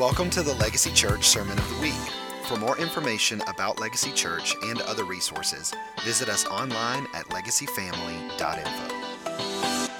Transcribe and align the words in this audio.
Welcome 0.00 0.30
to 0.30 0.42
the 0.42 0.54
Legacy 0.54 0.90
Church 0.92 1.28
Sermon 1.28 1.58
of 1.58 1.76
the 1.76 1.82
Week. 1.82 1.92
For 2.48 2.56
more 2.56 2.78
information 2.78 3.42
about 3.42 3.78
Legacy 3.78 4.10
Church 4.12 4.56
and 4.62 4.80
other 4.80 5.04
resources, 5.04 5.74
visit 6.06 6.30
us 6.30 6.46
online 6.46 7.06
at 7.12 7.26
legacyfamily.info. 7.26 9.92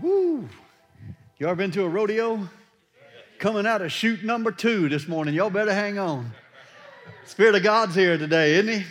Woo! 0.00 0.48
You 1.36 1.48
ever 1.48 1.54
been 1.54 1.70
to 1.72 1.84
a 1.84 1.88
rodeo? 1.88 2.48
Coming 3.38 3.66
out 3.66 3.82
of 3.82 3.92
chute 3.92 4.24
number 4.24 4.50
two 4.50 4.88
this 4.88 5.06
morning. 5.06 5.34
Y'all 5.34 5.50
better 5.50 5.74
hang 5.74 5.98
on. 5.98 6.32
Spirit 7.26 7.56
of 7.56 7.62
God's 7.62 7.94
here 7.94 8.16
today, 8.16 8.54
isn't 8.54 8.72
he? 8.72 8.86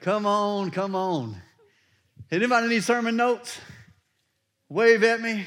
Come 0.00 0.24
on, 0.24 0.70
come 0.70 0.94
on. 0.94 1.36
Anybody 2.30 2.68
need 2.68 2.84
sermon 2.84 3.16
notes? 3.16 3.60
Wave 4.70 5.04
at 5.04 5.20
me. 5.20 5.44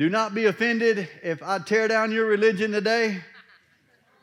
Do 0.00 0.08
not 0.08 0.34
be 0.34 0.46
offended 0.46 1.10
if 1.22 1.42
I 1.42 1.58
tear 1.58 1.86
down 1.86 2.10
your 2.10 2.24
religion 2.24 2.72
today. 2.72 3.20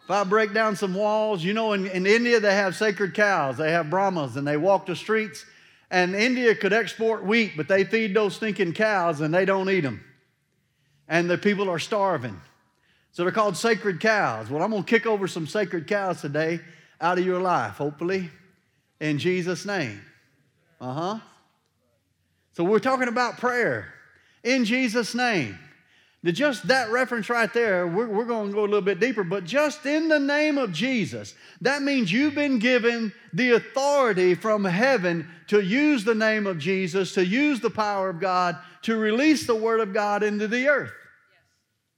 If 0.04 0.10
I 0.10 0.24
break 0.24 0.52
down 0.52 0.76
some 0.76 0.96
walls, 0.96 1.44
you 1.44 1.54
know, 1.54 1.74
in, 1.74 1.86
in 1.86 2.08
India 2.08 2.40
they 2.40 2.56
have 2.56 2.76
sacred 2.76 3.14
cows, 3.14 3.58
they 3.58 3.72
have 3.72 3.92
Brahmas, 3.92 4.38
and 4.38 4.48
they 4.48 4.58
walk 4.58 4.88
the 4.88 4.96
streets. 4.96 5.46
And 5.92 6.16
India 6.16 6.56
could 6.56 6.74
export 6.74 7.24
wheat, 7.24 7.52
but 7.56 7.68
they 7.68 7.84
feed 7.84 8.16
those 8.16 8.36
stinking 8.38 8.74
cows 8.74 9.22
and 9.22 9.32
they 9.32 9.46
don't 9.46 9.70
eat 9.70 9.82
them. 9.82 10.04
And 11.08 11.30
the 11.30 11.38
people 11.38 11.70
are 11.70 11.78
starving. 11.78 12.42
So 13.12 13.22
they're 13.22 13.32
called 13.32 13.56
sacred 13.56 14.00
cows. 14.00 14.50
Well, 14.50 14.64
I'm 14.64 14.72
going 14.72 14.84
to 14.84 14.90
kick 14.90 15.06
over 15.06 15.28
some 15.28 15.46
sacred 15.46 15.86
cows 15.86 16.22
today 16.22 16.60
out 17.00 17.20
of 17.20 17.26
your 17.26 17.40
life, 17.40 17.74
hopefully, 17.74 18.32
in 19.00 19.20
Jesus' 19.20 19.64
name. 19.64 20.02
Uh 20.82 20.94
huh. 20.94 21.20
So 22.54 22.64
we're 22.64 22.80
talking 22.80 23.10
about 23.10 23.38
prayer 23.38 23.94
in 24.44 24.66
Jesus' 24.66 25.14
name. 25.14 25.60
Just 26.34 26.68
that 26.68 26.90
reference 26.90 27.30
right 27.30 27.54
there, 27.54 27.88
we're, 27.88 28.08
we're 28.08 28.26
going 28.26 28.50
to 28.50 28.54
go 28.54 28.62
a 28.62 28.68
little 28.68 28.82
bit 28.82 29.00
deeper, 29.00 29.24
but 29.24 29.46
just 29.46 29.86
in 29.86 30.10
the 30.10 30.20
name 30.20 30.58
of 30.58 30.74
Jesus, 30.74 31.36
that 31.62 31.82
means 31.82 32.12
you've 32.12 32.36
been 32.36 32.60
given 32.60 33.14
the 33.34 33.52
authority 33.52 34.36
from 34.36 34.66
heaven 34.66 35.28
to 35.48 35.62
use 35.62 36.04
the 36.04 36.16
name 36.16 36.46
of 36.46 36.58
Jesus, 36.58 37.14
to 37.14 37.26
use 37.26 37.62
the 37.62 37.70
power 37.70 38.10
of 38.10 38.20
God, 38.20 38.58
to 38.82 38.98
release 38.98 39.48
the 39.48 39.56
word 39.56 39.80
of 39.80 39.94
God 39.94 40.22
into 40.22 40.48
the 40.48 40.68
earth. 40.68 40.92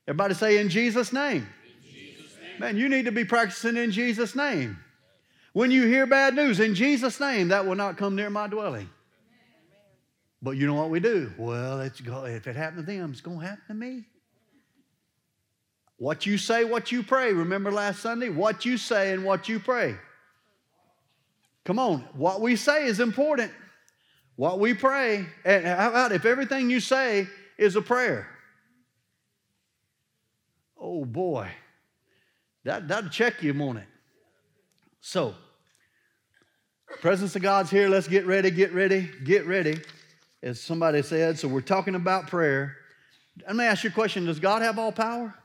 Everybody 0.07 0.33
say, 0.35 0.57
in 0.57 0.69
Jesus' 0.69 1.11
name. 1.11 1.47
In 1.65 1.91
Jesus 1.91 2.35
name. 2.41 2.59
Man, 2.59 2.77
you 2.77 2.89
need 2.89 3.05
to 3.05 3.11
be 3.11 3.25
practicing 3.25 3.77
in 3.77 3.91
Jesus' 3.91 4.35
name. 4.35 4.77
When 5.53 5.71
you 5.71 5.87
hear 5.87 6.05
bad 6.05 6.35
news, 6.35 6.59
in 6.59 6.75
Jesus' 6.75 7.19
name, 7.19 7.47
that 7.47 7.65
will 7.65 7.75
not 7.75 7.97
come 7.97 8.15
near 8.15 8.29
my 8.29 8.47
dwelling. 8.47 8.89
But 10.41 10.51
you 10.51 10.67
know 10.67 10.75
what 10.75 10.89
we 10.89 10.99
do? 10.99 11.33
Well, 11.37 11.81
it's 11.81 11.99
go, 11.99 12.25
if 12.25 12.47
it 12.47 12.55
happened 12.55 12.85
to 12.85 12.91
them, 12.91 13.11
it's 13.11 13.21
going 13.21 13.39
to 13.39 13.45
happen 13.45 13.63
to 13.67 13.73
me. 13.73 14.05
What 15.99 16.25
you 16.25 16.37
say, 16.37 16.63
what 16.63 16.93
you 16.93 17.03
pray. 17.03 17.33
Remember 17.33 17.71
last 17.71 17.99
Sunday? 17.99 18.29
What 18.29 18.65
you 18.65 18.77
say 18.77 19.13
and 19.13 19.25
what 19.25 19.49
you 19.49 19.59
pray. 19.59 19.95
Come 21.65 21.77
on, 21.77 21.99
what 22.13 22.41
we 22.41 22.55
say 22.55 22.85
is 22.85 22.99
important. 22.99 23.51
What 24.37 24.59
we 24.59 24.73
pray, 24.73 25.25
and 25.43 25.65
how 25.67 25.89
about 25.89 26.13
if 26.13 26.23
everything 26.23 26.69
you 26.69 26.79
say 26.79 27.27
is 27.57 27.75
a 27.75 27.81
prayer? 27.81 28.27
Oh 30.79 31.03
boy, 31.03 31.49
that, 32.63 32.87
that'll 32.87 33.09
check 33.09 33.43
you 33.43 33.53
on 33.61 33.77
it. 33.77 33.87
So, 35.01 35.35
presence 37.01 37.35
of 37.35 37.41
God's 37.41 37.69
here. 37.69 37.89
Let's 37.89 38.07
get 38.07 38.25
ready, 38.25 38.49
get 38.49 38.73
ready, 38.73 39.09
get 39.25 39.45
ready, 39.45 39.81
as 40.41 40.61
somebody 40.61 41.01
said. 41.01 41.37
So, 41.37 41.49
we're 41.49 41.59
talking 41.59 41.95
about 41.95 42.27
prayer. 42.27 42.77
Let 43.45 43.57
me 43.57 43.65
ask 43.65 43.83
you 43.83 43.89
a 43.89 43.93
question 43.93 44.25
Does 44.25 44.39
God 44.39 44.61
have 44.61 44.79
all 44.79 44.93
power? 44.93 45.35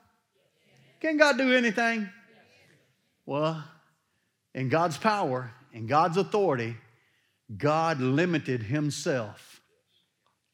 Can 1.05 1.19
God 1.19 1.37
do 1.37 1.55
anything? 1.55 2.09
Well, 3.27 3.63
in 4.55 4.71
God's 4.71 4.97
power, 4.97 5.53
in 5.75 5.87
God's 5.87 6.17
authority, 6.17 6.79
God 7.59 8.01
limited 8.01 8.63
himself 8.63 9.61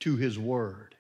to 0.01 0.17
his 0.17 0.41
word. 0.41 0.97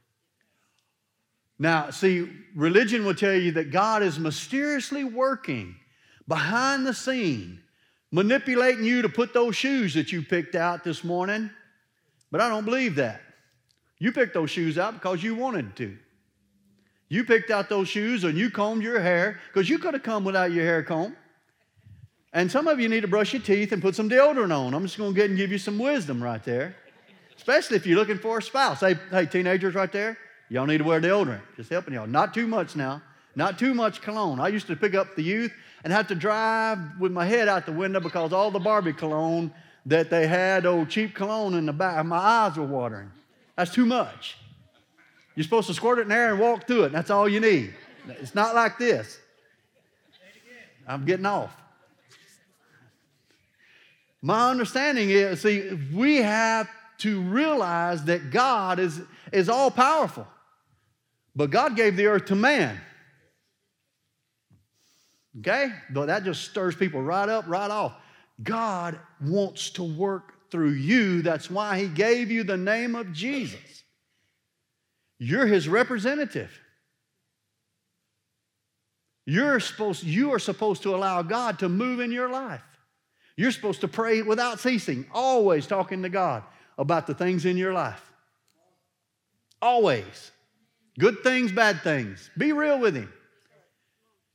Now, 1.58 1.90
see, 1.90 2.30
religion 2.54 3.04
will 3.04 3.16
tell 3.16 3.34
you 3.34 3.50
that 3.50 3.72
God 3.72 4.04
is 4.04 4.20
mysteriously 4.20 5.02
working 5.02 5.74
behind 6.28 6.86
the 6.86 6.94
scene, 6.94 7.60
manipulating 8.12 8.84
you 8.84 9.02
to 9.02 9.08
put 9.08 9.34
those 9.34 9.56
shoes 9.56 9.94
that 9.94 10.12
you 10.12 10.22
picked 10.22 10.54
out 10.54 10.84
this 10.84 11.02
morning. 11.02 11.50
But 12.30 12.40
I 12.40 12.48
don't 12.48 12.64
believe 12.64 12.94
that. 12.94 13.20
You 13.98 14.12
picked 14.12 14.34
those 14.34 14.50
shoes 14.50 14.78
out 14.78 14.94
because 14.94 15.24
you 15.24 15.34
wanted 15.34 15.74
to. 15.74 15.98
You 17.10 17.24
picked 17.24 17.50
out 17.50 17.68
those 17.68 17.88
shoes 17.88 18.22
and 18.22 18.38
you 18.38 18.50
combed 18.50 18.84
your 18.84 19.00
hair 19.00 19.40
because 19.52 19.68
you 19.68 19.78
could 19.78 19.94
have 19.94 20.04
come 20.04 20.24
without 20.24 20.52
your 20.52 20.64
hair 20.64 20.84
comb. 20.84 21.16
And 22.32 22.50
some 22.50 22.68
of 22.68 22.78
you 22.78 22.88
need 22.88 23.00
to 23.00 23.08
brush 23.08 23.32
your 23.32 23.42
teeth 23.42 23.72
and 23.72 23.82
put 23.82 23.96
some 23.96 24.08
deodorant 24.08 24.56
on. 24.56 24.72
I'm 24.72 24.84
just 24.84 24.96
going 24.96 25.12
to 25.12 25.16
get 25.16 25.28
and 25.28 25.36
give 25.36 25.50
you 25.50 25.58
some 25.58 25.76
wisdom 25.76 26.22
right 26.22 26.42
there, 26.44 26.76
especially 27.36 27.76
if 27.76 27.84
you're 27.84 27.98
looking 27.98 28.18
for 28.18 28.38
a 28.38 28.42
spouse. 28.42 28.78
Hey, 28.78 28.94
hey, 29.10 29.26
teenagers 29.26 29.74
right 29.74 29.90
there, 29.90 30.16
y'all 30.48 30.66
need 30.66 30.78
to 30.78 30.84
wear 30.84 31.00
deodorant. 31.00 31.40
Just 31.56 31.70
helping 31.70 31.94
y'all. 31.94 32.06
Not 32.06 32.32
too 32.32 32.46
much 32.46 32.76
now. 32.76 33.02
Not 33.34 33.58
too 33.58 33.74
much 33.74 34.00
cologne. 34.00 34.38
I 34.38 34.46
used 34.46 34.68
to 34.68 34.76
pick 34.76 34.94
up 34.94 35.16
the 35.16 35.22
youth 35.22 35.52
and 35.82 35.92
have 35.92 36.06
to 36.08 36.14
drive 36.14 36.78
with 37.00 37.10
my 37.10 37.24
head 37.24 37.48
out 37.48 37.66
the 37.66 37.72
window 37.72 37.98
because 37.98 38.32
all 38.32 38.52
the 38.52 38.60
Barbie 38.60 38.92
cologne 38.92 39.52
that 39.86 40.10
they 40.10 40.28
had, 40.28 40.64
old 40.64 40.88
cheap 40.90 41.16
cologne 41.16 41.54
in 41.54 41.66
the 41.66 41.72
back, 41.72 42.04
my 42.06 42.16
eyes 42.16 42.56
were 42.56 42.66
watering. 42.66 43.10
That's 43.56 43.72
too 43.72 43.86
much. 43.86 44.36
You're 45.34 45.44
supposed 45.44 45.68
to 45.68 45.74
squirt 45.74 45.98
it 45.98 46.02
in 46.02 46.08
there 46.08 46.30
and 46.30 46.40
walk 46.40 46.66
through 46.66 46.82
it, 46.82 46.86
and 46.86 46.94
that's 46.94 47.10
all 47.10 47.28
you 47.28 47.40
need. 47.40 47.74
It's 48.08 48.34
not 48.34 48.54
like 48.54 48.78
this. 48.78 49.18
I'm 50.86 51.04
getting 51.04 51.26
off. 51.26 51.54
My 54.22 54.50
understanding 54.50 55.10
is 55.10 55.40
see, 55.40 55.78
we 55.94 56.16
have 56.16 56.68
to 56.98 57.22
realize 57.22 58.04
that 58.04 58.30
God 58.30 58.78
is, 58.78 59.00
is 59.32 59.48
all 59.48 59.70
powerful, 59.70 60.26
but 61.34 61.50
God 61.50 61.76
gave 61.76 61.96
the 61.96 62.06
earth 62.06 62.26
to 62.26 62.34
man. 62.34 62.78
Okay? 65.38 65.72
But 65.90 66.06
that 66.06 66.24
just 66.24 66.44
stirs 66.44 66.74
people 66.74 67.00
right 67.00 67.28
up, 67.28 67.44
right 67.46 67.70
off. 67.70 67.94
God 68.42 68.98
wants 69.20 69.70
to 69.70 69.82
work 69.82 70.50
through 70.50 70.72
you. 70.72 71.22
That's 71.22 71.50
why 71.50 71.78
He 71.78 71.88
gave 71.88 72.30
you 72.30 72.42
the 72.42 72.56
name 72.56 72.94
of 72.94 73.12
Jesus. 73.12 73.79
You're 75.20 75.46
his 75.46 75.68
representative. 75.68 76.50
You're 79.26 79.60
supposed, 79.60 80.02
you 80.02 80.32
are 80.32 80.38
supposed 80.38 80.82
to 80.82 80.94
allow 80.94 81.20
God 81.20 81.58
to 81.58 81.68
move 81.68 82.00
in 82.00 82.10
your 82.10 82.30
life. 82.30 82.64
You're 83.36 83.52
supposed 83.52 83.82
to 83.82 83.88
pray 83.88 84.22
without 84.22 84.60
ceasing, 84.60 85.06
always 85.12 85.66
talking 85.66 86.02
to 86.02 86.08
God 86.08 86.42
about 86.78 87.06
the 87.06 87.14
things 87.14 87.44
in 87.44 87.58
your 87.58 87.74
life. 87.74 88.02
Always. 89.60 90.32
Good 90.98 91.22
things, 91.22 91.52
bad 91.52 91.82
things. 91.82 92.30
Be 92.36 92.52
real 92.52 92.80
with 92.80 92.96
Him. 92.96 93.12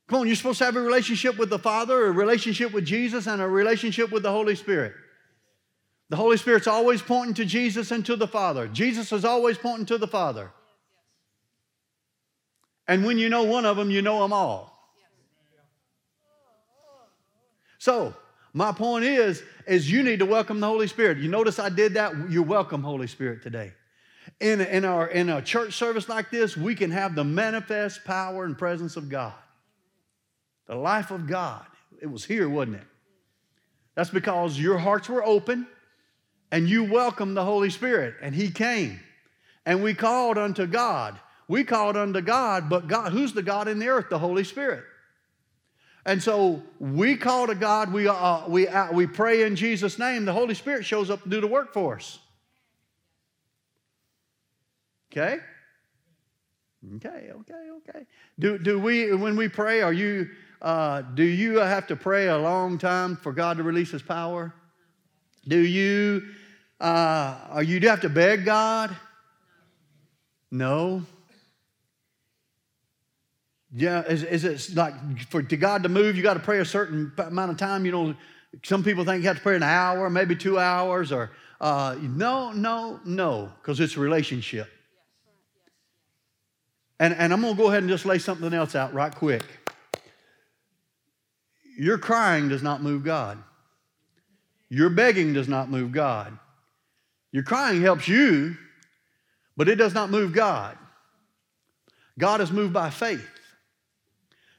Come 0.08 0.20
on, 0.22 0.28
you're 0.28 0.36
supposed 0.36 0.60
to 0.60 0.66
have 0.66 0.76
a 0.76 0.82
relationship 0.82 1.40
with 1.40 1.50
the 1.50 1.58
Father, 1.58 2.06
a 2.06 2.12
relationship 2.12 2.72
with 2.74 2.86
Jesus, 2.86 3.26
and 3.26 3.42
a 3.42 3.48
relationship 3.48 4.12
with 4.12 4.22
the 4.22 4.32
Holy 4.32 4.56
Spirit. 4.56 4.94
The 6.10 6.16
Holy 6.16 6.38
Spirit's 6.38 6.68
always 6.68 7.02
pointing 7.02 7.34
to 7.36 7.46
Jesus 7.46 7.90
and 7.90 8.06
to 8.06 8.16
the 8.16 8.28
Father. 8.28 8.68
Jesus 8.68 9.12
is 9.12 9.26
always 9.26 9.58
pointing 9.58 9.88
to 9.88 9.98
the 9.98 10.08
Father. 10.08 10.52
And 12.88 13.06
when 13.06 13.18
you 13.18 13.30
know 13.30 13.44
one 13.44 13.66
of 13.66 13.78
them, 13.78 13.90
you 13.90 14.02
know 14.02 14.22
them 14.22 14.34
all. 14.34 14.72
So, 17.80 18.16
my 18.54 18.72
point 18.72 19.06
is, 19.06 19.44
is 19.68 19.92
you 19.92 20.02
need 20.02 20.20
to 20.20 20.26
welcome 20.26 20.60
the 20.60 20.68
Holy 20.68 20.88
Spirit. 20.88 21.18
You 21.18 21.30
notice 21.30 21.60
I 21.60 21.70
did 21.70 21.96
that? 21.96 22.14
You're 22.30 22.44
welcome, 22.44 22.82
Holy 22.82 23.08
Spirit, 23.08 23.44
today. 23.44 23.74
In, 24.40 24.62
in, 24.62 24.86
our, 24.86 25.08
in 25.08 25.30
a 25.30 25.42
church 25.42 25.74
service 25.74 26.10
like 26.10 26.32
this, 26.32 26.56
we 26.58 26.74
can 26.74 26.90
have 26.90 27.16
the 27.16 27.24
manifest 27.24 28.04
power 28.06 28.46
and 28.46 28.58
presence 28.58 28.96
of 28.96 29.10
God. 29.10 29.34
The 30.68 30.76
life 30.76 31.12
of 31.12 31.28
God. 31.28 31.66
It 32.02 32.08
was 32.08 32.26
here, 32.26 32.50
wasn't 32.50 32.78
it? 32.78 32.88
That's 33.94 34.10
because 34.10 34.60
your 34.60 34.78
hearts 34.78 35.10
were 35.10 35.24
open 35.24 35.68
and 36.52 36.70
you 36.70 36.84
welcomed 36.86 37.36
the 37.36 37.44
Holy 37.44 37.70
Spirit, 37.70 38.16
and 38.22 38.34
He 38.34 38.50
came. 38.50 39.00
And 39.66 39.84
we 39.84 39.94
called 39.94 40.38
unto 40.38 40.66
God 40.66 41.20
we 41.48 41.64
called 41.64 41.96
unto 41.96 42.22
God, 42.22 42.70
but 42.70 42.88
God, 42.88 43.12
who's 43.12 43.34
the 43.34 43.44
God 43.44 43.68
in 43.68 43.80
the 43.80 43.88
earth? 43.88 44.10
The 44.10 44.20
Holy 44.20 44.44
Spirit. 44.44 44.84
And 46.06 46.22
so 46.22 46.62
we 46.80 47.18
call 47.18 47.48
to 47.48 47.56
God, 47.56 47.92
we, 47.92 48.08
uh, 48.08 48.48
we, 48.48 48.68
uh, 48.68 48.92
we 48.92 49.08
pray 49.08 49.44
in 49.44 49.56
Jesus' 49.56 49.98
name, 49.98 50.26
the 50.26 50.34
Holy 50.34 50.54
Spirit 50.54 50.86
shows 50.86 51.10
up 51.10 51.24
to 51.24 51.30
do 51.30 51.42
the 51.42 51.48
work 51.48 51.74
for 51.74 51.96
us. 51.96 52.20
Okay? 55.12 55.40
Okay, 56.98 57.32
okay, 57.32 57.70
okay. 57.78 58.06
Do, 58.38 58.60
do 58.60 58.80
we, 58.80 59.14
when 59.14 59.36
we 59.36 59.48
pray, 59.48 59.82
are 59.82 59.94
you, 59.94 60.30
uh, 60.62 61.02
do 61.02 61.24
you 61.24 61.58
have 61.58 61.88
to 61.88 61.96
pray 61.96 62.28
a 62.28 62.38
long 62.38 62.78
time 62.78 63.16
for 63.16 63.34
God 63.34 63.58
to 63.58 63.64
release 63.64 63.90
His 63.90 64.04
power? 64.04 64.54
Do 65.48 65.58
you, 65.58 66.22
uh, 66.80 67.38
are 67.50 67.64
you, 67.64 67.80
do 67.80 67.86
you 67.86 67.90
have 67.90 68.02
to 68.02 68.10
beg 68.10 68.46
God? 68.46 68.96
No. 70.52 71.04
Yeah, 73.78 74.04
is, 74.04 74.24
is 74.24 74.46
it 74.46 74.76
like 74.76 74.94
for 75.30 75.44
to 75.44 75.58
God 75.58 75.84
to 75.84 75.90
move, 75.90 76.16
you 76.16 76.24
got 76.24 76.36
to 76.36 76.40
pray 76.40 76.60
a 76.60 76.66
certain 76.66 77.12
amount 77.18 77.52
of 77.52 77.58
time? 77.58 77.86
You 77.86 77.92
know, 77.92 78.16
some 78.64 78.86
people 78.86 79.04
think 79.04 79.22
you 79.22 79.28
have 79.28 79.36
to 79.36 79.44
pray 79.44 79.58
an 79.58 79.64
hour, 79.64 80.10
maybe 80.10 80.34
two 80.34 80.58
hours, 80.58 81.12
or 81.12 81.32
uh, 81.60 81.98
no, 82.00 82.54
no, 82.54 83.02
no, 83.04 83.52
because 83.62 83.82
it's 83.82 83.98
a 83.98 84.00
relationship. 84.00 84.70
And, 87.02 87.14
and 87.16 87.34
I'm 87.34 87.42
going 87.42 87.54
to 87.54 87.62
go 87.62 87.68
ahead 87.68 87.84
and 87.84 87.90
just 87.90 88.06
lay 88.06 88.18
something 88.18 88.54
else 88.54 88.76
out 88.76 88.94
right 88.94 89.14
quick. 89.14 89.44
Your 91.78 91.98
crying 91.98 92.48
does 92.48 92.64
not 92.64 92.82
move 92.82 93.04
God. 93.04 93.44
Your 94.70 94.90
begging 94.90 95.34
does 95.34 95.50
not 95.50 95.70
move 95.70 95.92
God. 95.92 96.38
Your 97.34 97.44
crying 97.44 97.82
helps 97.82 98.08
you, 98.08 98.56
but 99.58 99.68
it 99.68 99.76
does 99.76 99.94
not 99.94 100.10
move 100.10 100.32
God. 100.32 100.78
God 102.18 102.40
is 102.40 102.50
moved 102.50 102.72
by 102.72 102.90
faith. 102.90 103.35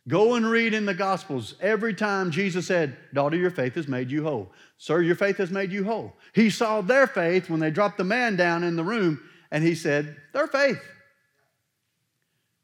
Go 0.09 0.35
and 0.35 0.49
read 0.49 0.73
in 0.73 0.87
the 0.87 0.95
Gospels 0.95 1.55
every 1.61 1.93
time 1.93 2.31
Jesus 2.31 2.67
said, 2.67 2.97
Daughter, 3.13 3.37
your 3.37 3.51
faith 3.51 3.75
has 3.75 3.89
made 3.89 4.11
you 4.11 4.23
whole. 4.23 4.53
Sir, 4.79 5.03
your 5.03 5.17
faith 5.17 5.39
has 5.39 5.51
made 5.51 5.73
you 5.73 5.85
whole. 5.85 6.15
He 6.33 6.49
saw 6.49 6.81
their 6.81 7.09
faith 7.09 7.51
when 7.51 7.59
they 7.59 7.71
dropped 7.71 7.99
the 7.99 8.05
man 8.05 8.37
down 8.37 8.63
in 8.63 8.77
the 8.77 8.85
room, 8.85 9.21
and 9.51 9.65
he 9.65 9.75
said, 9.75 10.17
Their 10.33 10.47
faith. 10.47 10.81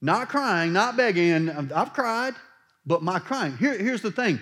Not 0.00 0.28
crying, 0.28 0.72
not 0.72 0.96
begging, 0.96 1.48
I've 1.72 1.92
cried, 1.92 2.34
but 2.86 3.02
my 3.02 3.18
crying. 3.18 3.56
Here, 3.56 3.76
here's 3.76 4.02
the 4.02 4.10
thing 4.12 4.38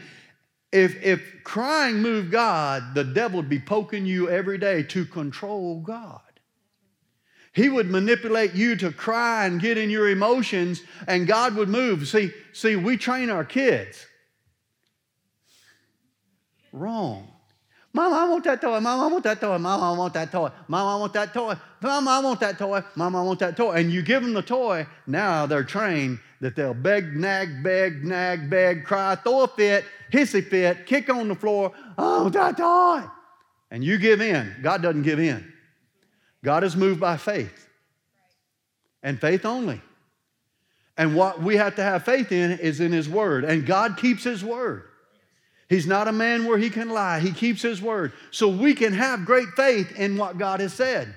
if, 0.73 1.03
if 1.03 1.23
crying 1.43 1.97
moved 1.97 2.31
God, 2.31 2.95
the 2.95 3.05
devil 3.05 3.39
would 3.39 3.49
be 3.49 3.59
poking 3.59 4.07
you 4.07 4.29
every 4.29 4.59
day 4.59 4.83
to 4.85 5.05
control 5.05 5.81
God. 5.81 6.21
He 7.53 7.69
would 7.69 7.91
manipulate 7.91 8.55
you 8.55 8.77
to 8.77 8.93
cry 8.93 9.47
and 9.47 9.61
get 9.61 9.77
in 9.77 9.91
your 9.91 10.09
emotions, 10.09 10.83
and 11.09 11.27
God 11.27 11.57
would 11.57 11.69
move. 11.69 12.07
See, 12.07 12.33
see, 12.53 12.77
we 12.77 12.97
train 12.97 13.29
our 13.29 13.45
kids. 13.45 14.07
Wrong. 16.73 17.27
Mama, 17.93 18.17
I 18.17 18.29
want 18.29 18.45
that 18.45 18.61
toy. 18.61 18.79
Mama, 18.79 19.05
I 19.05 19.07
want 19.09 19.25
that 19.25 19.41
toy. 19.41 19.59
Mama, 19.59 19.93
I 19.93 19.99
want 19.99 20.15
that 20.15 20.31
toy. 20.31 20.51
Mama, 20.69 20.91
I 20.91 21.01
want 21.01 21.13
that 21.13 21.35
toy. 21.35 21.57
Mama, 21.81 22.11
I 22.11 22.19
want 22.21 22.41
that 22.41 22.57
toy. 22.57 22.83
Mama, 22.95 23.21
I 23.21 23.25
want 23.25 23.41
that 23.41 23.57
toy. 23.57 23.73
And 23.73 23.91
you 23.91 24.03
give 24.03 24.23
them 24.23 24.33
the 24.33 24.43
toy, 24.43 24.87
now 25.09 25.47
they're 25.47 25.65
trained 25.65 26.21
that 26.41 26.55
they'll 26.55 26.73
beg, 26.73 27.17
nag, 27.17 27.65
beg, 27.65 28.05
nag, 28.05 28.49
beg, 28.49 28.85
cry, 28.85 29.17
throw 29.17 29.43
a 29.43 29.49
fit, 29.49 29.85
hissy 30.13 30.47
fit, 30.47 30.87
kick 30.87 31.11
on 31.11 31.27
the 31.27 31.35
floor. 31.35 31.73
Oh, 31.99 32.29
that 32.29 32.57
toy. 32.57 33.03
And 33.73 33.83
you 33.83 33.99
give 33.99 34.21
in. 34.21 34.55
God 34.63 34.83
doesn't 34.83 35.03
give 35.03 35.19
in. 35.19 35.53
God 36.43 36.65
is 36.65 36.77
moved 36.77 37.01
by 37.01 37.17
faith 37.17 37.69
and 39.03 39.21
faith 39.21 39.45
only. 39.45 39.81
And 40.97 41.15
what 41.15 41.43
we 41.43 41.57
have 41.57 41.77
to 41.77 41.83
have 41.83 42.05
faith 42.05 42.33
in 42.33 42.53
is 42.59 42.81
in 42.81 42.93
His 42.93 43.09
Word. 43.09 43.45
And 43.45 43.67
God 43.67 43.97
keeps 43.97 44.25
His 44.25 44.45
Word. 44.45 44.85
He's 45.69 45.87
not 45.87 46.09
a 46.09 46.13
man 46.13 46.47
where 46.47 46.59
He 46.59 46.69
can 46.69 46.91
lie, 46.91 47.21
He 47.21 47.33
keeps 47.33 47.63
His 47.63 47.81
Word. 47.81 48.13
So 48.31 48.49
we 48.49 48.75
can 48.75 48.93
have 48.93 49.25
great 49.25 49.49
faith 49.57 49.93
in 49.99 50.17
what 50.17 50.39
God 50.39 50.61
has 50.61 50.73
said 50.73 51.15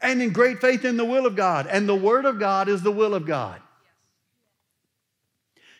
and 0.00 0.20
in 0.20 0.30
great 0.30 0.60
faith 0.60 0.84
in 0.84 0.96
the 0.96 1.04
will 1.04 1.26
of 1.26 1.36
God. 1.36 1.66
And 1.66 1.88
the 1.88 1.94
Word 1.94 2.24
of 2.26 2.38
God 2.38 2.68
is 2.68 2.82
the 2.82 2.92
will 2.92 3.14
of 3.14 3.26
God. 3.26 3.60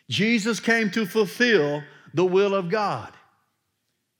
Jesus 0.09 0.59
came 0.59 0.89
to 0.91 1.05
fulfill 1.05 1.83
the 2.13 2.25
will 2.25 2.55
of 2.55 2.69
God. 2.69 3.11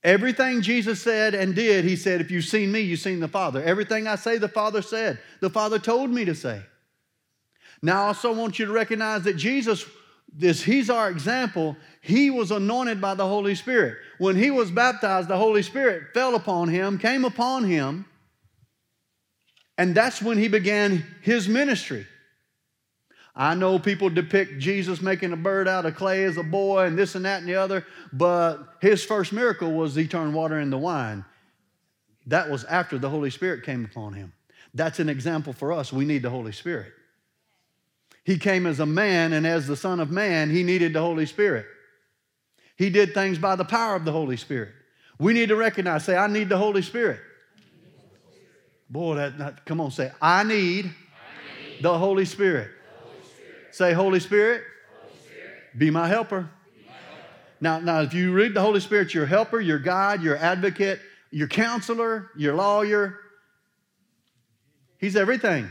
Everything 0.03 0.61
Jesus 0.61 1.01
said 1.01 1.33
and 1.33 1.55
did, 1.55 1.83
he 1.83 1.95
said, 1.95 2.21
If 2.21 2.31
you've 2.31 2.45
seen 2.45 2.71
me, 2.71 2.81
you've 2.81 2.99
seen 2.99 3.19
the 3.19 3.27
Father. 3.27 3.63
Everything 3.63 4.07
I 4.07 4.15
say, 4.15 4.37
the 4.37 4.47
Father 4.47 4.81
said. 4.81 5.19
The 5.41 5.49
Father 5.49 5.79
told 5.79 6.09
me 6.09 6.25
to 6.25 6.35
say. 6.35 6.61
Now, 7.81 8.03
I 8.03 8.07
also 8.07 8.33
want 8.33 8.59
you 8.59 8.65
to 8.65 8.71
recognize 8.71 9.23
that 9.23 9.35
Jesus, 9.35 9.85
this, 10.33 10.63
he's 10.63 10.89
our 10.89 11.09
example. 11.09 11.75
He 12.01 12.29
was 12.29 12.51
anointed 12.51 13.01
by 13.01 13.15
the 13.15 13.27
Holy 13.27 13.55
Spirit. 13.55 13.97
When 14.17 14.35
he 14.35 14.51
was 14.51 14.71
baptized, 14.71 15.27
the 15.27 15.37
Holy 15.37 15.63
Spirit 15.63 16.13
fell 16.13 16.35
upon 16.35 16.69
him, 16.69 16.97
came 16.97 17.25
upon 17.25 17.65
him, 17.65 18.05
and 19.77 19.93
that's 19.93 20.21
when 20.21 20.37
he 20.37 20.47
began 20.47 21.05
his 21.21 21.47
ministry. 21.47 22.07
I 23.39 23.53
know 23.53 23.77
people 23.77 24.09
depict 24.09 24.57
Jesus 24.57 24.99
making 24.99 25.31
a 25.31 25.37
bird 25.37 25.67
out 25.67 25.85
of 25.85 25.95
clay 25.95 26.23
as 26.23 26.37
a 26.37 26.43
boy 26.43 26.85
and 26.85 26.97
this 26.97 27.13
and 27.13 27.23
that 27.25 27.41
and 27.41 27.47
the 27.47 27.53
other, 27.53 27.85
but 28.11 28.77
his 28.81 29.05
first 29.05 29.31
miracle 29.31 29.71
was 29.71 29.93
he 29.93 30.07
turned 30.07 30.33
water 30.33 30.59
into 30.59 30.79
wine. 30.79 31.23
That 32.25 32.49
was 32.49 32.63
after 32.63 32.97
the 32.97 33.11
Holy 33.11 33.29
Spirit 33.29 33.63
came 33.63 33.85
upon 33.85 34.13
him. 34.13 34.33
That's 34.73 34.99
an 34.99 35.07
example 35.07 35.53
for 35.53 35.71
us. 35.71 35.93
We 35.93 36.03
need 36.03 36.23
the 36.23 36.31
Holy 36.31 36.51
Spirit. 36.51 36.91
He 38.23 38.39
came 38.39 38.65
as 38.65 38.79
a 38.79 38.87
man, 38.87 39.33
and 39.33 39.45
as 39.45 39.67
the 39.67 39.77
Son 39.77 39.99
of 39.99 40.09
Man, 40.09 40.49
he 40.49 40.63
needed 40.63 40.93
the 40.93 40.99
Holy 40.99 41.27
Spirit. 41.27 41.67
He 42.75 42.89
did 42.89 43.13
things 43.13 43.37
by 43.37 43.55
the 43.55 43.63
power 43.63 43.95
of 43.95 44.03
the 44.03 44.11
Holy 44.11 44.35
Spirit. 44.35 44.73
We 45.19 45.33
need 45.33 45.49
to 45.49 45.55
recognize, 45.55 46.05
say, 46.05 46.17
I 46.17 46.27
need 46.27 46.49
the 46.49 46.57
Holy 46.57 46.81
Spirit. 46.81 47.19
Boy, 48.89 49.15
that, 49.15 49.37
that 49.37 49.65
come 49.65 49.79
on, 49.79 49.91
say, 49.91 50.11
I 50.19 50.43
need, 50.43 50.85
I 50.85 51.69
need 51.69 51.83
the 51.83 51.97
Holy 51.97 52.25
Spirit. 52.25 52.71
Say, 53.77 53.93
Holy 53.93 54.19
Spirit, 54.19 54.63
Holy 55.03 55.13
Spirit. 55.19 55.53
Be, 55.77 55.91
my 55.91 56.07
helper. 56.07 56.49
be 56.75 56.87
my 56.87 56.93
helper. 56.93 57.23
Now, 57.61 57.77
now, 57.77 58.01
if 58.01 58.11
you 58.11 58.31
read 58.31 58.55
the 58.55 58.61
Holy 58.61 58.79
Spirit, 58.79 59.13
your 59.13 59.27
helper, 59.27 59.61
your 59.61 59.77
guide, 59.77 60.23
your 60.23 60.35
advocate, 60.35 60.99
your 61.29 61.47
counselor, 61.47 62.31
your 62.35 62.55
lawyer, 62.55 63.19
he's 64.97 65.15
everything. 65.15 65.69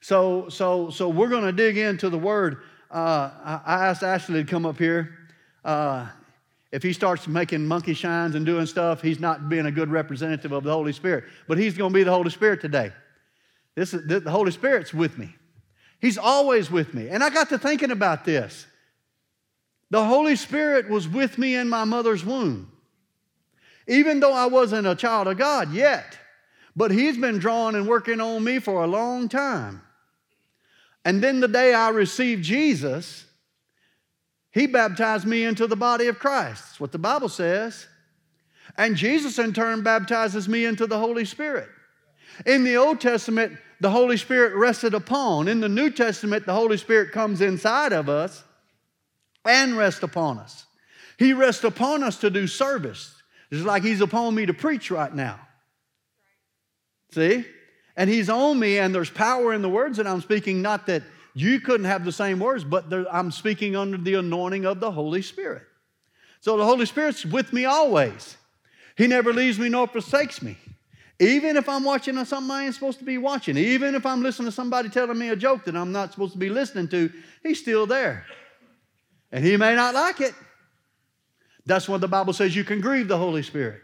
So, 0.00 0.48
so, 0.50 0.88
so 0.90 1.08
we're 1.08 1.28
going 1.28 1.46
to 1.46 1.52
dig 1.52 1.78
into 1.78 2.10
the 2.10 2.18
word. 2.18 2.58
Uh, 2.92 3.32
I, 3.44 3.60
I, 3.66 3.86
asked 3.88 4.04
Ashley 4.04 4.44
to 4.44 4.48
come 4.48 4.64
up 4.64 4.78
here. 4.78 5.18
Uh, 5.64 6.06
if 6.70 6.84
he 6.84 6.92
starts 6.92 7.26
making 7.26 7.66
monkey 7.66 7.92
shines 7.92 8.36
and 8.36 8.46
doing 8.46 8.66
stuff, 8.66 9.02
he's 9.02 9.18
not 9.18 9.48
being 9.48 9.66
a 9.66 9.72
good 9.72 9.90
representative 9.90 10.52
of 10.52 10.62
the 10.62 10.72
Holy 10.72 10.92
Spirit. 10.92 11.24
But 11.48 11.58
he's 11.58 11.76
going 11.76 11.90
to 11.92 11.94
be 11.94 12.04
the 12.04 12.12
Holy 12.12 12.30
Spirit 12.30 12.60
today. 12.60 12.92
This 13.74 13.94
is, 13.94 14.06
the 14.06 14.30
Holy 14.30 14.52
Spirit's 14.52 14.94
with 14.94 15.18
me. 15.18 15.34
He's 16.00 16.18
always 16.18 16.70
with 16.70 16.94
me. 16.94 17.08
And 17.08 17.22
I 17.24 17.30
got 17.30 17.48
to 17.48 17.58
thinking 17.58 17.90
about 17.90 18.24
this. 18.24 18.66
The 19.90 20.04
Holy 20.04 20.36
Spirit 20.36 20.88
was 20.88 21.08
with 21.08 21.38
me 21.38 21.54
in 21.54 21.68
my 21.68 21.84
mother's 21.84 22.24
womb. 22.24 22.70
Even 23.86 24.20
though 24.20 24.34
I 24.34 24.46
wasn't 24.46 24.86
a 24.86 24.94
child 24.94 25.28
of 25.28 25.38
God 25.38 25.72
yet, 25.72 26.18
but 26.76 26.90
He's 26.90 27.16
been 27.16 27.38
drawing 27.38 27.74
and 27.74 27.88
working 27.88 28.20
on 28.20 28.44
me 28.44 28.58
for 28.58 28.84
a 28.84 28.86
long 28.86 29.28
time. 29.28 29.82
And 31.04 31.22
then 31.22 31.40
the 31.40 31.48
day 31.48 31.72
I 31.72 31.88
received 31.88 32.44
Jesus, 32.44 33.24
He 34.52 34.66
baptized 34.66 35.26
me 35.26 35.44
into 35.44 35.66
the 35.66 35.76
body 35.76 36.06
of 36.06 36.18
Christ. 36.18 36.64
That's 36.66 36.80
what 36.80 36.92
the 36.92 36.98
Bible 36.98 37.30
says. 37.30 37.86
And 38.76 38.94
Jesus, 38.94 39.38
in 39.38 39.54
turn, 39.54 39.82
baptizes 39.82 40.48
me 40.48 40.66
into 40.66 40.86
the 40.86 40.98
Holy 40.98 41.24
Spirit. 41.24 41.68
In 42.44 42.62
the 42.62 42.76
Old 42.76 43.00
Testament, 43.00 43.56
the 43.80 43.90
Holy 43.90 44.16
Spirit 44.16 44.54
rested 44.54 44.94
upon. 44.94 45.48
In 45.48 45.60
the 45.60 45.68
New 45.68 45.90
Testament, 45.90 46.46
the 46.46 46.54
Holy 46.54 46.76
Spirit 46.76 47.12
comes 47.12 47.40
inside 47.40 47.92
of 47.92 48.08
us 48.08 48.44
and 49.44 49.76
rests 49.76 50.02
upon 50.02 50.38
us. 50.38 50.66
He 51.18 51.32
rests 51.32 51.64
upon 51.64 52.02
us 52.02 52.18
to 52.18 52.30
do 52.30 52.46
service, 52.46 53.14
just 53.52 53.64
like 53.64 53.82
He's 53.82 54.00
upon 54.00 54.34
me 54.34 54.46
to 54.46 54.54
preach 54.54 54.90
right 54.90 55.14
now. 55.14 55.40
See? 57.12 57.44
And 57.96 58.08
He's 58.08 58.28
on 58.28 58.58
me, 58.58 58.78
and 58.78 58.94
there's 58.94 59.10
power 59.10 59.52
in 59.52 59.62
the 59.62 59.68
words 59.68 59.96
that 59.96 60.06
I'm 60.06 60.20
speaking, 60.20 60.62
not 60.62 60.86
that 60.86 61.02
you 61.34 61.60
couldn't 61.60 61.86
have 61.86 62.04
the 62.04 62.12
same 62.12 62.40
words, 62.40 62.64
but 62.64 62.86
I'm 63.12 63.30
speaking 63.30 63.76
under 63.76 63.96
the 63.96 64.14
anointing 64.14 64.64
of 64.64 64.80
the 64.80 64.90
Holy 64.90 65.22
Spirit. 65.22 65.62
So 66.40 66.56
the 66.56 66.64
Holy 66.64 66.86
Spirit's 66.86 67.24
with 67.24 67.52
me 67.52 67.64
always. 67.64 68.36
He 68.96 69.06
never 69.06 69.32
leaves 69.32 69.58
me 69.58 69.68
nor 69.68 69.86
forsakes 69.86 70.42
me. 70.42 70.56
Even 71.20 71.56
if 71.56 71.68
I'm 71.68 71.82
watching 71.82 72.22
something 72.24 72.50
I 72.50 72.66
ain't 72.66 72.74
supposed 72.74 73.00
to 73.00 73.04
be 73.04 73.18
watching, 73.18 73.56
even 73.56 73.94
if 73.94 74.06
I'm 74.06 74.22
listening 74.22 74.46
to 74.46 74.52
somebody 74.52 74.88
telling 74.88 75.18
me 75.18 75.30
a 75.30 75.36
joke 75.36 75.64
that 75.64 75.74
I'm 75.74 75.90
not 75.90 76.12
supposed 76.12 76.32
to 76.32 76.38
be 76.38 76.48
listening 76.48 76.88
to, 76.88 77.12
he's 77.42 77.60
still 77.60 77.86
there. 77.86 78.24
And 79.32 79.44
he 79.44 79.56
may 79.56 79.74
not 79.74 79.94
like 79.94 80.20
it. 80.20 80.34
That's 81.66 81.88
what 81.88 82.00
the 82.00 82.08
Bible 82.08 82.32
says 82.32 82.54
you 82.54 82.64
can 82.64 82.80
grieve 82.80 83.08
the 83.08 83.18
Holy 83.18 83.42
Spirit. 83.42 83.82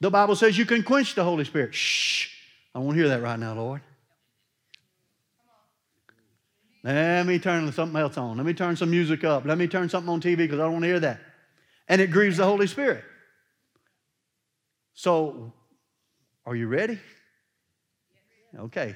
The 0.00 0.10
Bible 0.10 0.36
says 0.36 0.56
you 0.56 0.66
can 0.66 0.82
quench 0.82 1.14
the 1.14 1.24
Holy 1.24 1.44
Spirit. 1.44 1.74
Shh. 1.74 2.28
I 2.74 2.78
won't 2.78 2.96
hear 2.96 3.08
that 3.08 3.22
right 3.22 3.38
now, 3.38 3.54
Lord. 3.54 3.80
Let 6.84 7.26
me 7.26 7.38
turn 7.38 7.72
something 7.72 8.00
else 8.00 8.16
on. 8.16 8.36
Let 8.36 8.46
me 8.46 8.54
turn 8.54 8.76
some 8.76 8.90
music 8.90 9.24
up. 9.24 9.44
Let 9.44 9.58
me 9.58 9.66
turn 9.66 9.88
something 9.88 10.08
on 10.12 10.20
TV 10.20 10.36
because 10.36 10.60
I 10.60 10.64
don't 10.64 10.74
want 10.74 10.84
to 10.84 10.88
hear 10.88 11.00
that. 11.00 11.20
And 11.88 12.00
it 12.00 12.10
grieves 12.10 12.36
the 12.36 12.44
Holy 12.44 12.66
Spirit. 12.66 13.02
So 14.94 15.52
are 16.48 16.56
you 16.56 16.66
ready? 16.66 16.98
Okay. 18.58 18.94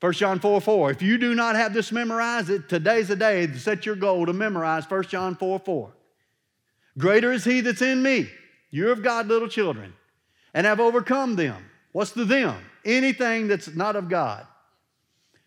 1 0.00 0.12
John 0.14 0.40
4 0.40 0.60
4. 0.60 0.90
If 0.90 1.02
you 1.02 1.18
do 1.18 1.34
not 1.34 1.56
have 1.56 1.74
this 1.74 1.92
memorized, 1.92 2.68
today's 2.68 3.08
the 3.08 3.16
day 3.16 3.46
to 3.46 3.58
set 3.58 3.84
your 3.84 3.96
goal 3.96 4.24
to 4.24 4.32
memorize 4.32 4.90
1 4.90 5.04
John 5.04 5.36
4 5.36 5.58
4. 5.58 5.92
Greater 6.96 7.32
is 7.32 7.44
he 7.44 7.60
that's 7.60 7.82
in 7.82 8.02
me. 8.02 8.28
You're 8.70 8.92
of 8.92 9.02
God, 9.02 9.28
little 9.28 9.48
children, 9.48 9.92
and 10.54 10.66
have 10.66 10.80
overcome 10.80 11.36
them. 11.36 11.70
What's 11.92 12.12
the 12.12 12.24
them? 12.24 12.64
Anything 12.84 13.46
that's 13.48 13.74
not 13.74 13.94
of 13.94 14.08
God. 14.08 14.46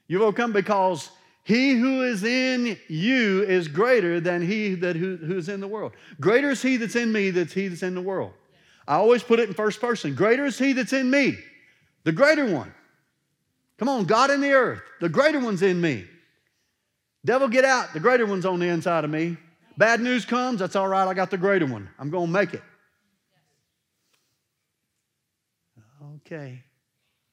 You've 0.08 0.22
overcome 0.22 0.54
because 0.54 1.10
He 1.44 1.74
who 1.74 2.04
is 2.04 2.24
in 2.24 2.78
you 2.88 3.44
is 3.44 3.68
greater 3.68 4.20
than 4.20 4.46
he 4.46 4.76
that 4.76 4.96
who, 4.96 5.18
who's 5.18 5.50
in 5.50 5.60
the 5.60 5.68
world. 5.68 5.94
Greater 6.20 6.52
is 6.52 6.62
he 6.62 6.78
that's 6.78 6.96
in 6.96 7.12
me 7.12 7.32
than 7.32 7.48
he 7.48 7.68
that's 7.68 7.84
in 7.84 7.96
the 7.96 8.02
world. 8.02 8.34
I 8.88 8.96
always 8.96 9.24
put 9.24 9.40
it 9.40 9.48
in 9.48 9.56
first 9.56 9.82
person. 9.82 10.16
Greater 10.16 10.46
is 10.46 10.58
he 10.58 10.74
that's 10.74 10.94
in 10.94 11.10
me, 11.10 11.38
the 12.04 12.12
greater 12.12 12.46
one. 12.46 12.74
Come 13.78 13.90
on, 13.90 14.06
God 14.06 14.32
in 14.32 14.42
the 14.42 14.52
earth, 14.52 14.82
the 15.02 15.10
greater 15.10 15.40
one's 15.40 15.62
in 15.62 15.82
me. 15.82 16.06
Devil, 17.26 17.48
get 17.48 17.66
out. 17.66 17.92
The 17.92 18.00
greater 18.00 18.26
one's 18.26 18.46
on 18.46 18.60
the 18.60 18.68
inside 18.68 19.04
of 19.04 19.10
me. 19.10 19.36
Bad 19.78 20.00
news 20.00 20.26
comes, 20.26 20.60
that's 20.60 20.76
all 20.76 20.88
right. 20.88 21.08
I 21.08 21.14
got 21.14 21.32
the 21.32 21.38
greater 21.38 21.66
one. 21.66 21.90
I'm 22.00 22.10
going 22.10 22.28
to 22.28 22.32
make 22.32 22.54
it. 22.54 22.62
Okay. 26.18 26.64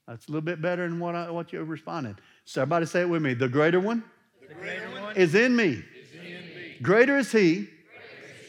That's 0.07 0.27
a 0.27 0.31
little 0.31 0.41
bit 0.41 0.61
better 0.61 0.87
than 0.87 0.99
what, 0.99 1.15
I, 1.15 1.29
what 1.29 1.53
you 1.53 1.63
responded. 1.63 2.17
So 2.43 2.63
everybody 2.63 2.87
say 2.87 3.01
it 3.01 3.09
with 3.09 3.21
me. 3.21 3.33
The 3.35 3.47
greater 3.47 3.79
one, 3.79 4.03
the 4.47 4.53
greater 4.55 4.89
one 5.01 5.15
is 5.15 5.35
in 5.35 5.55
me. 5.55 5.69
is 5.69 6.13
in 6.13 6.21
me. 6.21 6.75
Greater 6.81 7.17
is 7.17 7.31
he 7.31 7.69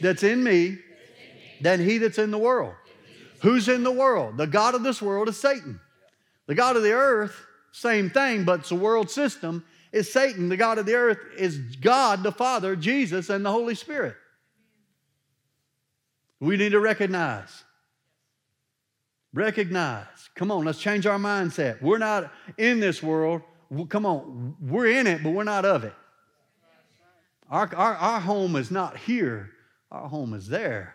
that's 0.01 0.23
in 0.23 0.43
me 0.43 0.79
than 1.61 1.79
he 1.79 1.99
that's 1.99 2.19
in 2.19 2.31
the 2.31 2.39
world. 2.39 2.75
Who's 3.45 3.69
in 3.69 3.83
the 3.83 3.93
world? 3.93 4.39
The 4.39 4.47
God 4.47 4.75
of 4.75 4.83
this 4.83 5.03
world 5.03 5.29
is 5.29 5.39
Satan. 5.39 5.79
The 6.47 6.55
God 6.55 6.77
of 6.77 6.83
the 6.83 6.93
earth, 6.93 7.45
same 7.73 8.09
thing, 8.09 8.45
but 8.45 8.61
it's 8.61 8.71
a 8.71 8.75
world 8.75 9.11
system, 9.11 9.63
is 9.93 10.11
Satan. 10.11 10.49
The 10.49 10.57
God 10.57 10.79
of 10.79 10.87
the 10.87 10.95
earth 10.95 11.19
is 11.37 11.59
God, 11.59 12.23
the 12.23 12.33
Father, 12.33 12.75
Jesus, 12.75 13.29
and 13.29 13.45
the 13.45 13.53
Holy 13.53 13.75
Spirit. 13.75 14.17
We 16.41 16.57
need 16.57 16.71
to 16.71 16.81
recognize. 16.81 17.65
Recognize. 19.35 20.07
Come 20.35 20.51
on, 20.51 20.65
let's 20.65 20.79
change 20.79 21.07
our 21.07 21.19
mindset. 21.19 21.83
We're 21.83 21.99
not 21.99 22.33
in 22.57 22.81
this 22.81 23.03
world. 23.03 23.43
Come 23.91 24.07
on, 24.07 24.57
we're 24.59 24.87
in 24.87 25.07
it, 25.07 25.23
but 25.23 25.35
we're 25.35 25.45
not 25.45 25.67
of 25.67 25.85
it. 25.85 25.95
Our, 27.51 27.71
our, 27.77 27.95
our 27.95 28.21
home 28.21 28.57
is 28.57 28.71
not 28.71 28.97
here, 28.97 29.51
our 29.91 30.09
home 30.09 30.33
is 30.33 30.49
there. 30.49 30.95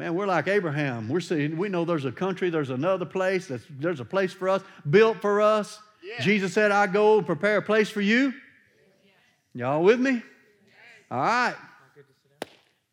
Man, 0.00 0.14
we're 0.14 0.26
like 0.26 0.48
Abraham. 0.48 1.10
We're 1.10 1.20
seeing, 1.20 1.58
we 1.58 1.68
know 1.68 1.84
there's 1.84 2.06
a 2.06 2.10
country, 2.10 2.48
there's 2.48 2.70
another 2.70 3.04
place, 3.04 3.48
that's, 3.48 3.64
there's 3.68 4.00
a 4.00 4.04
place 4.04 4.32
for 4.32 4.48
us, 4.48 4.62
built 4.88 5.20
for 5.20 5.42
us. 5.42 5.78
Yeah. 6.02 6.22
Jesus 6.22 6.54
said, 6.54 6.70
I 6.70 6.86
go 6.86 7.18
and 7.18 7.26
prepare 7.26 7.58
a 7.58 7.62
place 7.62 7.90
for 7.90 8.00
you. 8.00 8.32
Y'all 9.54 9.82
with 9.82 10.00
me? 10.00 10.22
All 11.10 11.20
right. 11.20 11.54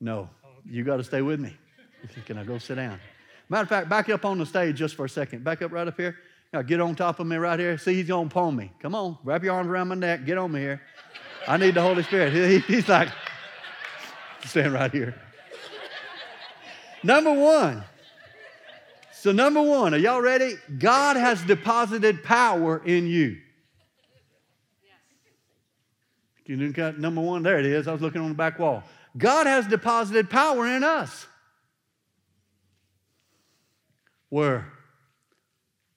No, 0.01 0.29
you 0.69 0.83
got 0.83 0.97
to 0.97 1.03
stay 1.05 1.21
with 1.21 1.39
me. 1.39 1.55
Can 2.25 2.37
I 2.37 2.43
go 2.43 2.57
sit 2.57 2.75
down? 2.75 2.99
Matter 3.47 3.63
of 3.63 3.69
fact, 3.69 3.87
back 3.87 4.09
up 4.09 4.25
on 4.25 4.37
the 4.37 4.45
stage 4.45 4.75
just 4.75 4.95
for 4.95 5.05
a 5.05 5.09
second. 5.09 5.45
Back 5.45 5.61
up 5.61 5.71
right 5.71 5.87
up 5.87 5.95
here. 5.95 6.17
Now 6.51 6.61
get 6.61 6.81
on 6.81 6.93
top 6.93 7.21
of 7.21 7.27
me 7.27 7.37
right 7.37 7.57
here. 7.57 7.77
See, 7.77 7.93
he's 7.93 8.09
going 8.09 8.27
to 8.27 8.33
palm 8.33 8.57
me. 8.57 8.69
Come 8.81 8.95
on, 8.95 9.17
wrap 9.23 9.45
your 9.45 9.53
arms 9.53 9.69
around 9.69 9.87
my 9.87 9.95
neck. 9.95 10.25
Get 10.25 10.37
on 10.37 10.51
me 10.51 10.59
here. 10.59 10.81
I 11.47 11.55
need 11.55 11.75
the 11.75 11.81
Holy 11.81 12.03
Spirit. 12.03 12.33
He, 12.67 12.75
he's 12.75 12.89
like, 12.89 13.07
stand 14.43 14.73
right 14.73 14.91
here. 14.91 15.15
Number 17.07 17.31
one. 17.31 17.85
So, 19.13 19.31
number 19.31 19.61
one, 19.61 19.93
are 19.93 19.97
y'all 19.97 20.21
ready? 20.21 20.55
God 20.77 21.15
has 21.15 21.41
deposited 21.41 22.21
power 22.21 22.81
in 22.85 23.07
you. 23.07 23.37
You 26.45 26.73
got 26.73 26.99
number 26.99 27.21
one? 27.21 27.43
There 27.43 27.59
it 27.59 27.65
is. 27.65 27.87
I 27.87 27.93
was 27.93 28.01
looking 28.01 28.19
on 28.19 28.27
the 28.27 28.35
back 28.35 28.59
wall. 28.59 28.83
God 29.17 29.47
has 29.47 29.65
deposited 29.67 30.29
power 30.29 30.67
in 30.67 30.83
us. 30.83 31.25
Where? 34.27 34.69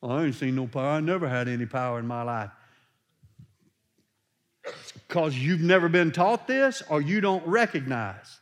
I 0.04 0.26
ain't 0.26 0.36
seen 0.36 0.54
no 0.54 0.68
power. 0.68 0.90
I 0.90 1.00
never 1.00 1.28
had 1.28 1.48
any 1.48 1.66
power 1.66 1.98
in 1.98 2.06
my 2.06 2.22
life. 2.22 2.50
Because 5.08 5.36
you've 5.36 5.60
never 5.60 5.88
been 5.88 6.12
taught 6.12 6.46
this 6.46 6.84
or 6.88 7.00
you 7.02 7.20
don't 7.20 7.44
recognize. 7.48 8.39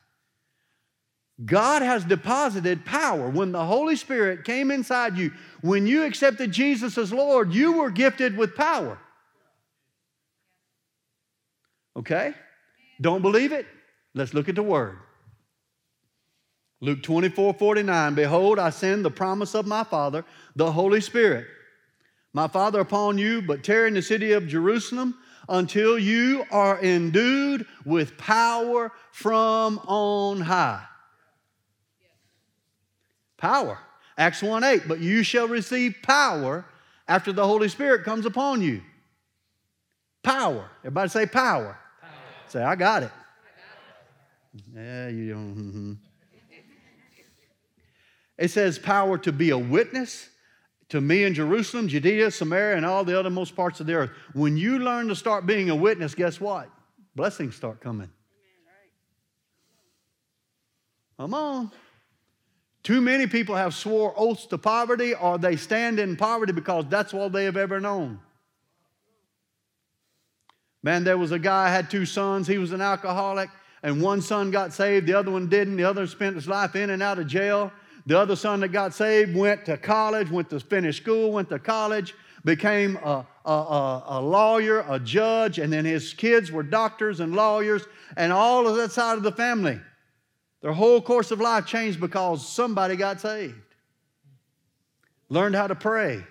God 1.45 1.83
has 1.83 2.05
deposited 2.05 2.85
power. 2.85 3.29
When 3.29 3.53
the 3.53 3.65
Holy 3.65 3.95
Spirit 3.95 4.45
came 4.45 4.71
inside 4.71 5.17
you, 5.17 5.33
when 5.61 5.87
you 5.87 6.05
accepted 6.05 6.51
Jesus 6.51 6.99
as 6.99 7.13
Lord, 7.13 7.53
you 7.53 7.73
were 7.73 7.91
gifted 7.91 8.37
with 8.37 8.57
power. 8.57 8.99
Okay? 11.97 12.35
Don't 13.01 13.23
believe 13.23 13.53
it? 13.53 13.67
Let's 14.15 14.35
look 14.35 14.49
at 14.49 14.57
the 14.57 14.63
Word. 14.63 14.99
Luke 16.81 17.03
24 17.03 17.55
49, 17.55 18.15
Behold, 18.15 18.59
I 18.59 18.71
send 18.71 19.05
the 19.05 19.11
promise 19.11 19.55
of 19.55 19.67
my 19.67 19.85
Father, 19.85 20.25
the 20.55 20.71
Holy 20.71 21.01
Spirit, 21.01 21.47
my 22.33 22.47
Father 22.47 22.81
upon 22.81 23.19
you, 23.19 23.43
but 23.43 23.65
tarry 23.65 23.89
in 23.89 23.95
the 23.95 24.03
city 24.03 24.33
of 24.33 24.47
Jerusalem 24.47 25.17
until 25.49 25.99
you 25.99 26.45
are 26.51 26.81
endued 26.81 27.67
with 27.85 28.17
power 28.17 28.93
from 29.13 29.79
on 29.87 30.41
high. 30.41 30.85
Power. 33.39 33.79
Acts 34.19 34.43
1 34.43 34.65
8, 34.65 34.83
but 34.89 34.99
you 34.99 35.23
shall 35.23 35.49
receive 35.49 35.97
power 36.03 36.67
after 37.07 37.33
the 37.33 37.47
Holy 37.47 37.69
Spirit 37.69 38.05
comes 38.05 38.27
upon 38.27 38.61
you. 38.61 38.83
Power. 40.23 40.69
Everybody 40.81 41.09
say 41.09 41.27
power. 41.27 41.79
power. 42.03 42.11
Say, 42.49 42.63
I 42.63 42.75
got 42.75 43.05
it. 43.05 43.11
I 43.11 44.61
got 44.61 44.65
it. 44.65 44.75
Yeah, 44.75 45.09
you 45.09 45.33
don't. 45.33 45.55
Mm-hmm. 45.55 45.93
It 48.39 48.51
says 48.51 48.79
power 48.79 49.19
to 49.19 49.33
be 49.33 49.51
a 49.51 49.59
witness 49.59 50.29
to 50.91 51.01
me 51.01 51.25
in 51.25 51.35
Jerusalem, 51.35 51.89
Judea, 51.89 52.31
Samaria, 52.31 52.77
and 52.77 52.87
all 52.87 53.05
the 53.05 53.13
othermost 53.13 53.55
parts 53.55 53.81
of 53.81 53.87
the 53.87 53.95
earth. 53.95 54.11
When 54.33 54.57
you 54.57 54.79
learn 54.79 55.09
to 55.09 55.17
start 55.17 55.45
being 55.47 55.71
a 55.71 55.77
witness, 55.77 56.15
guess 56.15 56.41
what? 56.41 56.71
Blessings 57.15 57.57
start 57.57 57.81
coming. 57.81 58.11
Come 61.19 61.35
on. 61.35 61.71
Too 62.89 63.03
many 63.03 63.27
people 63.27 63.55
have 63.55 63.75
swore 63.75 64.15
oaths 64.17 64.47
to 64.47 64.57
poverty 64.57 65.13
or 65.15 65.37
they 65.37 65.57
stand 65.57 65.99
in 65.99 66.17
poverty 66.17 66.55
because 66.55 66.87
that's 66.89 67.13
all 67.13 67.29
they 67.29 67.45
have 67.45 67.59
ever 67.59 67.81
known. 67.81 68.19
Man, 70.83 71.05
there 71.05 71.19
was 71.19 71.31
a 71.31 71.39
guy 71.39 71.69
had 71.69 71.91
two 71.91 72.07
sons. 72.07 72.49
He 72.49 72.57
was 72.57 72.73
an 72.73 72.81
alcoholic, 72.81 73.51
and 73.83 74.01
one 74.01 74.23
son 74.23 74.51
got 74.51 74.73
saved, 74.73 75.07
the 75.07 75.13
other 75.13 75.31
one 75.31 75.51
didn't. 75.51 75.77
The 75.77 75.85
other 75.85 76.07
spent 76.07 76.37
his 76.37 76.49
life 76.49 76.77
in 76.77 76.89
and 76.89 77.03
out 77.03 77.19
of 77.19 77.27
jail. 77.27 77.71
The 78.07 78.19
other 78.19 78.37
son 78.37 78.61
that 78.61 78.69
got 78.69 78.95
saved 78.95 79.37
went 79.37 79.67
to 79.67 79.77
college, 79.77 80.31
went 80.31 80.49
to 80.49 80.59
finish 80.59 80.97
school, 80.97 81.31
went 81.31 81.51
to 81.51 81.59
college, 81.59 82.15
became 82.47 82.97
a, 83.05 83.27
a, 83.45 83.51
a, 83.51 84.05
a, 84.07 84.21
lawyer, 84.23 84.87
a 84.89 84.99
judge, 84.99 85.59
and 85.59 85.71
then 85.71 85.85
his 85.85 86.15
kids 86.15 86.51
were 86.51 86.63
doctors 86.63 87.21
and 87.21 87.37
lawyers, 87.37 87.83
and 88.17 88.33
all 88.33 88.67
of 88.67 88.77
that 88.77 88.93
side 88.93 89.19
of 89.19 89.25
the 89.25 89.33
family. 89.33 89.79
Their 90.61 90.73
whole 90.73 91.01
course 91.01 91.31
of 91.31 91.41
life 91.41 91.67
changed 91.67 92.01
because 92.01 92.47
somebody 92.47 92.97
got 92.97 93.21
saved. 93.21 93.55
Learned 95.29 95.55
how 95.55 95.67
to 95.67 95.75
pray, 95.75 96.25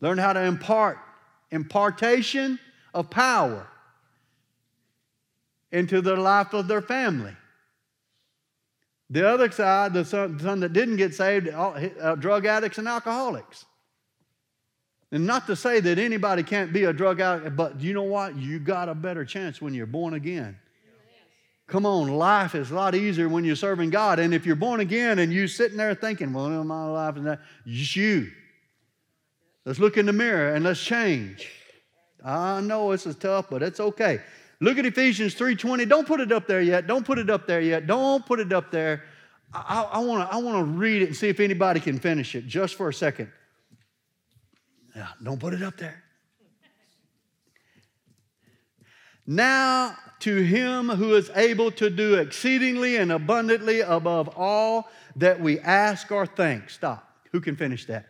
learned 0.00 0.20
how 0.20 0.32
to 0.32 0.42
impart, 0.42 0.98
impartation 1.50 2.58
of 2.92 3.08
power 3.08 3.68
into 5.70 6.00
the 6.00 6.16
life 6.16 6.52
of 6.52 6.68
their 6.68 6.82
family. 6.82 7.34
The 9.10 9.28
other 9.28 9.50
side, 9.50 9.92
the 9.92 10.04
son, 10.04 10.36
the 10.36 10.42
son 10.42 10.60
that 10.60 10.72
didn't 10.72 10.96
get 10.96 11.14
saved, 11.14 11.48
uh, 11.48 12.14
drug 12.16 12.46
addicts 12.46 12.78
and 12.78 12.88
alcoholics. 12.88 13.64
And 15.12 15.26
not 15.26 15.46
to 15.46 15.54
say 15.54 15.78
that 15.80 15.98
anybody 15.98 16.42
can't 16.42 16.72
be 16.72 16.84
a 16.84 16.92
drug 16.92 17.20
addict, 17.20 17.54
but 17.54 17.80
you 17.80 17.94
know 17.94 18.02
what? 18.02 18.34
You 18.36 18.58
got 18.58 18.88
a 18.88 18.94
better 18.94 19.24
chance 19.24 19.62
when 19.62 19.72
you're 19.72 19.86
born 19.86 20.14
again. 20.14 20.58
Come 21.66 21.86
on, 21.86 22.08
life 22.08 22.54
is 22.54 22.70
a 22.70 22.74
lot 22.74 22.94
easier 22.94 23.28
when 23.28 23.44
you're 23.44 23.56
serving 23.56 23.90
God. 23.90 24.18
And 24.18 24.34
if 24.34 24.44
you're 24.44 24.56
born 24.56 24.80
again 24.80 25.18
and 25.18 25.32
you're 25.32 25.48
sitting 25.48 25.78
there 25.78 25.94
thinking, 25.94 26.32
well, 26.32 26.62
my 26.62 26.86
life 26.86 27.16
is 27.16 27.24
that, 27.24 27.40
it's 27.64 27.96
you. 27.96 28.30
Let's 29.64 29.78
look 29.78 29.96
in 29.96 30.04
the 30.04 30.12
mirror 30.12 30.54
and 30.54 30.64
let's 30.64 30.82
change. 30.82 31.50
I 32.22 32.60
know 32.60 32.90
this 32.92 33.06
is 33.06 33.16
tough, 33.16 33.46
but 33.48 33.62
it's 33.62 33.80
okay. 33.80 34.20
Look 34.60 34.78
at 34.78 34.86
Ephesians 34.86 35.34
3:20. 35.34 35.88
Don't 35.88 36.06
put 36.06 36.20
it 36.20 36.32
up 36.32 36.46
there 36.46 36.60
yet. 36.60 36.86
Don't 36.86 37.04
put 37.04 37.18
it 37.18 37.28
up 37.28 37.46
there 37.46 37.60
yet. 37.60 37.86
Don't 37.86 38.24
put 38.24 38.40
it 38.40 38.52
up 38.52 38.70
there. 38.70 39.02
I, 39.52 40.00
want 40.00 40.28
to 40.28 40.34
I 40.34 40.38
wanna 40.38 40.64
read 40.64 41.02
it 41.02 41.06
and 41.06 41.16
see 41.16 41.28
if 41.28 41.38
anybody 41.38 41.80
can 41.80 41.98
finish 41.98 42.34
it 42.34 42.46
just 42.46 42.74
for 42.74 42.88
a 42.88 42.94
second. 42.94 43.30
Yeah, 44.96 45.08
don't 45.22 45.38
put 45.38 45.54
it 45.54 45.62
up 45.62 45.76
there. 45.76 46.02
Now 49.26 49.96
to 50.24 50.36
him 50.36 50.88
who 50.88 51.14
is 51.14 51.30
able 51.34 51.70
to 51.70 51.90
do 51.90 52.14
exceedingly 52.14 52.96
and 52.96 53.12
abundantly 53.12 53.82
above 53.82 54.30
all 54.36 54.88
that 55.16 55.38
we 55.38 55.60
ask 55.60 56.10
or 56.10 56.24
think. 56.24 56.70
Stop. 56.70 57.06
Who 57.32 57.42
can 57.42 57.56
finish 57.56 57.84
that? 57.86 58.06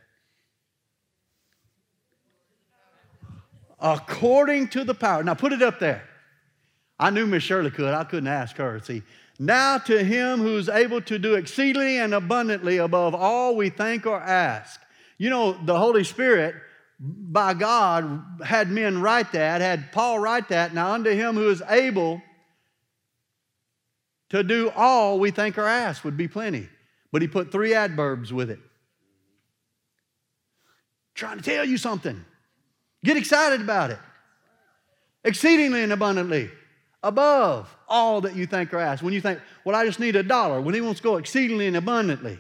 According 3.81 4.69
to 4.69 4.85
the 4.85 4.95
power. 4.95 5.25
Now 5.25 5.35
put 5.35 5.53
it 5.53 5.61
up 5.61 5.81
there. 5.81 6.05
I 7.01 7.11
knew 7.11 7.27
Miss 7.27 7.43
Shirley 7.43 7.73
could. 7.73 7.93
I 7.93 8.05
couldn't 8.05 8.29
ask 8.29 8.57
her. 8.59 8.79
See, 8.79 9.03
now 9.41 9.79
to 9.79 10.05
him 10.05 10.39
who's 10.39 10.69
able 10.69 11.01
to 11.03 11.19
do 11.19 11.35
exceedingly 11.35 11.99
and 11.99 12.15
abundantly 12.15 12.77
above 12.77 13.17
all 13.17 13.57
we 13.57 13.71
think 13.71 14.07
or 14.07 14.21
ask. 14.21 14.81
You 15.19 15.31
know, 15.31 15.53
the 15.65 15.77
Holy 15.77 16.05
Spirit 16.05 16.55
by 17.01 17.55
God 17.55 18.23
had 18.45 18.71
men 18.71 19.01
write 19.01 19.33
that, 19.33 19.61
had 19.61 19.93
Paul 19.93 20.19
write 20.19 20.49
that. 20.49 20.75
Now, 20.75 20.93
unto 20.93 21.11
him 21.11 21.35
who 21.35 21.51
is 21.51 21.63
able 21.69 22.23
to 24.31 24.43
do 24.43 24.71
all 24.75 25.19
we 25.19 25.31
think 25.31 25.59
or 25.59 25.67
ask 25.67 26.05
would 26.05 26.17
be 26.17 26.29
plenty. 26.29 26.69
But 27.13 27.23
he 27.23 27.29
put 27.29 27.53
three 27.53 27.75
adverbs 27.75 28.33
with 28.33 28.51
it. 28.51 28.59
Trying 31.15 31.39
to 31.39 31.45
tell 31.45 31.65
you 31.65 31.79
something. 31.79 32.25
Get 33.05 33.17
excited 33.17 33.61
about 33.61 33.91
it. 33.91 33.99
Exceedingly 35.25 35.83
and 35.83 35.93
abundantly, 35.93 36.51
above 37.03 37.75
all 37.89 38.21
that 38.23 38.35
you 38.35 38.47
think 38.47 38.75
or 38.75 38.79
ask. 38.79 39.03
When 39.03 39.15
you 39.15 39.21
think, 39.21 39.41
well, 39.65 39.77
I 39.77 39.87
just 39.87 40.01
need 40.01 40.17
a 40.17 40.23
dollar, 40.23 40.61
when 40.61 40.75
he 40.75 40.81
wants 40.81 41.01
to 41.01 41.05
go 41.05 41.17
exceedingly 41.17 41.67
and 41.67 41.77
abundantly. 41.77 42.39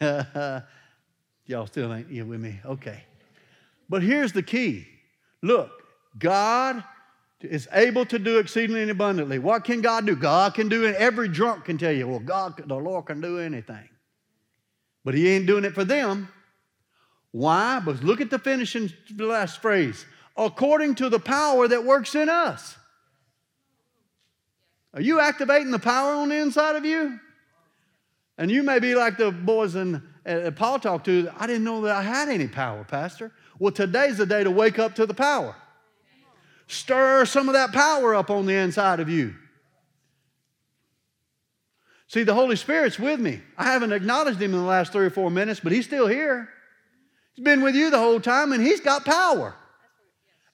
Y'all 1.46 1.66
still 1.66 1.92
ain't 1.92 2.08
here 2.08 2.24
with 2.24 2.40
me? 2.40 2.58
Okay. 2.64 3.04
But 3.88 4.02
here's 4.02 4.32
the 4.32 4.42
key 4.42 4.86
look, 5.42 5.70
God 6.18 6.82
is 7.40 7.68
able 7.72 8.06
to 8.06 8.18
do 8.18 8.38
exceedingly 8.38 8.82
and 8.82 8.90
abundantly. 8.90 9.38
What 9.38 9.64
can 9.64 9.82
God 9.82 10.06
do? 10.06 10.16
God 10.16 10.54
can 10.54 10.68
do 10.68 10.84
it. 10.84 10.96
Every 10.96 11.28
drunk 11.28 11.66
can 11.66 11.76
tell 11.76 11.92
you, 11.92 12.08
well, 12.08 12.18
God, 12.18 12.62
the 12.66 12.74
Lord 12.74 13.06
can 13.06 13.20
do 13.20 13.38
anything. 13.38 13.88
But 15.04 15.14
He 15.14 15.28
ain't 15.28 15.46
doing 15.46 15.64
it 15.64 15.74
for 15.74 15.84
them. 15.84 16.28
Why? 17.32 17.80
Because 17.80 18.02
look 18.02 18.20
at 18.20 18.30
the 18.30 18.38
finishing 18.38 18.90
the 19.14 19.26
last 19.26 19.60
phrase. 19.60 20.06
According 20.36 20.94
to 20.96 21.08
the 21.08 21.18
power 21.18 21.68
that 21.68 21.84
works 21.84 22.14
in 22.14 22.28
us. 22.28 22.76
Are 24.94 25.00
you 25.00 25.20
activating 25.20 25.72
the 25.72 25.78
power 25.78 26.12
on 26.14 26.28
the 26.28 26.36
inside 26.36 26.76
of 26.76 26.84
you? 26.84 27.18
And 28.38 28.50
you 28.50 28.62
may 28.62 28.78
be 28.78 28.94
like 28.94 29.18
the 29.18 29.30
boys 29.30 29.74
in 29.74 30.02
uh, 30.26 30.50
Paul 30.52 30.78
talked 30.78 31.04
to, 31.06 31.28
I 31.38 31.46
didn't 31.46 31.64
know 31.64 31.82
that 31.82 31.94
I 31.94 32.02
had 32.02 32.28
any 32.28 32.48
power, 32.48 32.84
Pastor. 32.84 33.32
Well, 33.58 33.72
today's 33.72 34.18
the 34.18 34.26
day 34.26 34.44
to 34.44 34.50
wake 34.50 34.78
up 34.78 34.94
to 34.96 35.06
the 35.06 35.14
power. 35.14 35.54
Stir 36.66 37.24
some 37.26 37.48
of 37.48 37.54
that 37.54 37.72
power 37.72 38.14
up 38.14 38.30
on 38.30 38.46
the 38.46 38.54
inside 38.54 39.00
of 39.00 39.08
you. 39.08 39.34
See, 42.08 42.22
the 42.22 42.34
Holy 42.34 42.56
Spirit's 42.56 42.98
with 42.98 43.20
me. 43.20 43.40
I 43.58 43.64
haven't 43.64 43.92
acknowledged 43.92 44.40
Him 44.40 44.52
in 44.52 44.60
the 44.60 44.66
last 44.66 44.92
three 44.92 45.06
or 45.06 45.10
four 45.10 45.30
minutes, 45.30 45.60
but 45.60 45.72
He's 45.72 45.86
still 45.86 46.06
here. 46.06 46.48
He's 47.34 47.44
been 47.44 47.62
with 47.62 47.74
you 47.74 47.90
the 47.90 47.98
whole 47.98 48.20
time, 48.20 48.52
and 48.52 48.62
He's 48.62 48.80
got 48.80 49.04
power. 49.04 49.54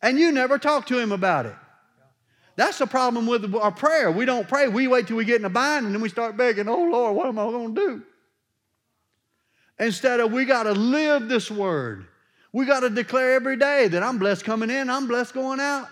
And 0.02 0.18
you 0.18 0.32
never 0.32 0.58
talk 0.58 0.86
to 0.86 0.98
Him 0.98 1.12
about 1.12 1.46
it. 1.46 1.54
That's 2.56 2.78
the 2.78 2.86
problem 2.86 3.26
with 3.26 3.54
our 3.54 3.72
prayer. 3.72 4.10
We 4.10 4.24
don't 4.24 4.48
pray. 4.48 4.68
We 4.68 4.88
wait 4.88 5.06
till 5.06 5.16
we 5.16 5.24
get 5.24 5.40
in 5.40 5.44
a 5.44 5.50
bind, 5.50 5.86
and 5.86 5.94
then 5.94 6.02
we 6.02 6.08
start 6.08 6.36
begging, 6.36 6.68
Oh 6.68 6.84
Lord, 6.84 7.14
what 7.14 7.26
am 7.26 7.38
I 7.38 7.44
going 7.44 7.74
to 7.74 7.80
do? 7.80 8.02
Instead 9.80 10.20
of 10.20 10.30
we 10.30 10.44
got 10.44 10.64
to 10.64 10.72
live 10.72 11.28
this 11.28 11.50
word. 11.50 12.06
We 12.52 12.66
got 12.66 12.80
to 12.80 12.90
declare 12.90 13.32
every 13.32 13.56
day 13.56 13.88
that 13.88 14.02
I'm 14.02 14.18
blessed 14.18 14.44
coming 14.44 14.70
in, 14.70 14.90
I'm 14.90 15.08
blessed 15.08 15.34
going 15.34 15.58
out. 15.58 15.88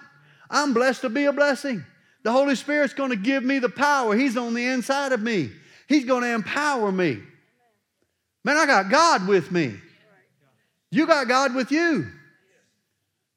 I'm 0.51 0.75
blessed 0.75 1.01
to 1.03 1.09
be 1.09 1.25
a 1.25 1.33
blessing. 1.33 1.85
The 2.23 2.31
Holy 2.31 2.55
Spirit's 2.55 2.95
going 2.95 3.11
to 3.11 3.17
give 3.17 3.43
me 3.43 3.59
the 3.59 3.69
power. 3.69 4.15
He's 4.15 4.37
on 4.37 4.55
the 4.55 4.67
inside 4.67 5.13
of 5.13 5.23
me. 5.23 5.51
He's 5.89 6.05
going 6.05 6.23
to 6.23 6.29
empower 6.29 6.93
me. 6.93 7.19
Man, 8.45 8.57
I 8.57 8.67
got 8.67 8.91
God 8.91 9.27
with 9.27 9.51
me. 9.51 9.75
You 10.91 11.07
got 11.07 11.29
God 11.29 11.55
with 11.55 11.71
you. 11.71 12.09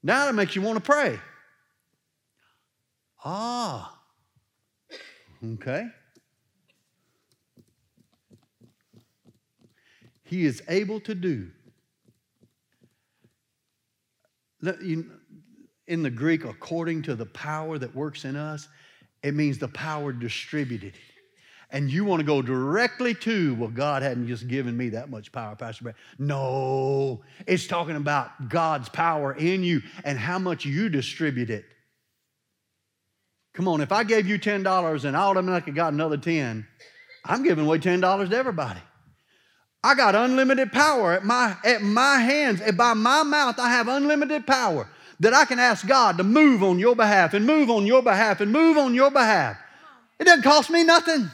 Now 0.03 0.25
that 0.25 0.35
makes 0.35 0.55
you 0.55 0.61
want 0.61 0.77
to 0.77 0.83
pray. 0.83 1.19
Ah. 3.23 3.97
Okay. 5.53 5.87
He 10.31 10.45
is 10.45 10.63
able 10.69 11.01
to 11.01 11.13
do. 11.13 11.51
In 14.63 16.03
the 16.03 16.09
Greek, 16.09 16.45
according 16.45 17.01
to 17.01 17.15
the 17.15 17.25
power 17.25 17.77
that 17.77 17.93
works 17.93 18.23
in 18.23 18.37
us, 18.37 18.69
it 19.23 19.33
means 19.33 19.57
the 19.57 19.67
power 19.67 20.13
distributed. 20.13 20.93
And 21.69 21.91
you 21.91 22.05
want 22.05 22.21
to 22.21 22.25
go 22.25 22.41
directly 22.41 23.13
to, 23.15 23.55
well, 23.55 23.71
God 23.71 24.03
hadn't 24.03 24.27
just 24.27 24.47
given 24.47 24.77
me 24.77 24.87
that 24.89 25.09
much 25.09 25.33
power, 25.33 25.53
Pastor 25.57 25.83
Brett. 25.83 25.95
No, 26.17 27.23
it's 27.45 27.67
talking 27.67 27.97
about 27.97 28.47
God's 28.47 28.87
power 28.87 29.33
in 29.33 29.65
you 29.65 29.81
and 30.05 30.17
how 30.17 30.39
much 30.39 30.63
you 30.63 30.87
distribute 30.87 31.49
it. 31.49 31.65
Come 33.53 33.67
on, 33.67 33.81
if 33.81 33.91
I 33.91 34.05
gave 34.05 34.27
you 34.27 34.39
$10 34.39 35.03
and 35.03 35.17
I 35.17 35.23
automatically 35.23 35.73
got 35.73 35.91
another 35.91 36.15
10, 36.15 36.65
I'm 37.25 37.43
giving 37.43 37.65
away 37.65 37.79
$10 37.79 38.29
to 38.29 38.37
everybody. 38.37 38.79
I 39.83 39.95
got 39.95 40.13
unlimited 40.15 40.71
power 40.71 41.13
at 41.13 41.25
my, 41.25 41.55
at 41.63 41.81
my 41.81 42.19
hands. 42.19 42.61
And 42.61 42.77
by 42.77 42.93
my 42.93 43.23
mouth, 43.23 43.59
I 43.59 43.69
have 43.69 43.87
unlimited 43.87 44.45
power 44.45 44.87
that 45.19 45.33
I 45.33 45.45
can 45.45 45.59
ask 45.59 45.87
God 45.87 46.17
to 46.17 46.23
move 46.23 46.63
on 46.63 46.79
your 46.79 46.95
behalf 46.95 47.33
and 47.33 47.45
move 47.45 47.69
on 47.69 47.85
your 47.85 48.01
behalf 48.01 48.41
and 48.41 48.51
move 48.51 48.77
on 48.77 48.93
your 48.93 49.11
behalf. 49.11 49.57
It 50.19 50.25
doesn't 50.25 50.43
cost 50.43 50.69
me 50.69 50.83
nothing. 50.83 51.29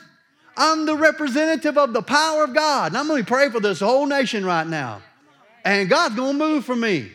I'm 0.56 0.86
the 0.86 0.96
representative 0.96 1.78
of 1.78 1.94
the 1.94 2.02
power 2.02 2.46
of 2.46 2.54
God. 2.54 2.92
And 2.92 2.98
I'm 2.98 3.08
going 3.08 3.24
to 3.24 3.28
pray 3.28 3.50
for 3.50 3.60
this 3.60 3.80
whole 3.80 4.06
nation 4.06 4.46
right 4.46 4.66
now. 4.66 5.02
And 5.64 5.90
God's 5.90 6.16
going 6.16 6.38
to 6.38 6.46
move 6.46 6.66
for 6.66 6.76
me. 6.76 7.12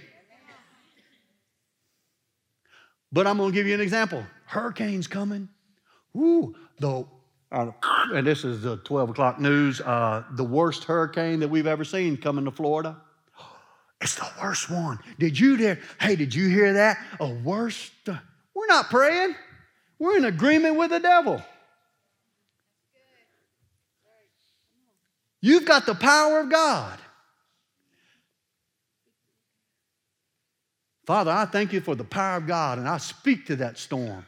But 3.11 3.27
I'm 3.27 3.39
going 3.39 3.51
to 3.51 3.55
give 3.55 3.67
you 3.67 3.75
an 3.75 3.81
example. 3.81 4.25
Hurricanes 4.47 5.07
coming. 5.07 5.49
Ooh, 6.17 6.55
the 6.79 7.07
and 7.53 8.27
this 8.27 8.45
is 8.45 8.63
the 8.63 8.79
12 8.79 9.11
o'clock 9.11 9.39
news, 9.39 9.81
uh, 9.81 10.25
the 10.33 10.45
worst 10.45 10.85
hurricane 10.85 11.41
that 11.41 11.49
we've 11.49 11.67
ever 11.67 11.85
seen 11.85 12.17
coming 12.17 12.45
to 12.45 12.51
Florida. 12.51 12.97
It's 14.01 14.17
the 14.17 14.29
worst 14.43 14.69
one. 14.69 14.99
Did 15.21 15.39
you 15.39 15.55
hear? 15.55 15.79
Hey, 16.01 16.17
did 16.17 16.35
you 16.35 16.49
hear 16.49 16.73
that? 16.73 16.99
A 17.21 17.29
worst. 17.29 17.93
Uh, 18.09 18.17
we're 18.53 18.67
not 18.67 18.91
praying. 18.91 19.37
We're 20.01 20.17
in 20.17 20.25
agreement 20.25 20.75
with 20.75 20.91
the 20.91 20.99
devil. 20.99 21.41
You've 25.41 25.65
got 25.65 25.87
the 25.87 25.95
power 25.95 26.41
of 26.41 26.51
God. 26.51 26.99
Father, 31.07 31.31
I 31.31 31.45
thank 31.45 31.73
you 31.73 31.81
for 31.81 31.95
the 31.95 32.03
power 32.03 32.39
of 32.39 32.49
God, 32.49 32.79
and 32.79 32.89
I 32.89 32.99
speak 32.99 33.47
to 33.47 33.57
that 33.57 33.79
storm. 33.79 34.27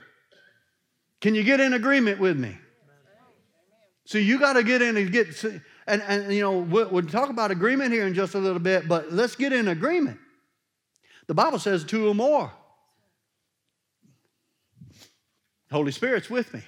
Can 1.21 1.35
you 1.35 1.43
get 1.43 1.59
in 1.59 1.73
agreement 1.73 2.21
with 2.21 2.39
me? 2.39 2.57
So 4.07 4.19
you 4.19 4.39
got 4.39 4.55
to 4.55 4.63
get 4.63 4.83
in 4.83 4.97
and 4.97 5.11
get, 5.11 5.43
and, 5.87 6.03
and 6.03 6.33
you 6.33 6.43
know, 6.43 6.59
we'll, 6.59 6.89
we'll 6.91 7.07
talk 7.07 7.31
about 7.31 7.51
agreement 7.51 7.93
here 7.93 8.07
in 8.07 8.15
just 8.15 8.35
a 8.35 8.39
little 8.39 8.59
bit, 8.59 8.87
but 8.87 9.13
let's 9.13 9.35
get 9.35 9.53
in 9.53 9.69
agreement. 9.69 10.19
The 11.27 11.35
Bible 11.35 11.59
says 11.59 11.85
two 11.85 12.09
or 12.09 12.15
more. 12.15 12.53
Holy 15.71 15.91
Spirit's 15.91 16.29
with 16.29 16.53
me. 16.53 16.63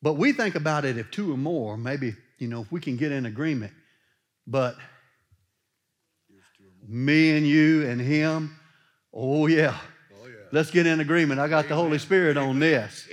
But 0.00 0.14
we 0.14 0.32
think 0.32 0.54
about 0.54 0.84
it 0.84 0.98
if 0.98 1.10
two 1.10 1.32
or 1.32 1.36
more, 1.36 1.76
maybe, 1.76 2.14
you 2.38 2.46
know, 2.46 2.60
if 2.60 2.70
we 2.70 2.80
can 2.80 2.96
get 2.96 3.10
in 3.10 3.26
agreement. 3.26 3.72
But 4.46 4.76
me 6.86 7.36
and 7.36 7.46
you 7.46 7.88
and 7.88 8.00
him, 8.00 8.56
oh 9.12 9.46
yeah. 9.46 9.76
Oh, 10.22 10.26
yeah. 10.26 10.34
Let's 10.52 10.70
get 10.70 10.86
in 10.86 11.00
agreement. 11.00 11.40
I 11.40 11.48
got 11.48 11.64
Amen. 11.64 11.68
the 11.70 11.74
Holy 11.76 11.98
Spirit 11.98 12.36
on 12.36 12.58
this. 12.58 13.08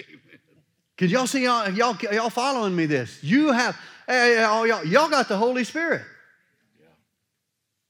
Can 1.02 1.10
y'all 1.10 1.26
see 1.26 1.46
y'all, 1.46 1.68
y'all, 1.72 1.98
y'all 2.14 2.30
following 2.30 2.76
me 2.76 2.86
this? 2.86 3.24
You 3.24 3.52
have, 3.52 3.76
hey, 4.06 4.36
y'all, 4.40 4.86
y'all 4.86 5.10
got 5.10 5.28
the 5.28 5.36
Holy 5.36 5.64
Spirit. 5.64 6.04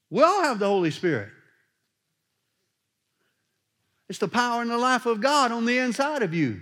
We 0.10 0.24
all 0.24 0.44
have 0.44 0.60
the 0.60 0.68
Holy 0.68 0.92
Spirit. 0.92 1.28
It's 4.08 4.20
the 4.20 4.30
power 4.30 4.62
and 4.62 4.72
the 4.72 4.78
life 4.78 5.06
of 5.08 5.20
God 5.20 5.52
on 5.52 5.66
the 5.66 5.78
inside 5.80 6.24
of 6.24 6.34
you. 6.34 6.62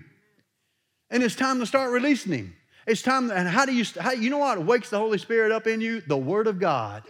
And 1.12 1.22
it's 1.22 1.36
time 1.36 1.60
to 1.60 1.68
start 1.68 1.92
releasing 1.92 2.32
Him. 2.32 2.56
It's 2.88 3.04
time, 3.04 3.30
and 3.30 3.48
how 3.48 3.68
do 3.68 3.72
you, 3.76 3.86
how, 4.00 4.14
you 4.14 4.32
know 4.32 4.40
what 4.40 4.66
wakes 4.66 4.90
the 4.90 4.98
Holy 4.98 5.20
Spirit 5.20 5.52
up 5.52 5.68
in 5.68 5.82
you? 5.82 6.02
The 6.02 6.18
Word 6.18 6.48
of 6.48 6.58
God. 6.58 7.04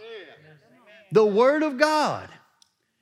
The 1.12 1.24
Word 1.24 1.62
of 1.62 1.78
God. 1.78 2.28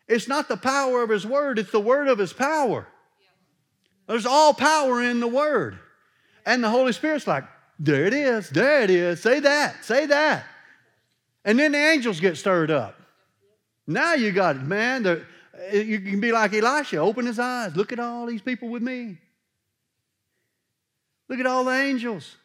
It's 0.06 0.28
not 0.28 0.48
the 0.48 0.56
power 0.56 1.02
of 1.02 1.10
His 1.10 1.26
Word, 1.26 1.58
it's 1.58 1.72
the 1.72 1.80
Word 1.80 2.06
of 2.06 2.18
His 2.18 2.32
power. 2.32 2.86
There's 4.06 4.24
all 4.24 4.54
power 4.54 5.02
in 5.02 5.18
the 5.18 5.26
Word. 5.26 5.80
And 6.48 6.64
the 6.64 6.70
Holy 6.70 6.92
Spirit's 6.92 7.26
like, 7.26 7.44
there 7.78 8.06
it 8.06 8.14
is, 8.14 8.48
there 8.48 8.80
it 8.80 8.88
is, 8.88 9.20
say 9.20 9.38
that, 9.40 9.84
say 9.84 10.06
that. 10.06 10.46
And 11.44 11.58
then 11.58 11.72
the 11.72 11.78
angels 11.78 12.20
get 12.20 12.38
stirred 12.38 12.70
up. 12.70 12.98
Now 13.86 14.14
you 14.14 14.32
got 14.32 14.56
it, 14.56 14.62
man. 14.62 15.04
You 15.70 16.00
can 16.00 16.20
be 16.20 16.32
like 16.32 16.54
Elisha, 16.54 16.96
open 16.96 17.26
his 17.26 17.38
eyes, 17.38 17.76
look 17.76 17.92
at 17.92 18.00
all 18.00 18.24
these 18.24 18.40
people 18.40 18.70
with 18.70 18.82
me. 18.82 19.18
Look 21.28 21.38
at 21.38 21.44
all 21.44 21.64
the 21.64 21.72
angels. 21.72 22.36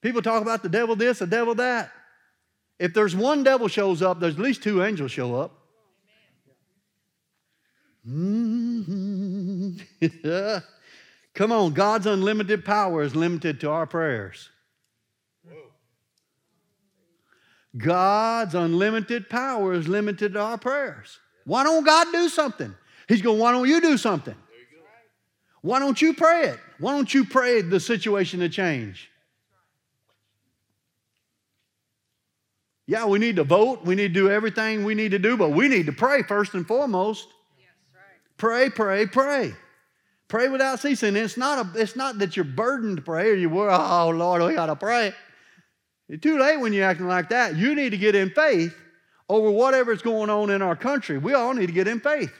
People 0.00 0.20
talk 0.20 0.42
about 0.42 0.64
the 0.64 0.68
devil 0.68 0.96
this, 0.96 1.20
the 1.20 1.28
devil 1.28 1.54
that. 1.54 1.92
If 2.80 2.92
there's 2.92 3.14
one 3.14 3.44
devil 3.44 3.68
shows 3.68 4.02
up, 4.02 4.18
there's 4.18 4.34
at 4.34 4.40
least 4.40 4.64
two 4.64 4.82
angels 4.82 5.12
show 5.12 5.36
up. 5.36 5.52
Mm-hmm. 8.04 9.76
Come 11.36 11.52
on, 11.52 11.74
God's 11.74 12.06
unlimited 12.06 12.64
power 12.64 13.02
is 13.02 13.14
limited 13.14 13.60
to 13.60 13.70
our 13.70 13.86
prayers. 13.86 14.48
God's 17.76 18.54
unlimited 18.54 19.28
power 19.28 19.74
is 19.74 19.86
limited 19.86 20.32
to 20.32 20.40
our 20.40 20.56
prayers. 20.56 21.18
Why 21.44 21.62
don't 21.62 21.84
God 21.84 22.06
do 22.10 22.30
something? 22.30 22.74
He's 23.06 23.20
going, 23.20 23.38
why 23.38 23.52
don't 23.52 23.68
you 23.68 23.82
do 23.82 23.98
something? 23.98 24.34
Why 25.60 25.78
don't 25.78 26.00
you 26.00 26.14
pray 26.14 26.44
it? 26.44 26.58
Why 26.78 26.92
don't 26.92 27.12
you 27.12 27.26
pray 27.26 27.60
the 27.60 27.80
situation 27.80 28.40
to 28.40 28.48
change? 28.48 29.10
Yeah, 32.86 33.04
we 33.04 33.18
need 33.18 33.36
to 33.36 33.44
vote. 33.44 33.84
We 33.84 33.94
need 33.94 34.14
to 34.14 34.20
do 34.20 34.30
everything 34.30 34.84
we 34.84 34.94
need 34.94 35.10
to 35.10 35.18
do, 35.18 35.36
but 35.36 35.50
we 35.50 35.68
need 35.68 35.84
to 35.84 35.92
pray 35.92 36.22
first 36.22 36.54
and 36.54 36.66
foremost. 36.66 37.28
Pray, 38.38 38.70
pray, 38.70 39.06
pray. 39.06 39.54
Pray 40.28 40.48
without 40.48 40.80
ceasing. 40.80 41.14
It's 41.14 41.36
not, 41.36 41.64
a, 41.64 41.80
it's 41.80 41.94
not 41.94 42.18
that 42.18 42.36
you're 42.36 42.44
burdened 42.44 42.96
to 42.96 43.02
pray 43.02 43.30
or 43.30 43.34
you 43.34 43.48
worry, 43.48 43.72
oh, 43.72 44.08
Lord, 44.08 44.42
we 44.42 44.54
got 44.54 44.66
to 44.66 44.76
pray. 44.76 45.12
It's 46.08 46.22
too 46.22 46.38
late 46.38 46.58
when 46.58 46.72
you're 46.72 46.86
acting 46.86 47.06
like 47.06 47.28
that. 47.28 47.56
You 47.56 47.74
need 47.74 47.90
to 47.90 47.96
get 47.96 48.14
in 48.14 48.30
faith 48.30 48.74
over 49.28 49.50
whatever's 49.50 50.02
going 50.02 50.30
on 50.30 50.50
in 50.50 50.62
our 50.62 50.76
country. 50.76 51.18
We 51.18 51.34
all 51.34 51.54
need 51.54 51.66
to 51.66 51.72
get 51.72 51.88
in 51.88 52.00
faith. 52.00 52.32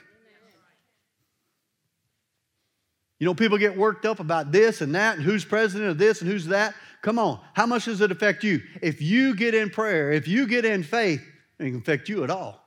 You 3.19 3.25
know, 3.25 3.33
people 3.33 3.57
get 3.57 3.75
worked 3.75 4.05
up 4.05 4.19
about 4.19 4.51
this 4.51 4.81
and 4.81 4.93
that 4.95 5.15
and 5.15 5.23
who's 5.23 5.43
president 5.43 5.89
of 5.89 5.97
this 5.97 6.21
and 6.21 6.29
who's 6.29 6.47
that. 6.47 6.75
Come 7.01 7.19
on, 7.19 7.39
how 7.53 7.65
much 7.65 7.85
does 7.85 8.01
it 8.01 8.11
affect 8.11 8.43
you? 8.43 8.61
If 8.81 9.01
you 9.01 9.35
get 9.35 9.53
in 9.55 9.69
prayer, 9.69 10.11
if 10.11 10.27
you 10.27 10.45
get 10.47 10.65
in 10.65 10.83
faith, 10.83 11.21
it 11.59 11.65
can 11.65 11.77
affect 11.77 12.09
you 12.09 12.23
at 12.23 12.29
all. 12.29 12.63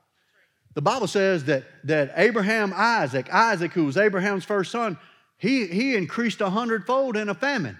The 0.73 0.81
Bible 0.81 1.07
says 1.07 1.45
that, 1.45 1.63
that 1.83 2.13
Abraham, 2.15 2.73
Isaac, 2.75 3.31
Isaac, 3.33 3.73
who 3.73 3.85
was 3.85 3.97
Abraham's 3.97 4.45
first 4.45 4.71
son, 4.71 4.97
he, 5.41 5.65
he 5.65 5.95
increased 5.95 6.39
a 6.39 6.51
hundredfold 6.51 7.17
in 7.17 7.27
a 7.27 7.33
famine. 7.33 7.75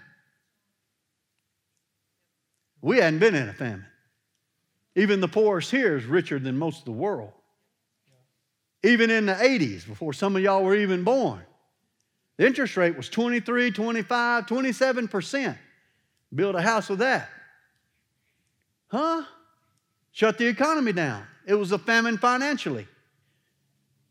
We 2.80 2.96
hadn't 2.96 3.20
been 3.20 3.36
in 3.36 3.48
a 3.48 3.52
famine. 3.52 3.86
Even 4.96 5.20
the 5.20 5.28
poorest 5.28 5.70
here 5.70 5.96
is 5.96 6.04
richer 6.04 6.40
than 6.40 6.58
most 6.58 6.80
of 6.80 6.86
the 6.86 6.90
world. 6.90 7.30
Even 8.82 9.12
in 9.12 9.26
the 9.26 9.34
80s, 9.34 9.86
before 9.86 10.12
some 10.12 10.34
of 10.34 10.42
y'all 10.42 10.64
were 10.64 10.74
even 10.74 11.04
born, 11.04 11.40
the 12.36 12.48
interest 12.48 12.76
rate 12.76 12.96
was 12.96 13.08
23, 13.08 13.70
25, 13.70 14.46
27%. 14.46 15.56
Build 16.34 16.56
a 16.56 16.62
house 16.62 16.88
with 16.88 16.98
that. 16.98 17.28
Huh? 18.88 19.22
Shut 20.10 20.36
the 20.36 20.48
economy 20.48 20.92
down. 20.92 21.22
It 21.46 21.54
was 21.54 21.70
a 21.70 21.78
famine 21.78 22.18
financially. 22.18 22.88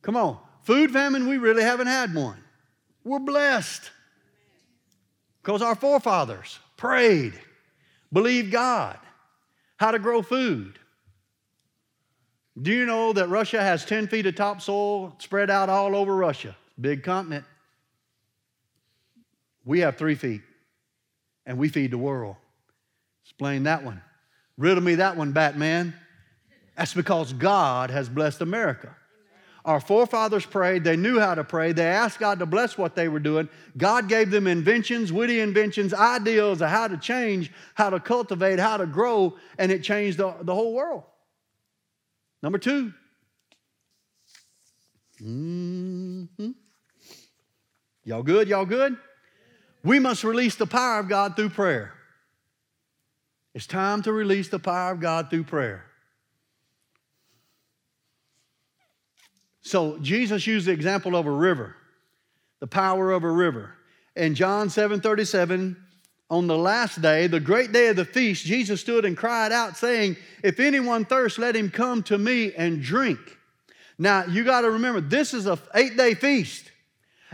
Come 0.04 0.16
on. 0.16 0.40
Food 0.62 0.92
famine, 0.92 1.28
we 1.28 1.38
really 1.38 1.64
haven't 1.64 1.88
had 1.88 2.16
one. 2.16 2.41
We're 3.04 3.20
blessed 3.20 3.90
because 5.42 5.62
our 5.62 5.76
forefathers 5.76 6.60
prayed, 6.78 7.34
believed 8.14 8.52
God, 8.52 9.00
how 9.78 9.92
to 9.92 10.00
grow 10.00 10.22
food. 10.22 10.78
Do 12.62 12.72
you 12.72 12.86
know 12.86 13.14
that 13.14 13.30
Russia 13.30 13.62
has 13.62 13.86
10 13.86 14.08
feet 14.08 14.26
of 14.26 14.36
topsoil 14.36 15.16
spread 15.20 15.50
out 15.50 15.70
all 15.70 15.96
over 15.96 16.16
Russia? 16.16 16.56
Big 16.80 17.04
continent. 17.04 17.46
We 19.66 19.80
have 19.80 19.98
three 19.98 20.16
feet, 20.16 20.42
and 21.46 21.58
we 21.58 21.70
feed 21.70 21.92
the 21.92 21.98
world. 21.98 22.36
Explain 23.24 23.64
that 23.64 23.84
one. 23.84 24.02
Riddle 24.58 24.84
me 24.84 24.96
that 24.96 25.16
one, 25.16 25.32
Batman. 25.32 25.94
That's 26.76 26.94
because 26.94 27.34
God 27.34 27.90
has 27.90 28.10
blessed 28.10 28.42
America. 28.42 28.96
Our 29.63 29.80
forefathers 29.80 30.45
prayed. 30.45 30.84
They 30.84 30.97
knew 30.97 31.19
how 31.19 31.36
to 31.36 31.43
pray. 31.43 31.71
They 31.71 31.86
asked 31.86 32.19
God 32.19 32.39
to 32.39 32.45
bless 32.45 32.78
what 32.78 32.95
they 32.95 33.08
were 33.08 33.19
doing. 33.19 33.47
God 33.78 34.10
gave 34.10 34.32
them 34.32 34.47
inventions, 34.47 35.13
witty 35.13 35.39
inventions, 35.39 35.93
ideals 35.93 36.62
of 36.62 36.69
how 36.69 36.88
to 36.88 36.97
change, 36.97 37.52
how 37.76 37.91
to 37.91 38.00
cultivate, 38.00 38.60
how 38.60 38.78
to 38.78 38.88
grow, 38.88 39.38
and 39.60 39.71
it 39.71 39.84
changed 39.84 40.17
the, 40.17 40.36
the 40.41 40.56
whole 40.56 40.74
world. 40.74 41.04
Number 42.41 42.58
2 42.58 42.91
mm-hmm. 45.21 46.52
Y'all 48.04 48.24
good? 48.24 48.47
Y'all 48.47 48.65
good? 48.65 48.97
We 49.84 50.00
must 50.00 50.24
release 50.24 50.56
the 50.56 50.65
power 50.65 51.00
of 51.00 51.08
God 51.08 51.36
through 51.36 51.50
prayer. 51.50 51.93
It's 53.54 53.67
time 53.67 54.02
to 54.04 54.12
release 54.12 54.50
the 54.50 54.60
power 54.60 54.93
of 54.93 55.00
God 55.00 55.30
through 55.30 55.43
prayer. 55.43 55.86
So 59.62 59.97
Jesus 60.00 60.45
used 60.47 60.67
the 60.67 60.71
example 60.71 61.15
of 61.15 61.26
a 61.26 61.32
river, 61.32 61.76
the 62.60 62.67
power 62.67 63.12
of 63.12 63.24
a 63.24 63.32
river. 63.32 63.76
In 64.15 64.36
John 64.36 64.69
7 64.69 65.02
37, 65.02 65.78
on 66.30 66.47
the 66.47 66.58
last 66.58 67.02
day, 67.02 67.28
the 67.28 67.39
great 67.39 67.71
day 67.71 67.89
of 67.89 67.97
the 67.97 68.06
feast, 68.06 68.45
Jesus 68.45 68.82
stood 68.82 69.06
and 69.06 69.17
cried 69.17 69.52
out, 69.52 69.78
saying, 69.78 70.15
If 70.43 70.60
anyone 70.60 71.06
thirsts, 71.06 71.38
let 71.38 71.56
him 71.56 71.69
come 71.69 72.04
to 72.04 72.17
me 72.17 72.54
and 72.54 72.82
drink. 72.82 73.19
Now, 73.97 74.26
you 74.26 74.43
got 74.43 74.62
to 74.62 74.71
remember, 74.71 75.02
this 75.02 75.34
is 75.34 75.45
an 75.45 75.60
eight 75.76 75.97
day 75.97 76.13
feast. 76.13 76.71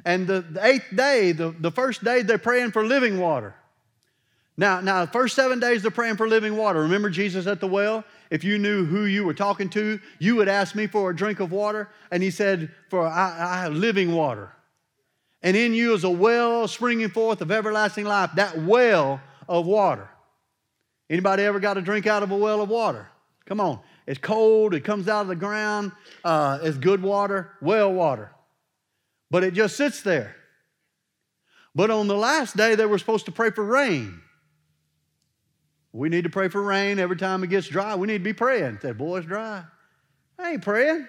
And 0.04 0.28
the, 0.28 0.42
the 0.42 0.66
eighth 0.66 0.88
day, 0.96 1.32
the, 1.32 1.52
the 1.52 1.72
first 1.72 2.04
day, 2.04 2.22
they're 2.22 2.38
praying 2.38 2.72
for 2.72 2.86
living 2.86 3.20
water. 3.20 3.56
Now, 4.58 4.82
now, 4.82 5.06
the 5.06 5.12
first 5.12 5.36
seven 5.36 5.60
days 5.60 5.84
they're 5.84 5.92
praying 5.92 6.18
for 6.18 6.28
living 6.28 6.58
water. 6.58 6.82
Remember 6.82 7.10
Jesus 7.10 7.46
at 7.46 7.60
the 7.60 7.68
well? 7.68 8.04
If 8.30 8.44
you 8.44 8.58
knew 8.58 8.86
who 8.86 9.06
you 9.06 9.24
were 9.24 9.34
talking 9.34 9.70
to, 9.70 10.00
you 10.20 10.36
would 10.36 10.48
ask 10.48 10.76
me 10.76 10.88
for 10.88 11.10
a 11.10 11.16
drink 11.16 11.40
of 11.40 11.52
water. 11.52 11.90
And 12.12 12.22
he 12.22 12.32
said, 12.32 12.72
For 12.90 13.08
I, 13.08 13.36
I 13.40 13.62
have 13.62 13.74
living 13.74 14.14
water. 14.14 14.52
And 15.42 15.56
in 15.56 15.74
you 15.74 15.94
is 15.94 16.04
a 16.04 16.10
well 16.10 16.68
springing 16.68 17.10
forth 17.10 17.42
of 17.42 17.52
everlasting 17.52 18.06
life, 18.06 18.32
that 18.36 18.58
well 18.58 19.22
of 19.48 19.66
water. 19.66 20.10
Anybody 21.10 21.44
ever 21.44 21.60
got 21.60 21.78
a 21.78 21.82
drink 21.82 22.06
out 22.06 22.24
of 22.24 22.32
a 22.32 22.38
well 22.38 22.62
of 22.62 22.70
water? 22.70 23.10
Come 23.46 23.62
on. 23.62 23.80
It's 24.06 24.20
cold, 24.20 24.74
it 24.74 24.84
comes 24.84 25.08
out 25.08 25.22
of 25.22 25.28
the 25.28 25.36
ground, 25.36 25.92
uh, 26.24 26.60
it's 26.62 26.78
good 26.78 27.02
water, 27.02 27.52
well 27.62 27.92
water. 27.92 28.32
But 29.30 29.44
it 29.44 29.54
just 29.54 29.76
sits 29.76 30.02
there. 30.02 30.36
But 31.76 31.92
on 31.92 32.08
the 32.08 32.16
last 32.16 32.56
day, 32.56 32.76
they 32.76 32.86
were 32.86 32.98
supposed 32.98 33.26
to 33.26 33.32
pray 33.32 33.52
for 33.52 33.64
rain. 33.64 34.22
We 35.98 36.10
need 36.10 36.26
to 36.26 36.30
pray 36.30 36.48
for 36.48 36.62
rain 36.62 37.00
every 37.00 37.18
time 37.18 37.44
it 37.44 37.48
gets 37.48 37.68
dry. 37.68 37.96
We 37.96 38.06
need 38.06 38.20
to 38.20 38.24
be 38.24 38.32
praying. 38.32 38.78
Say, 38.84 38.92
boy, 38.92 39.18
it's 39.18 39.26
dry. 39.26 39.64
I 40.38 40.52
ain't 40.52 40.62
praying. 40.62 41.08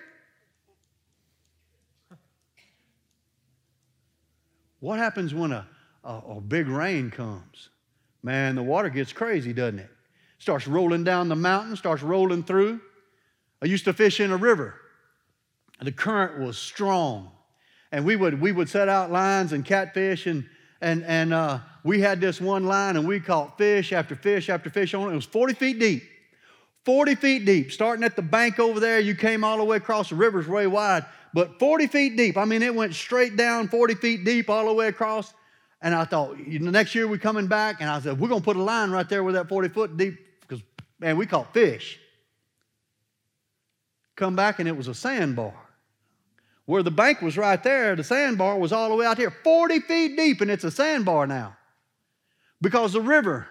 What 4.80 4.98
happens 4.98 5.34
when 5.34 5.52
a, 5.52 5.66
a, 6.02 6.14
a, 6.36 6.40
big 6.40 6.68
rain 6.68 7.10
comes? 7.10 7.68
Man, 8.22 8.54
the 8.54 8.62
water 8.62 8.88
gets 8.88 9.12
crazy, 9.12 9.52
doesn't 9.52 9.80
it? 9.80 9.90
Starts 10.38 10.66
rolling 10.66 11.04
down 11.04 11.28
the 11.28 11.36
mountain, 11.36 11.76
starts 11.76 12.02
rolling 12.02 12.42
through. 12.42 12.80
I 13.60 13.66
used 13.66 13.84
to 13.84 13.92
fish 13.92 14.20
in 14.20 14.30
a 14.30 14.38
river. 14.38 14.74
The 15.82 15.92
current 15.92 16.40
was 16.40 16.56
strong. 16.56 17.30
And 17.92 18.06
we 18.06 18.16
would, 18.16 18.40
we 18.40 18.52
would 18.52 18.70
set 18.70 18.88
out 18.88 19.12
lines 19.12 19.52
and 19.52 19.66
catfish 19.66 20.26
and 20.26 20.48
and, 20.80 21.04
and 21.04 21.32
uh, 21.32 21.58
we 21.82 22.00
had 22.00 22.20
this 22.20 22.40
one 22.40 22.64
line 22.64 22.96
and 22.96 23.06
we 23.06 23.20
caught 23.20 23.58
fish 23.58 23.92
after 23.92 24.14
fish 24.14 24.48
after 24.48 24.70
fish 24.70 24.94
on 24.94 25.08
it. 25.08 25.12
It 25.12 25.16
was 25.16 25.24
40 25.24 25.54
feet 25.54 25.78
deep. 25.78 26.02
40 26.84 27.14
feet 27.16 27.44
deep. 27.44 27.72
Starting 27.72 28.04
at 28.04 28.16
the 28.16 28.22
bank 28.22 28.58
over 28.58 28.80
there, 28.80 29.00
you 29.00 29.14
came 29.14 29.44
all 29.44 29.58
the 29.58 29.64
way 29.64 29.76
across 29.76 30.10
the 30.10 30.14
river's 30.14 30.46
way 30.46 30.66
wide, 30.66 31.04
but 31.34 31.58
40 31.58 31.86
feet 31.88 32.16
deep. 32.16 32.36
I 32.36 32.44
mean, 32.44 32.62
it 32.62 32.74
went 32.74 32.94
straight 32.94 33.36
down 33.36 33.68
40 33.68 33.94
feet 33.96 34.24
deep 34.24 34.48
all 34.48 34.66
the 34.66 34.72
way 34.72 34.88
across. 34.88 35.34
And 35.80 35.94
I 35.94 36.04
thought, 36.04 36.36
the 36.36 36.58
next 36.58 36.94
year 36.94 37.06
we're 37.06 37.18
coming 37.18 37.46
back, 37.46 37.80
and 37.80 37.88
I 37.88 38.00
said, 38.00 38.18
we're 38.18 38.28
going 38.28 38.40
to 38.40 38.44
put 38.44 38.56
a 38.56 38.62
line 38.62 38.90
right 38.90 39.08
there 39.08 39.22
with 39.22 39.34
that 39.34 39.48
40 39.48 39.68
foot 39.68 39.96
deep 39.96 40.18
because, 40.40 40.62
man, 40.98 41.16
we 41.16 41.26
caught 41.26 41.52
fish. 41.52 42.00
Come 44.16 44.34
back, 44.34 44.58
and 44.58 44.68
it 44.68 44.76
was 44.76 44.88
a 44.88 44.94
sandbar. 44.94 45.54
Where 46.68 46.82
the 46.82 46.90
bank 46.90 47.22
was 47.22 47.38
right 47.38 47.62
there, 47.62 47.96
the 47.96 48.04
sandbar 48.04 48.58
was 48.58 48.72
all 48.72 48.90
the 48.90 48.94
way 48.94 49.06
out 49.06 49.16
here, 49.16 49.30
40 49.30 49.80
feet 49.80 50.18
deep, 50.18 50.42
and 50.42 50.50
it's 50.50 50.64
a 50.64 50.70
sandbar 50.70 51.26
now. 51.26 51.56
Because 52.60 52.92
the 52.92 53.00
river 53.00 53.48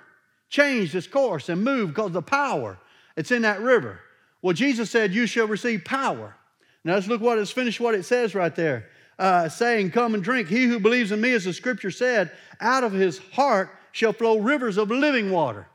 changed 0.49 0.93
its 0.93 1.07
course 1.07 1.49
and 1.49 1.63
moved 1.63 1.95
because 1.95 2.11
the 2.11 2.21
power 2.21 2.77
it's 3.15 3.31
in 3.31 3.41
that 3.41 3.59
river. 3.61 3.99
Well, 4.43 4.53
Jesus 4.53 4.91
said, 4.91 5.15
You 5.15 5.25
shall 5.25 5.47
receive 5.47 5.83
power. 5.83 6.35
Now 6.83 6.93
let's 6.93 7.07
look 7.07 7.19
what 7.19 7.39
it's 7.39 7.49
finished 7.49 7.79
what 7.79 7.95
it 7.95 8.03
says 8.03 8.35
right 8.35 8.55
there. 8.55 8.87
Uh, 9.17 9.49
saying, 9.49 9.89
Come 9.89 10.13
and 10.13 10.23
drink. 10.23 10.47
He 10.47 10.65
who 10.65 10.79
believes 10.79 11.11
in 11.11 11.19
me, 11.19 11.33
as 11.33 11.45
the 11.45 11.53
scripture 11.53 11.89
said, 11.89 12.31
out 12.61 12.83
of 12.83 12.91
his 12.91 13.17
heart 13.31 13.71
shall 13.93 14.13
flow 14.13 14.37
rivers 14.37 14.77
of 14.77 14.91
living 14.91 15.31
water. 15.31 15.67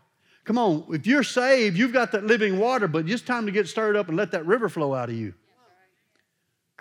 Come 0.44 0.58
on, 0.58 0.84
if 0.90 1.08
you're 1.08 1.24
saved, 1.24 1.76
you've 1.76 1.92
got 1.92 2.12
that 2.12 2.24
living 2.24 2.60
water, 2.60 2.86
but 2.86 3.10
it's 3.10 3.20
time 3.20 3.46
to 3.46 3.52
get 3.52 3.66
stirred 3.66 3.96
up 3.96 4.06
and 4.06 4.16
let 4.16 4.30
that 4.30 4.46
river 4.46 4.68
flow 4.68 4.94
out 4.94 5.08
of 5.08 5.16
you. 5.16 5.34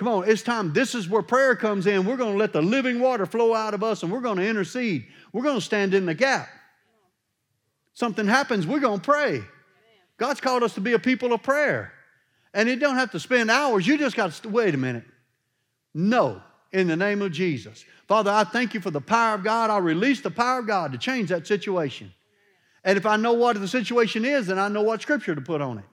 Come 0.01 0.07
on, 0.07 0.27
it's 0.27 0.41
time. 0.41 0.73
This 0.73 0.95
is 0.95 1.07
where 1.07 1.21
prayer 1.21 1.55
comes 1.55 1.85
in. 1.85 2.07
We're 2.07 2.17
going 2.17 2.31
to 2.31 2.37
let 2.39 2.53
the 2.53 2.61
living 2.63 2.99
water 2.99 3.27
flow 3.27 3.53
out 3.53 3.75
of 3.75 3.83
us 3.83 4.01
and 4.01 4.11
we're 4.11 4.19
going 4.19 4.37
to 4.37 4.47
intercede. 4.47 5.05
We're 5.31 5.43
going 5.43 5.59
to 5.59 5.61
stand 5.61 5.93
in 5.93 6.07
the 6.07 6.15
gap. 6.15 6.49
Something 7.93 8.25
happens, 8.25 8.65
we're 8.65 8.79
going 8.79 8.99
to 8.99 9.05
pray. 9.05 9.43
God's 10.17 10.41
called 10.41 10.63
us 10.63 10.73
to 10.73 10.81
be 10.81 10.93
a 10.93 10.97
people 10.97 11.33
of 11.33 11.43
prayer. 11.43 11.93
And 12.51 12.67
you 12.67 12.77
don't 12.77 12.95
have 12.95 13.11
to 13.11 13.19
spend 13.19 13.51
hours. 13.51 13.85
You 13.85 13.95
just 13.95 14.15
got 14.15 14.31
to, 14.31 14.49
wait 14.49 14.73
a 14.73 14.77
minute. 14.77 15.03
No, 15.93 16.41
in 16.71 16.87
the 16.87 16.97
name 16.97 17.21
of 17.21 17.31
Jesus. 17.31 17.85
Father, 18.07 18.31
I 18.31 18.43
thank 18.43 18.73
you 18.73 18.81
for 18.81 18.89
the 18.89 19.01
power 19.01 19.35
of 19.35 19.43
God. 19.43 19.69
I 19.69 19.77
release 19.77 20.21
the 20.21 20.31
power 20.31 20.61
of 20.61 20.67
God 20.67 20.93
to 20.93 20.97
change 20.97 21.29
that 21.29 21.45
situation. 21.45 22.11
And 22.83 22.97
if 22.97 23.05
I 23.05 23.17
know 23.17 23.33
what 23.33 23.61
the 23.61 23.67
situation 23.67 24.25
is, 24.25 24.47
then 24.47 24.57
I 24.57 24.67
know 24.67 24.81
what 24.81 25.03
scripture 25.03 25.35
to 25.35 25.41
put 25.41 25.61
on 25.61 25.77
it. 25.77 25.85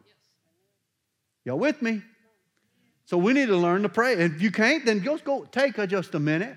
Y'all 1.44 1.59
with 1.59 1.83
me? 1.83 2.01
So 3.09 3.16
we 3.16 3.33
need 3.33 3.47
to 3.47 3.57
learn 3.57 3.85
to 3.85 3.88
pray. 3.88 4.12
If 4.12 4.42
you 4.42 4.51
can't, 4.51 4.85
then 4.85 5.03
just 5.03 5.25
go 5.25 5.47
take 5.47 5.79
a, 5.79 5.87
just 5.87 6.14
a 6.14 6.18
minute. 6.18 6.55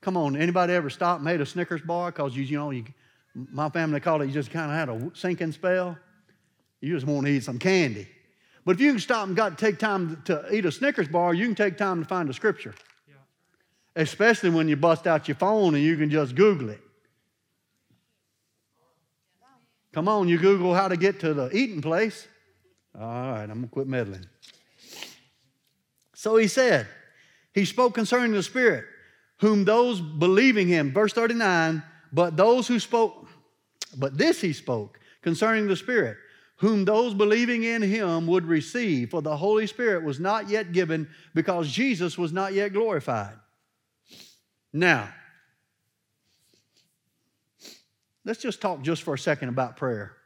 Come 0.00 0.16
on, 0.16 0.36
anybody 0.36 0.72
ever 0.74 0.90
stop 0.90 1.16
and 1.16 1.24
made 1.24 1.40
a 1.40 1.46
Snickers 1.46 1.80
bar? 1.80 2.12
Because 2.12 2.36
you, 2.36 2.44
you 2.44 2.56
know, 2.56 2.70
you, 2.70 2.84
my 3.34 3.68
family 3.68 3.98
called 3.98 4.22
it, 4.22 4.26
you 4.26 4.32
just 4.32 4.52
kind 4.52 4.70
of 4.70 4.78
had 4.78 4.88
a 4.88 5.10
sinking 5.16 5.50
spell. 5.50 5.98
You 6.80 6.94
just 6.94 7.04
want 7.04 7.26
to 7.26 7.32
eat 7.32 7.42
some 7.42 7.58
candy. 7.58 8.06
But 8.64 8.76
if 8.76 8.80
you 8.80 8.92
can 8.92 9.00
stop 9.00 9.26
and 9.26 9.36
got 9.36 9.58
to 9.58 9.66
take 9.66 9.80
time 9.80 10.22
to 10.26 10.46
eat 10.54 10.64
a 10.66 10.70
Snickers 10.70 11.08
bar, 11.08 11.34
you 11.34 11.44
can 11.46 11.56
take 11.56 11.76
time 11.76 12.00
to 12.00 12.08
find 12.08 12.30
a 12.30 12.32
scripture. 12.32 12.76
Yeah. 13.08 13.14
Especially 13.96 14.50
when 14.50 14.68
you 14.68 14.76
bust 14.76 15.08
out 15.08 15.26
your 15.26 15.34
phone 15.34 15.74
and 15.74 15.82
you 15.82 15.96
can 15.96 16.10
just 16.10 16.36
Google 16.36 16.68
it. 16.68 16.80
Come 19.92 20.06
on, 20.06 20.28
you 20.28 20.38
Google 20.38 20.76
how 20.76 20.86
to 20.86 20.96
get 20.96 21.18
to 21.20 21.34
the 21.34 21.50
eating 21.52 21.82
place. 21.82 22.28
All 22.96 23.02
right, 23.04 23.42
I'm 23.42 23.48
going 23.48 23.62
to 23.62 23.68
quit 23.68 23.88
meddling. 23.88 24.26
So 26.18 26.36
he 26.36 26.48
said, 26.48 26.88
He 27.54 27.64
spoke 27.64 27.94
concerning 27.94 28.32
the 28.32 28.42
Spirit, 28.42 28.86
whom 29.38 29.64
those 29.64 30.00
believing 30.00 30.66
him, 30.66 30.92
verse 30.92 31.12
39, 31.12 31.80
but 32.12 32.36
those 32.36 32.66
who 32.66 32.80
spoke, 32.80 33.28
but 33.96 34.18
this 34.18 34.40
he 34.40 34.52
spoke 34.52 34.98
concerning 35.22 35.68
the 35.68 35.76
Spirit, 35.76 36.16
whom 36.56 36.84
those 36.84 37.14
believing 37.14 37.62
in 37.62 37.82
him 37.82 38.26
would 38.26 38.44
receive, 38.46 39.10
for 39.10 39.22
the 39.22 39.36
Holy 39.36 39.68
Spirit 39.68 40.02
was 40.02 40.18
not 40.18 40.48
yet 40.48 40.72
given 40.72 41.08
because 41.36 41.70
Jesus 41.70 42.18
was 42.18 42.32
not 42.32 42.52
yet 42.52 42.72
glorified. 42.72 43.36
Now, 44.72 45.14
let's 48.24 48.42
just 48.42 48.60
talk 48.60 48.82
just 48.82 49.04
for 49.04 49.14
a 49.14 49.18
second 49.18 49.50
about 49.50 49.76
prayer, 49.76 50.16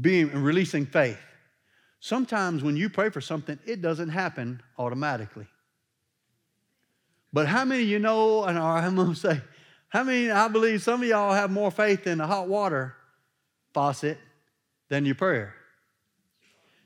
being 0.00 0.32
releasing 0.32 0.86
faith. 0.86 1.20
Sometimes 2.04 2.62
when 2.62 2.76
you 2.76 2.90
pray 2.90 3.08
for 3.08 3.22
something, 3.22 3.58
it 3.64 3.80
doesn't 3.80 4.10
happen 4.10 4.60
automatically. 4.76 5.46
But 7.32 7.46
how 7.46 7.64
many 7.64 7.84
of 7.84 7.88
you 7.88 7.98
know, 7.98 8.44
and 8.44 8.58
I'm 8.58 8.94
going 8.94 9.14
to 9.14 9.18
say, 9.18 9.40
how 9.88 10.04
many, 10.04 10.30
I 10.30 10.48
believe 10.48 10.82
some 10.82 11.00
of 11.00 11.08
y'all 11.08 11.32
have 11.32 11.50
more 11.50 11.70
faith 11.70 12.06
in 12.06 12.18
the 12.18 12.26
hot 12.26 12.46
water 12.46 12.94
faucet 13.72 14.18
than 14.90 15.06
your 15.06 15.14
prayer. 15.14 15.54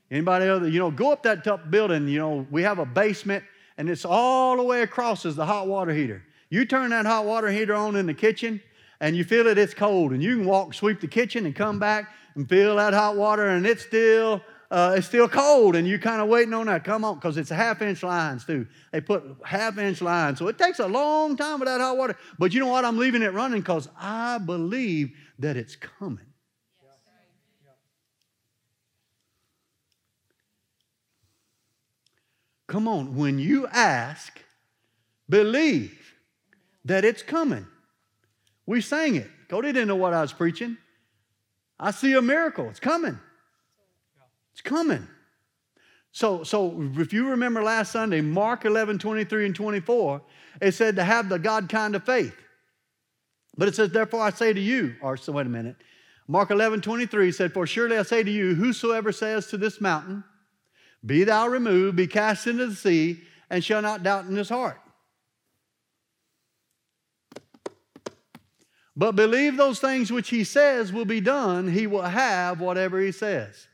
Anybody 0.09 0.47
other, 0.47 0.69
you 0.69 0.79
know, 0.79 0.89
go 0.89 1.11
up 1.11 1.23
that 1.23 1.43
top 1.43 1.69
building, 1.69 2.07
you 2.07 2.19
know, 2.19 2.47
we 2.49 2.63
have 2.63 2.79
a 2.79 2.85
basement 2.85 3.43
and 3.77 3.89
it's 3.89 4.05
all 4.05 4.55
the 4.55 4.63
way 4.63 4.83
across 4.83 5.25
is 5.25 5.35
the 5.35 5.45
hot 5.45 5.67
water 5.67 5.93
heater. 5.93 6.23
You 6.49 6.63
turn 6.63 6.91
that 6.91 7.05
hot 7.05 7.25
water 7.25 7.49
heater 7.49 7.75
on 7.75 7.97
in 7.97 8.05
the 8.05 8.13
kitchen 8.13 8.61
and 9.01 9.17
you 9.17 9.25
feel 9.25 9.47
it, 9.47 9.57
it's 9.57 9.73
cold, 9.73 10.13
and 10.13 10.23
you 10.23 10.37
can 10.37 10.45
walk, 10.45 10.73
sweep 10.73 11.01
the 11.01 11.07
kitchen 11.07 11.45
and 11.45 11.53
come 11.53 11.77
back 11.77 12.09
and 12.35 12.47
feel 12.47 12.77
that 12.77 12.93
hot 12.93 13.17
water 13.17 13.47
and 13.47 13.67
it's 13.67 13.83
still 13.83 14.41
uh, 14.71 14.95
it's 14.97 15.07
still 15.07 15.27
cold 15.27 15.75
and 15.75 15.87
you're 15.87 15.99
kind 15.99 16.21
of 16.21 16.27
waiting 16.27 16.53
on 16.53 16.67
that. 16.67 16.83
Come 16.83 17.03
on, 17.03 17.15
because 17.15 17.37
it's 17.37 17.49
half 17.49 17.81
inch 17.81 18.03
lines 18.03 18.45
too. 18.45 18.67
They 18.91 19.01
put 19.01 19.23
half 19.43 19.77
inch 19.77 20.01
lines. 20.01 20.37
So 20.37 20.47
it 20.47 20.57
takes 20.57 20.79
a 20.79 20.87
long 20.87 21.35
time 21.35 21.59
with 21.59 21.67
that 21.67 21.81
hot 21.81 21.97
water. 21.97 22.15
But 22.37 22.53
you 22.53 22.59
know 22.59 22.67
what? 22.67 22.85
I'm 22.85 22.97
leaving 22.97 23.23
it 23.23 23.33
running 23.33 23.61
because 23.61 23.89
I 23.99 24.37
believe 24.37 25.15
that 25.39 25.57
it's 25.57 25.75
coming. 25.75 26.25
Come 32.67 32.87
on, 32.87 33.15
when 33.15 33.39
you 33.39 33.65
ask, 33.65 34.39
believe 35.27 36.13
that 36.85 37.03
it's 37.03 37.23
coming. 37.23 37.65
We 38.67 38.81
sang 38.81 39.15
it. 39.15 39.27
Cody 39.49 39.69
didn't 39.71 39.87
know 39.87 39.95
what 39.95 40.13
I 40.13 40.21
was 40.21 40.31
preaching. 40.31 40.77
I 41.79 41.89
see 41.89 42.13
a 42.13 42.21
miracle. 42.21 42.69
It's 42.69 42.79
coming. 42.79 43.17
It's 44.59 44.69
coming. 44.69 45.07
So, 46.11 46.43
so 46.43 46.91
if 46.97 47.13
you 47.13 47.29
remember 47.29 47.63
last 47.63 47.93
Sunday, 47.93 48.19
Mark 48.19 48.65
11, 48.65 48.99
23 48.99 49.45
and 49.45 49.55
24, 49.55 50.21
it 50.61 50.73
said 50.73 50.97
to 50.97 51.03
have 51.05 51.29
the 51.29 51.39
God 51.39 51.69
kind 51.69 51.95
of 51.95 52.03
faith. 52.03 52.35
But 53.57 53.69
it 53.69 53.75
says, 53.75 53.91
therefore 53.91 54.21
I 54.21 54.31
say 54.31 54.51
to 54.51 54.59
you, 54.59 54.95
or 55.01 55.15
so 55.15 55.31
wait 55.31 55.45
a 55.45 55.49
minute. 55.49 55.77
Mark 56.27 56.51
11, 56.51 56.81
23 56.81 57.31
said, 57.31 57.53
For 57.53 57.65
surely 57.65 57.97
I 57.97 58.03
say 58.03 58.21
to 58.21 58.29
you, 58.29 58.53
whosoever 58.53 59.13
says 59.13 59.47
to 59.47 59.57
this 59.57 59.79
mountain, 59.79 60.25
Be 61.05 61.23
thou 61.23 61.47
removed, 61.47 61.95
be 61.95 62.07
cast 62.07 62.45
into 62.45 62.67
the 62.67 62.75
sea, 62.75 63.21
and 63.49 63.63
shall 63.63 63.81
not 63.81 64.03
doubt 64.03 64.25
in 64.25 64.35
his 64.35 64.49
heart. 64.49 64.81
But 68.97 69.15
believe 69.15 69.55
those 69.55 69.79
things 69.79 70.11
which 70.11 70.29
he 70.29 70.43
says 70.43 70.91
will 70.91 71.05
be 71.05 71.21
done, 71.21 71.71
he 71.71 71.87
will 71.87 72.01
have 72.01 72.59
whatever 72.59 72.99
he 72.99 73.13
says. 73.13 73.68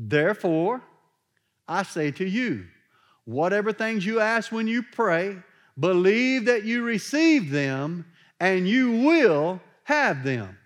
Therefore, 0.00 0.80
I 1.66 1.82
say 1.82 2.12
to 2.12 2.24
you, 2.24 2.66
whatever 3.24 3.72
things 3.72 4.06
you 4.06 4.20
ask 4.20 4.52
when 4.52 4.68
you 4.68 4.84
pray, 4.84 5.36
believe 5.78 6.44
that 6.44 6.62
you 6.62 6.84
receive 6.84 7.50
them 7.50 8.06
and 8.38 8.68
you 8.68 9.02
will 9.04 9.60
have 9.82 10.22
them. 10.22 10.56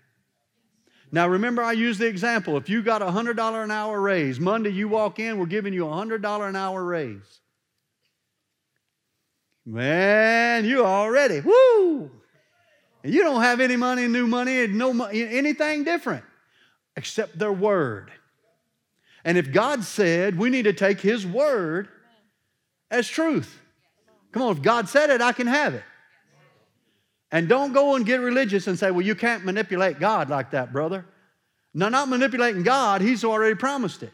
Now, 1.11 1.27
remember, 1.27 1.63
I 1.63 1.71
used 1.71 1.99
the 1.99 2.05
example. 2.05 2.57
If 2.57 2.69
you 2.69 2.83
got 2.83 3.01
a 3.01 3.05
$100 3.05 3.63
an 3.63 3.71
hour 3.71 3.99
raise, 3.99 4.39
Monday 4.39 4.71
you 4.71 4.87
walk 4.87 5.19
in, 5.19 5.39
we're 5.39 5.47
giving 5.47 5.73
you 5.73 5.87
a 5.87 5.91
$100 5.91 6.49
an 6.49 6.55
hour 6.55 6.83
raise. 6.83 7.41
Man, 9.65 10.65
you 10.65 10.85
already, 10.85 11.39
woo! 11.39 12.11
And 13.03 13.13
you 13.13 13.23
don't 13.23 13.41
have 13.41 13.59
any 13.59 13.77
money, 13.77 14.07
new 14.07 14.27
money, 14.27 14.67
no 14.67 14.93
money, 14.93 15.23
anything 15.23 15.83
different 15.83 16.23
except 16.95 17.39
their 17.39 17.51
word. 17.51 18.11
And 19.25 19.37
if 19.37 19.51
God 19.51 19.83
said 19.83 20.37
we 20.37 20.49
need 20.49 20.63
to 20.63 20.73
take 20.73 20.99
His 20.99 21.25
word 21.25 21.87
as 22.91 23.07
truth, 23.07 23.61
come 24.31 24.43
on, 24.43 24.57
if 24.57 24.61
God 24.61 24.89
said 24.89 25.09
it, 25.09 25.21
I 25.21 25.31
can 25.31 25.47
have 25.47 25.73
it. 25.73 25.83
And 27.31 27.49
don't 27.49 27.73
go 27.73 27.95
and 27.95 28.05
get 28.05 28.19
religious 28.19 28.67
and 28.67 28.77
say, 28.77 28.91
well, 28.91 29.01
you 29.01 29.15
can't 29.15 29.43
manipulate 29.43 29.99
God 29.99 30.29
like 30.29 30.51
that, 30.51 30.71
brother. 30.71 31.05
No, 31.73 31.89
not 31.89 32.07
manipulating 32.07 32.63
God, 32.63 33.01
He's 33.01 33.23
already 33.23 33.55
promised 33.55 34.03
it. 34.03 34.13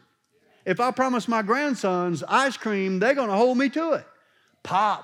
If 0.65 0.80
I 0.80 0.91
promise 0.91 1.28
my 1.28 1.41
grandsons 1.41 2.24
ice 2.28 2.56
cream, 2.56 3.00
they're 3.00 3.15
going 3.15 3.30
to 3.30 3.36
hold 3.36 3.58
me 3.58 3.69
to 3.69 3.93
it. 3.93 4.06
Pop, 4.63 5.04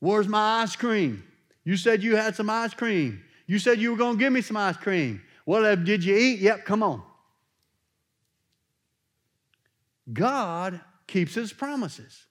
where's 0.00 0.28
my 0.28 0.62
ice 0.62 0.76
cream? 0.76 1.22
You 1.64 1.76
said 1.76 2.02
you 2.02 2.16
had 2.16 2.36
some 2.36 2.50
ice 2.50 2.74
cream. 2.74 3.22
You 3.46 3.58
said 3.58 3.78
you 3.78 3.92
were 3.92 3.96
going 3.96 4.16
to 4.16 4.18
give 4.18 4.32
me 4.32 4.42
some 4.42 4.56
ice 4.56 4.76
cream. 4.76 5.22
Well, 5.46 5.76
did 5.76 6.04
you 6.04 6.16
eat? 6.16 6.40
Yep, 6.40 6.64
come 6.64 6.82
on. 6.82 7.02
God 10.12 10.80
keeps 11.06 11.34
his 11.34 11.52
promises. 11.52 12.26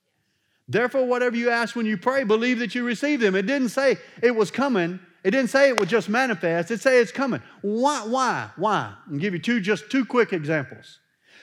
Therefore, 0.67 1.05
whatever 1.05 1.35
you 1.35 1.49
ask 1.49 1.75
when 1.75 1.85
you 1.85 1.97
pray, 1.97 2.23
believe 2.23 2.59
that 2.59 2.73
you 2.73 2.83
receive 2.83 3.19
them. 3.19 3.35
It 3.35 3.45
didn't 3.45 3.69
say 3.69 3.97
it 4.21 4.35
was 4.35 4.49
coming. 4.49 4.99
It 5.23 5.31
didn't 5.31 5.49
say 5.49 5.69
it 5.69 5.79
would 5.79 5.89
just 5.89 6.09
manifest. 6.09 6.71
It 6.71 6.81
say 6.81 6.99
it's 6.99 7.11
coming. 7.11 7.41
Why? 7.61 8.01
Why? 8.05 8.49
Why? 8.55 8.93
I'll 9.09 9.17
give 9.17 9.33
you 9.33 9.39
two 9.39 9.59
just 9.59 9.89
two 9.89 10.05
quick 10.05 10.33
examples. 10.33 10.99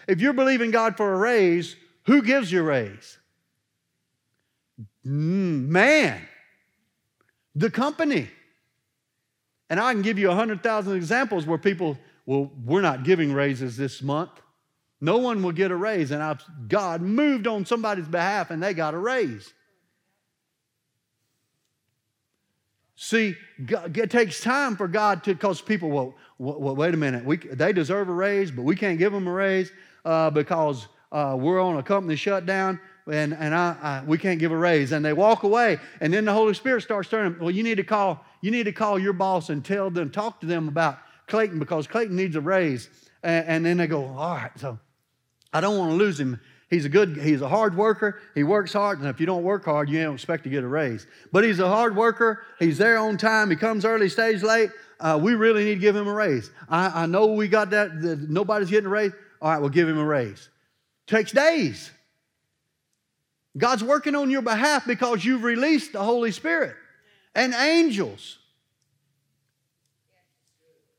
If 0.07 0.21
you're 0.21 0.33
believing 0.33 0.71
God 0.71 0.97
for 0.97 1.13
a 1.13 1.19
raise, 1.19 1.77
who 2.07 2.23
gives 2.23 2.51
you 2.51 2.61
a 2.61 2.65
raise? 2.65 3.19
Mm, 5.07 5.69
man, 5.69 6.21
the 7.55 7.71
company. 7.71 8.29
And 9.69 9.79
I 9.79 9.93
can 9.93 10.03
give 10.03 10.19
you 10.19 10.31
a 10.31 10.35
hundred 10.35 10.63
thousand 10.63 10.97
examples 10.97 11.47
where 11.47 11.59
people, 11.59 11.97
well, 12.27 12.51
we're 12.65 12.81
not 12.81 13.05
giving 13.05 13.33
raises 13.33 13.77
this 13.77 14.03
month. 14.03 14.31
No 15.01 15.19
one 15.19 15.43
will 15.43 15.53
get 15.53 15.71
a 15.71 15.77
raise. 15.77 16.11
And 16.11 16.23
I've, 16.23 16.43
God 16.69 17.01
moved 17.01 17.47
on 17.47 17.65
somebody's 17.65 18.09
behalf 18.09 18.51
and 18.51 18.63
they 18.63 18.75
got 18.75 18.95
a 18.95 18.99
raise. 18.99 19.53
See, 22.97 23.35
God, 23.65 23.97
it 23.97 24.11
takes 24.11 24.43
time 24.43 24.77
for 24.77 24.87
God 24.87 25.25
to, 25.25 25.35
because 25.35 25.63
people, 25.63 25.89
well, 25.89 26.15
well, 26.39 26.77
wait 26.77 26.93
a 26.93 26.99
minute, 26.99 27.25
we, 27.25 27.39
they 27.39 27.73
deserve 27.73 28.11
a 28.11 28.13
raise, 28.13 28.51
but 28.51 28.63
we 28.63 28.77
can't 28.77 28.99
give 28.99 29.13
them 29.13 29.27
a 29.27 29.33
raise 29.33 29.73
uh, 30.05 30.29
because 30.29 30.87
uh, 31.11 31.35
we're 31.39 31.61
on 31.61 31.79
a 31.79 31.83
company 31.83 32.15
shutdown 32.17 32.79
and, 33.07 33.35
and 33.35 33.55
I, 33.55 33.77
I, 33.83 34.03
we 34.07 34.19
can't 34.19 34.39
give 34.39 34.53
a 34.53 34.57
raise. 34.57 34.93
And 34.93 35.05
they 35.05 35.13
walk 35.13 35.43
away, 35.43 35.79
and 36.01 36.13
then 36.13 36.25
the 36.25 36.33
Holy 36.33 36.55
Spirit 36.55 36.83
starts 36.83 37.09
turning. 37.09 37.39
Well, 37.39 37.51
you 37.51 37.63
need 37.63 37.77
to 37.77 37.85
call, 37.85 38.25
you 38.41 38.51
need 38.51 38.65
to 38.65 38.73
call 38.73 38.99
your 38.99 39.13
boss 39.13 39.51
and 39.51 39.65
tell 39.65 39.91
them, 39.91 40.11
talk 40.11 40.41
to 40.41 40.47
them 40.47 40.69
about 40.69 40.99
Clayton 41.27 41.59
because 41.59 41.87
Clayton 41.87 42.17
needs 42.17 42.37
a 42.37 42.41
raise. 42.41 42.89
And, 43.23 43.47
and 43.47 43.67
then 43.67 43.77
they 43.79 43.87
go, 43.87 44.07
all 44.07 44.37
right, 44.37 44.51
so 44.57 44.79
I 45.53 45.61
don't 45.61 45.79
want 45.79 45.91
to 45.91 45.97
lose 45.97 46.19
him. 46.19 46.41
He's 46.69 46.85
a 46.85 46.89
good, 46.89 47.17
he's 47.17 47.41
a 47.41 47.49
hard 47.49 47.77
worker. 47.77 48.21
He 48.35 48.45
works 48.45 48.73
hard, 48.73 49.01
and 49.01 49.09
if 49.09 49.19
you 49.19 49.27
don't 49.27 49.43
work 49.43 49.65
hard, 49.65 49.89
you 49.89 50.01
don't 50.01 50.15
expect 50.15 50.45
to 50.45 50.51
get 50.51 50.63
a 50.63 50.69
raise. 50.69 51.07
But 51.33 51.43
he's 51.43 51.59
a 51.59 51.67
hard 51.67 51.97
worker. 51.97 52.45
He's 52.61 52.79
there 52.79 52.97
on 52.99 53.17
time. 53.17 53.51
He 53.51 53.57
comes 53.57 53.85
early, 53.85 54.09
stays 54.09 54.45
late. 54.45 54.71
Uh, 55.01 55.19
we 55.21 55.35
really 55.35 55.65
need 55.65 55.75
to 55.75 55.81
give 55.81 55.97
him 55.97 56.07
a 56.07 56.13
raise. 56.13 56.51
I, 56.69 57.03
I 57.03 57.07
know 57.07 57.27
we 57.27 57.49
got 57.49 57.71
that, 57.71 58.01
that. 58.03 58.31
Nobody's 58.31 58.71
getting 58.71 58.87
a 58.87 58.91
raise. 58.91 59.13
All 59.43 59.51
right, 59.51 59.59
we'll 59.59 59.71
give 59.71 59.89
him 59.89 59.99
a 59.99 60.05
raise. 60.05 60.49
Takes 61.09 61.33
days. 61.33 61.91
God's 63.59 63.83
working 63.83 64.15
on 64.15 64.31
your 64.31 64.43
behalf 64.43 64.87
because 64.87 65.25
you've 65.25 65.43
released 65.43 65.93
the 65.93 66.03
Holy 66.03 66.31
Spirit 66.31 66.77
and 67.35 67.53
angels. 67.53 68.39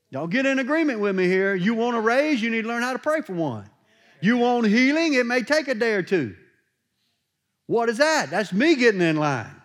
Y'all 0.10 0.28
get 0.28 0.46
in 0.46 0.60
agreement 0.60 1.00
with 1.00 1.16
me 1.16 1.28
here. 1.28 1.56
You 1.56 1.74
want 1.76 1.96
a 1.96 2.02
raise, 2.02 2.42
you 2.42 2.50
need 2.50 2.64
to 2.64 2.68
learn 2.68 2.84
how 2.84 2.92
to 2.92 3.00
pray 3.00 3.22
for 3.22 3.34
one. 3.34 3.70
You 4.22 4.38
want 4.38 4.68
healing? 4.68 5.14
It 5.14 5.26
may 5.26 5.42
take 5.42 5.68
a 5.68 5.76
day 5.76 5.94
or 5.94 6.04
two. 6.04 6.36
What 7.66 7.90
is 7.90 7.98
that? 7.98 8.30
That's 8.30 8.54
me 8.54 8.76
getting 8.76 9.02
in 9.02 9.18
line. 9.18 9.56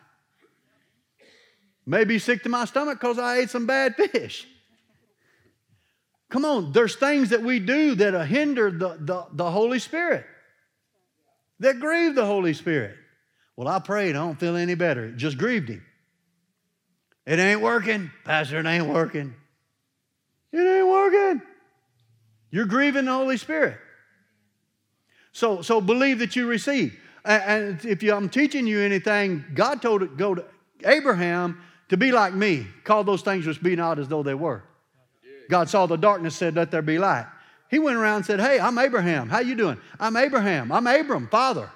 May 1.84 2.04
be 2.04 2.18
sick 2.18 2.42
to 2.42 2.48
my 2.48 2.64
stomach 2.64 3.00
because 3.00 3.18
I 3.18 3.38
ate 3.38 3.50
some 3.50 3.66
bad 3.66 3.94
fish. 3.94 4.46
Come 6.28 6.44
on, 6.44 6.72
there's 6.72 6.96
things 6.96 7.30
that 7.30 7.42
we 7.42 7.60
do 7.60 7.94
that 7.96 8.26
hinder 8.26 8.70
the, 8.70 8.96
the, 8.98 9.26
the 9.32 9.50
Holy 9.50 9.78
Spirit, 9.78 10.26
that 11.60 11.78
grieve 11.78 12.16
the 12.16 12.26
Holy 12.26 12.52
Spirit. 12.52 12.96
Well, 13.56 13.68
I 13.68 13.78
prayed, 13.78 14.10
I 14.10 14.18
don't 14.18 14.38
feel 14.38 14.56
any 14.56 14.74
better. 14.74 15.06
It 15.06 15.16
just 15.16 15.38
grieved 15.38 15.68
him. 15.68 15.84
It 17.26 17.38
ain't 17.38 17.60
working. 17.60 18.10
Pastor, 18.24 18.58
it 18.58 18.66
ain't 18.66 18.86
working. 18.86 19.34
It 20.52 20.58
ain't 20.58 20.88
working. 20.88 21.42
You're 22.50 22.66
grieving 22.66 23.06
the 23.06 23.12
Holy 23.12 23.36
Spirit. 23.36 23.78
So, 25.36 25.60
so 25.60 25.82
believe 25.82 26.20
that 26.20 26.34
you 26.34 26.46
receive. 26.46 26.98
And 27.22 27.84
if 27.84 28.02
you, 28.02 28.14
I'm 28.14 28.30
teaching 28.30 28.66
you 28.66 28.80
anything, 28.80 29.44
God 29.52 29.82
told 29.82 30.02
it 30.02 30.16
go 30.16 30.34
to 30.34 30.42
Abraham 30.82 31.60
to 31.90 31.98
be 31.98 32.10
like 32.10 32.32
me. 32.32 32.66
Call 32.84 33.04
those 33.04 33.20
things 33.20 33.46
which 33.46 33.62
be 33.62 33.76
not 33.76 33.98
as 33.98 34.08
though 34.08 34.22
they 34.22 34.32
were. 34.32 34.64
God 35.50 35.68
saw 35.68 35.84
the 35.84 35.98
darkness, 35.98 36.34
said, 36.34 36.54
"Let 36.54 36.70
there 36.70 36.80
be 36.80 36.98
light." 36.98 37.26
He 37.70 37.78
went 37.78 37.98
around 37.98 38.16
and 38.16 38.24
said, 38.24 38.40
"Hey, 38.40 38.58
I'm 38.58 38.78
Abraham. 38.78 39.28
How 39.28 39.40
you 39.40 39.54
doing? 39.54 39.78
I'm 40.00 40.16
Abraham. 40.16 40.72
I'm 40.72 40.86
Abram, 40.86 41.28
father. 41.28 41.70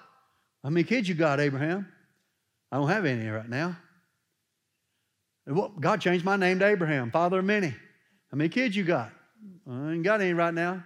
How 0.65 0.71
many 0.71 0.85
kids 0.85 1.07
you 1.07 1.15
got, 1.15 1.39
Abraham? 1.39 1.87
I 2.73 2.77
don't 2.79 2.89
have 2.89 3.05
any 3.05 3.29
right 3.29 3.49
now. 3.49 3.77
God 5.79 6.01
changed 6.01 6.25
my 6.25 6.37
name 6.37 6.61
to 6.61 6.67
Abraham, 6.67 7.11
father 7.11 7.41
of 7.41 7.45
many. 7.45 7.69
How 7.69 8.37
many 8.37 8.49
kids 8.49 8.75
you 8.75 8.85
got? 8.85 9.13
I 9.71 9.93
ain't 9.93 10.03
got 10.03 10.23
any 10.23 10.33
right 10.33 10.55
now. 10.55 10.83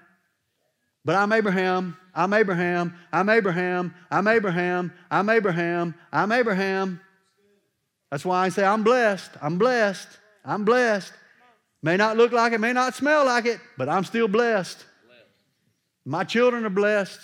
But 1.04 1.16
I'm 1.16 1.32
Abraham. 1.32 1.96
I'm 2.14 2.32
Abraham. 2.32 2.94
I'm 3.12 3.28
Abraham. 3.28 3.94
I'm 4.10 4.28
Abraham. 4.28 4.92
I'm 5.10 5.28
Abraham. 5.28 5.94
I'm 6.12 6.32
Abraham. 6.32 7.00
That's 8.10 8.24
why 8.24 8.44
I 8.44 8.48
say 8.48 8.64
I'm 8.64 8.84
blessed. 8.84 9.32
I'm 9.42 9.58
blessed. 9.58 10.08
I'm 10.44 10.64
blessed. 10.64 11.12
May 11.82 11.98
not 11.98 12.16
look 12.16 12.32
like 12.32 12.54
it, 12.54 12.60
may 12.60 12.72
not 12.72 12.94
smell 12.94 13.26
like 13.26 13.44
it, 13.44 13.60
but 13.76 13.90
I'm 13.90 14.04
still 14.04 14.26
blessed. 14.26 14.82
My 16.06 16.24
children 16.24 16.64
are 16.64 16.70
blessed. 16.70 17.20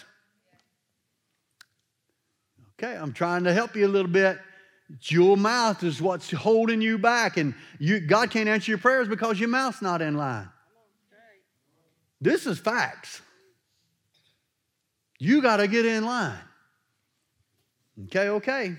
Okay, 2.75 2.95
I'm 2.95 3.13
trying 3.15 3.45
to 3.45 3.55
help 3.55 3.75
you 3.77 3.87
a 3.87 3.89
little 3.89 4.11
bit. 4.11 4.39
Your 5.05 5.37
mouth 5.37 5.83
is 5.83 6.03
what's 6.03 6.31
holding 6.31 6.83
you 6.83 6.99
back, 6.99 7.39
and 7.39 7.55
you, 7.79 8.01
God 8.01 8.31
can't 8.31 8.49
answer 8.49 8.71
your 8.71 8.79
prayers 8.79 9.09
because 9.09 9.41
your 9.41 9.49
mouth's 9.49 9.81
not 9.81 10.03
in 10.03 10.17
line. 10.17 10.49
This 12.21 12.47
is 12.47 12.59
facts. 12.59 13.23
You 15.21 15.43
got 15.43 15.59
to 15.59 15.69
get 15.69 15.85
in 15.85 16.05
line. 16.05 16.39
Okay, 18.07 18.31
okay. 18.31 18.75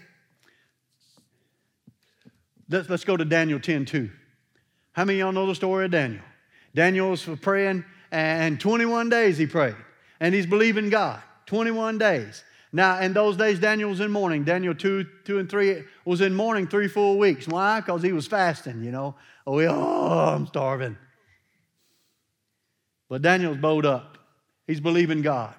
Let's, 2.67 2.89
let's 2.89 3.04
go 3.04 3.15
to 3.15 3.23
Daniel 3.23 3.60
10 3.60 3.86
2. 3.86 4.10
How 4.93 5.06
many 5.06 5.19
of 5.19 5.25
y'all 5.25 5.32
know 5.34 5.45
the 5.45 5.56
story 5.56 5.86
of 5.86 5.91
Daniel? 5.91 6.23
Daniel 6.73 7.12
was 7.12 7.23
praying, 7.41 7.86
and 8.12 8.60
21 8.60 9.10
days 9.10 9.38
he 9.38 9.45
prayed, 9.45 9.75
and 10.19 10.34
he's 10.34 10.47
believing 10.47 10.89
God. 10.89 11.21
21 11.45 11.99
days. 11.99 12.43
Now, 12.73 12.99
in 13.01 13.13
those 13.13 13.38
days, 13.38 13.60
Daniel 13.60 13.89
was 13.89 13.99
in 13.99 14.12
mourning. 14.12 14.43
Daniel 14.43 14.73
2, 14.73 15.06
2 15.25 15.39
and 15.39 15.49
3 15.49 15.84
was 16.06 16.21
in 16.21 16.34
mourning 16.34 16.67
three 16.67 16.88
full 16.88 17.19
weeks. 17.19 17.47
Why? 17.47 17.82
Because 17.82 18.01
he 18.01 18.13
was 18.13 18.25
fasting, 18.25 18.84
you 18.84 18.91
know. 18.91 19.15
Oh, 19.45 19.60
oh, 19.60 20.34
I'm 20.34 20.47
starving. 20.47 20.97
But 23.10 23.21
Daniel's 23.21 23.58
bowed 23.58 23.86
up. 23.86 24.17
He's 24.65 24.80
believing 24.80 25.21
God. 25.21 25.54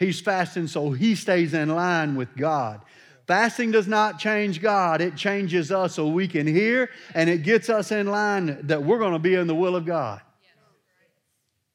He's 0.00 0.18
fasting 0.18 0.66
so 0.66 0.92
he 0.92 1.14
stays 1.14 1.52
in 1.52 1.68
line 1.68 2.16
with 2.16 2.34
God. 2.34 2.80
Fasting 3.26 3.70
does 3.70 3.86
not 3.86 4.18
change 4.18 4.62
God, 4.62 5.02
it 5.02 5.14
changes 5.14 5.70
us 5.70 5.94
so 5.94 6.08
we 6.08 6.26
can 6.26 6.46
hear 6.46 6.88
and 7.14 7.28
it 7.28 7.42
gets 7.42 7.68
us 7.68 7.92
in 7.92 8.06
line 8.06 8.66
that 8.66 8.82
we're 8.82 8.98
going 8.98 9.12
to 9.12 9.18
be 9.18 9.34
in 9.34 9.46
the 9.46 9.54
will 9.54 9.76
of 9.76 9.84
God. 9.84 10.22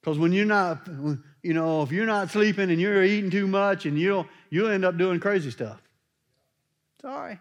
Because 0.01 0.17
when 0.17 0.33
you're 0.33 0.45
not, 0.45 0.87
you 1.43 1.53
know, 1.53 1.83
if 1.83 1.91
you're 1.91 2.07
not 2.07 2.31
sleeping 2.31 2.71
and 2.71 2.81
you're 2.81 3.03
eating 3.03 3.29
too 3.29 3.45
much 3.45 3.85
and 3.85 3.97
you'll, 3.97 4.25
you'll 4.49 4.71
end 4.71 4.85
up 4.85 4.97
doing 4.97 5.19
crazy 5.19 5.51
stuff. 5.51 5.79
Sorry. 7.03 7.39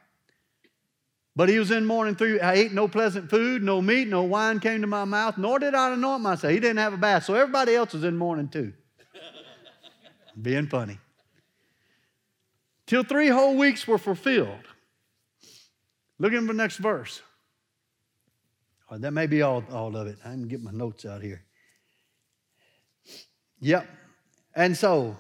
But 1.34 1.48
he 1.48 1.58
was 1.58 1.70
in 1.70 1.86
mourning 1.86 2.14
through. 2.14 2.40
I 2.40 2.54
ate 2.54 2.72
no 2.72 2.88
pleasant 2.88 3.30
food, 3.30 3.62
no 3.62 3.80
meat, 3.80 4.08
no 4.08 4.22
wine 4.22 4.60
came 4.60 4.82
to 4.82 4.86
my 4.86 5.06
mouth, 5.06 5.38
nor 5.38 5.58
did 5.58 5.74
I 5.74 5.94
anoint 5.94 6.22
myself. 6.22 6.52
He 6.52 6.60
didn't 6.60 6.76
have 6.76 6.92
a 6.92 6.98
bath. 6.98 7.24
So 7.24 7.34
everybody 7.34 7.74
else 7.74 7.94
was 7.94 8.04
in 8.04 8.18
mourning 8.18 8.48
too. 8.48 8.74
Being 10.40 10.66
funny. 10.66 10.98
Till 12.86 13.02
three 13.02 13.28
whole 13.28 13.56
weeks 13.56 13.86
were 13.86 13.98
fulfilled. 13.98 14.66
Look 16.18 16.32
at 16.32 16.46
the 16.46 16.52
next 16.52 16.76
verse. 16.76 17.22
Oh, 18.90 18.98
that 18.98 19.12
may 19.12 19.26
be 19.26 19.42
all, 19.42 19.64
all 19.72 19.96
of 19.96 20.06
it. 20.06 20.18
I 20.24 20.30
can 20.30 20.46
get 20.46 20.62
my 20.62 20.70
notes 20.70 21.04
out 21.04 21.22
here. 21.22 21.42
Yep. 23.60 23.88
And 24.54 24.76
so, 24.76 25.16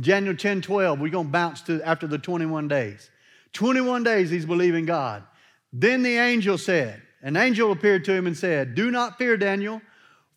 January 0.00 0.36
10, 0.36 0.62
12, 0.62 1.00
we're 1.00 1.10
going 1.10 1.26
to 1.26 1.32
bounce 1.32 1.60
to 1.62 1.82
after 1.82 2.06
the 2.06 2.18
21 2.18 2.68
days. 2.68 3.10
21 3.52 4.04
days 4.04 4.30
he's 4.30 4.46
believing 4.46 4.86
God. 4.86 5.24
Then 5.72 6.02
the 6.02 6.16
angel 6.16 6.56
said, 6.56 7.02
An 7.22 7.36
angel 7.36 7.72
appeared 7.72 8.04
to 8.04 8.12
him 8.12 8.26
and 8.26 8.36
said, 8.36 8.74
Do 8.74 8.90
not 8.90 9.18
fear, 9.18 9.36
Daniel, 9.36 9.82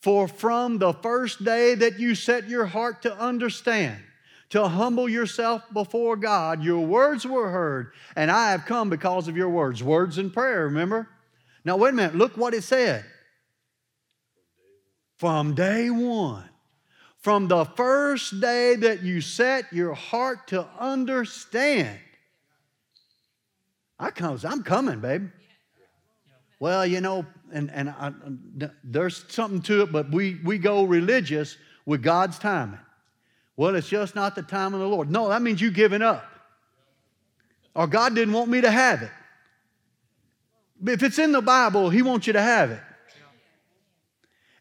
for 0.02 0.28
from 0.28 0.80
the 0.80 0.94
first 0.94 1.44
day 1.44 1.76
that 1.76 2.00
you 2.00 2.16
set 2.16 2.50
your 2.50 2.66
heart 2.66 3.04
to 3.04 3.18
understand, 3.18 4.02
to 4.54 4.68
humble 4.68 5.10
yourself 5.10 5.64
before 5.74 6.16
God, 6.16 6.64
your 6.64 6.86
words 6.86 7.26
were 7.26 7.50
heard, 7.50 7.92
and 8.16 8.30
I 8.30 8.52
have 8.52 8.66
come 8.68 8.88
because 8.88 9.28
of 9.28 9.36
your 9.36 9.50
words. 9.50 9.82
Words 9.82 10.20
and 10.20 10.32
prayer, 10.32 10.66
remember? 10.66 11.10
Now, 11.66 11.76
wait 11.76 11.90
a 11.90 11.94
minute, 11.94 12.14
look 12.14 12.38
what 12.38 12.54
it 12.54 12.64
said. 12.64 13.04
From 15.18 15.56
day 15.56 15.90
one, 15.90 16.48
from 17.18 17.48
the 17.48 17.66
first 17.66 18.40
day 18.42 18.76
that 18.76 19.02
you 19.02 19.22
set 19.22 19.74
your 19.74 19.96
heart 19.96 20.50
to 20.50 20.68
understand, 20.80 21.98
I 23.98 24.12
comes, 24.12 24.46
I'm 24.46 24.62
coming, 24.62 25.00
babe. 25.00 25.30
Well, 26.60 26.86
you 26.86 27.02
know, 27.02 27.26
and, 27.52 27.72
and 27.72 27.90
I, 27.90 28.14
there's 28.84 29.26
something 29.30 29.64
to 29.64 29.82
it, 29.82 29.92
but 29.92 30.12
we, 30.12 30.40
we 30.44 30.60
go 30.60 30.84
religious 30.84 31.58
with 31.88 32.04
God's 32.04 32.38
timing. 32.38 32.78
Well, 33.56 33.76
it's 33.76 33.88
just 33.88 34.16
not 34.16 34.36
the 34.36 34.42
time 34.42 34.74
of 34.74 34.80
the 34.80 34.88
Lord. 34.88 35.12
No, 35.12 35.30
that 35.30 35.42
means 35.42 35.62
you 35.62 35.72
giving 35.72 36.02
up. 36.02 36.26
Or 37.76 37.88
God 37.88 38.16
didn't 38.16 38.34
want 38.34 38.50
me 38.50 38.62
to 38.62 38.72
have 38.72 39.02
it. 39.02 39.12
If 40.86 41.04
it's 41.04 41.20
in 41.20 41.32
the 41.32 41.42
Bible, 41.42 41.90
He 41.90 42.02
wants 42.02 42.28
you 42.28 42.34
to 42.34 42.42
have 42.42 42.72
it. 42.72 42.82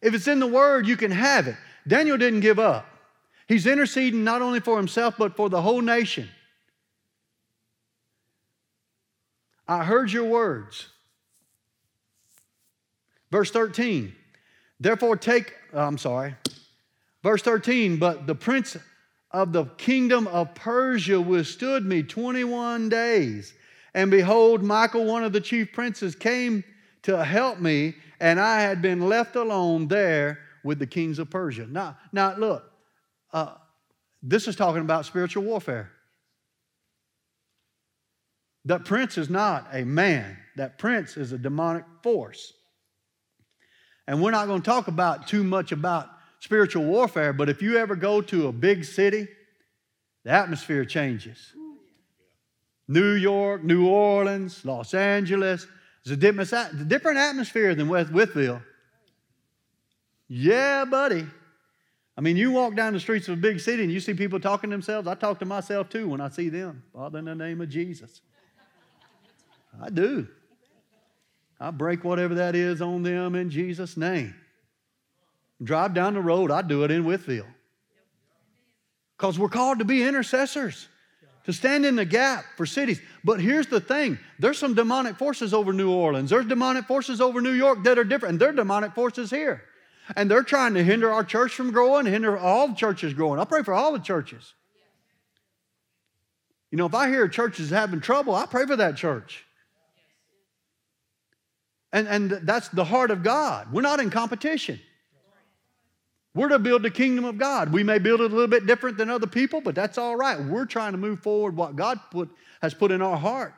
If 0.01 0.15
it's 0.15 0.29
in 0.29 0.41
the 0.41 0.47
Word, 0.47 0.87
you 0.87 0.97
can 0.97 1.11
have 1.11 1.47
it. 1.47 1.57
Daniel 1.87 2.17
didn't 2.17 2.41
give 2.41 2.59
up. 2.59 2.87
He's 3.49 3.67
interceding 3.67 4.25
not 4.25 4.43
only 4.43 4.61
for 4.61 4.77
himself, 4.77 5.15
but 5.19 5.37
for 5.37 5.51
the 5.51 5.61
whole 5.61 5.81
nation. 5.81 6.29
I 9.67 9.85
heard 9.85 10.13
your 10.13 10.25
words. 10.25 10.89
Verse 13.31 13.51
13. 13.51 14.15
Therefore, 14.81 15.17
take, 15.17 15.55
I'm 15.73 15.99
sorry. 15.99 16.35
Verse 17.23 17.43
13, 17.43 17.99
but 17.99 18.27
the 18.27 18.35
prince 18.35 18.77
of 19.31 19.53
the 19.53 19.65
kingdom 19.77 20.27
of 20.27 20.55
Persia 20.55 21.21
withstood 21.21 21.85
me 21.85 22.03
21 22.03 22.89
days. 22.89 23.55
And 23.95 24.11
behold, 24.11 24.63
Michael, 24.63 25.05
one 25.05 25.25
of 25.25 25.33
the 25.33 25.41
chief 25.41 25.73
princes, 25.73 26.15
came 26.15 26.65
to 27.03 27.25
help 27.25 27.59
me, 27.59 27.95
and 28.21 28.41
I 28.41 28.61
had 28.61 28.83
been 28.83 29.09
left 29.09 29.37
alone 29.37 29.89
there 29.89 30.41
with 30.65 30.79
the 30.79 30.87
kings 30.87 31.19
of 31.19 31.31
Persia. 31.31 31.67
Now, 31.67 31.97
now 32.13 32.37
look, 32.37 32.65
uh, 33.33 33.55
this 34.23 34.49
is 34.49 34.57
talking 34.57 34.83
about 34.83 35.07
spiritual 35.07 35.45
warfare. 35.45 35.91
That 38.65 38.85
prince 38.85 39.19
is 39.19 39.29
not 39.29 39.67
a 39.73 39.85
man, 39.85 40.39
that 40.57 40.79
prince 40.79 41.17
is 41.17 41.33
a 41.33 41.39
demonic 41.39 41.85
force. 42.03 42.53
And 44.07 44.23
we're 44.23 44.31
not 44.31 44.47
going 44.47 44.63
to 44.63 44.71
talk 44.71 44.89
about 44.89 45.27
too 45.27 45.43
much 45.43 45.73
about 45.73 46.09
spiritual 46.43 46.83
warfare, 46.83 47.33
but 47.33 47.49
if 47.49 47.63
you 47.63 47.79
ever 47.79 47.95
go 47.95 48.21
to 48.21 48.49
a 48.49 48.53
big 48.53 48.85
city, 48.85 49.29
the 50.25 50.31
atmosphere 50.31 50.85
changes. 50.85 51.39
New 52.89 53.13
York, 53.13 53.63
New 53.63 53.87
Orleans, 53.87 54.65
Los 54.65 54.93
Angeles, 54.93 55.69
it's 56.01 56.11
a 56.11 56.17
different, 56.17 57.19
atmosphere 57.19 57.77
than 57.77 57.89
West 57.89 58.13
Wytheville. 58.13 58.61
Yeah, 60.27 60.85
buddy. 60.85 61.25
I 62.19 62.21
mean, 62.21 62.37
you 62.37 62.51
walk 62.51 62.75
down 62.75 62.93
the 62.93 63.01
streets 63.01 63.29
of 63.29 63.39
a 63.39 63.41
big 63.41 63.61
city 63.61 63.85
and 63.85 63.93
you 63.93 64.01
see 64.01 64.13
people 64.13 64.41
talking 64.41 64.71
to 64.71 64.75
themselves. 64.75 65.07
I 65.07 65.15
talk 65.15 65.39
to 65.39 65.45
myself 65.45 65.91
too 65.91 66.09
when 66.09 66.21
I 66.21 66.29
see 66.29 66.49
them. 66.49 66.83
Father, 66.93 67.21
in 67.21 67.27
the 67.27 67.37
name 67.37 67.61
of 67.61 67.69
Jesus. 67.69 68.21
I 69.81 69.91
do. 69.91 70.27
I 71.61 71.71
break 71.71 72.03
whatever 72.03 72.35
that 72.35 72.57
is 72.57 72.83
on 72.83 73.05
them 73.05 73.37
in 73.37 73.49
Jesus' 73.49 73.97
name. 73.97 74.35
Drive 75.63 75.95
down 75.95 76.15
the 76.15 76.21
road, 76.21 76.51
I 76.51 76.63
do 76.63 76.85
it 76.85 76.91
in 76.91 77.05
Wytheville. 77.05 77.47
because 79.17 79.39
we're 79.39 79.49
called 79.49 79.79
to 79.79 79.85
be 79.85 80.03
intercessors, 80.03 80.89
to 81.45 81.53
stand 81.53 81.87
in 81.87 81.95
the 81.95 82.05
gap 82.05 82.45
for 82.57 82.67
cities. 82.67 83.01
But 83.23 83.41
here's 83.41 83.69
the 83.69 83.81
thing 83.81 84.19
there's 84.39 84.59
some 84.59 84.75
demonic 84.75 85.17
forces 85.17 85.55
over 85.55 85.73
New 85.73 85.91
Orleans, 85.91 86.31
there's 86.31 86.47
demonic 86.47 86.87
forces 86.87 87.21
over 87.21 87.41
New 87.41 87.53
York 87.53 87.85
that 87.85 87.99
are 87.99 88.05
different, 88.05 88.33
and 88.33 88.41
there 88.41 88.49
are 88.49 88.53
demonic 88.53 88.95
forces 88.95 89.31
here. 89.31 89.63
And 90.17 90.29
they're 90.29 90.43
trying 90.43 90.75
to 90.75 90.83
hinder 90.83 91.13
our 91.13 91.23
church 91.23 91.55
from 91.55 91.71
growing, 91.71 92.07
hinder 92.07 92.37
all 92.37 92.69
the 92.69 92.75
churches 92.75 93.15
growing. 93.15 93.39
I 93.39 93.45
pray 93.45 93.63
for 93.63 93.73
all 93.73 93.93
the 93.93 94.01
churches. 94.01 94.53
You 96.73 96.79
know, 96.79 96.87
if 96.87 96.95
I 96.95 97.09
hear 97.09 97.25
a 97.25 97.31
church 97.31 97.61
is 97.61 97.71
having 97.71 98.01
trouble, 98.01 98.35
I 98.35 98.47
pray 98.47 98.67
for 98.67 98.75
that 98.77 98.97
church. 98.97 99.45
And, 101.93 102.09
and 102.09 102.31
that's 102.31 102.69
the 102.71 102.85
heart 102.85 103.11
of 103.11 103.23
God. 103.23 103.73
We're 103.73 103.83
not 103.83 104.01
in 104.01 104.11
competition. 104.11 104.81
We're 106.35 106.49
to 106.49 106.59
build 106.59 106.83
the 106.83 106.91
kingdom 106.91 107.25
of 107.25 107.37
God. 107.37 107.73
We 107.73 107.83
may 107.83 107.99
build 107.99 108.21
it 108.21 108.31
a 108.31 108.35
little 108.35 108.49
bit 108.49 108.67
different 108.67 108.97
than 108.97 109.11
other 109.11 109.27
people, 109.27 109.61
but 109.61 109.75
that's 109.75 109.99
all 109.99 110.17
right. 110.17 110.41
We're 110.41 110.65
trying 110.65 110.93
to 110.93 110.99
move 110.99 111.21
forward 111.21 111.57
what 111.57 111.77
God 111.77 112.01
put, 112.11 112.31
has 112.63 112.73
put 112.73 112.91
in 112.91 113.03
our 113.03 113.19
heart. 113.19 113.53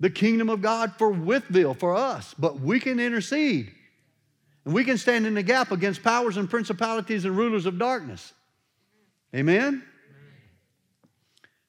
The 0.00 0.10
kingdom 0.10 0.48
of 0.48 0.62
God 0.62 0.94
for 0.98 1.12
Wytheville, 1.12 1.78
for 1.78 1.94
us. 1.94 2.34
But 2.36 2.60
we 2.60 2.80
can 2.80 2.98
intercede. 2.98 3.70
And 4.64 4.74
we 4.74 4.84
can 4.84 4.98
stand 4.98 5.26
in 5.26 5.34
the 5.34 5.42
gap 5.42 5.70
against 5.70 6.02
powers 6.02 6.36
and 6.36 6.50
principalities 6.50 7.24
and 7.24 7.36
rulers 7.36 7.66
of 7.66 7.78
darkness. 7.78 8.32
Amen? 9.34 9.84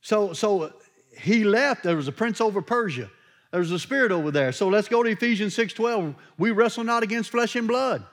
So, 0.02 0.34
so 0.34 0.74
he 1.16 1.44
left. 1.44 1.84
There 1.84 1.96
was 1.96 2.08
a 2.08 2.12
prince 2.12 2.42
over 2.42 2.62
Persia. 2.62 3.10
There 3.52 3.60
was 3.60 3.72
a 3.72 3.80
spirit 3.80 4.12
over 4.12 4.32
there. 4.32 4.52
So 4.52 4.68
let's 4.68 4.88
go 4.88 5.04
to 5.04 5.10
Ephesians 5.10 5.56
6:12. 5.56 6.16
We 6.38 6.52
wrestle 6.52 6.84
not 6.84 7.04
against 7.04 7.30
flesh 7.30 7.56
and 7.56 7.68
blood. 7.68 8.04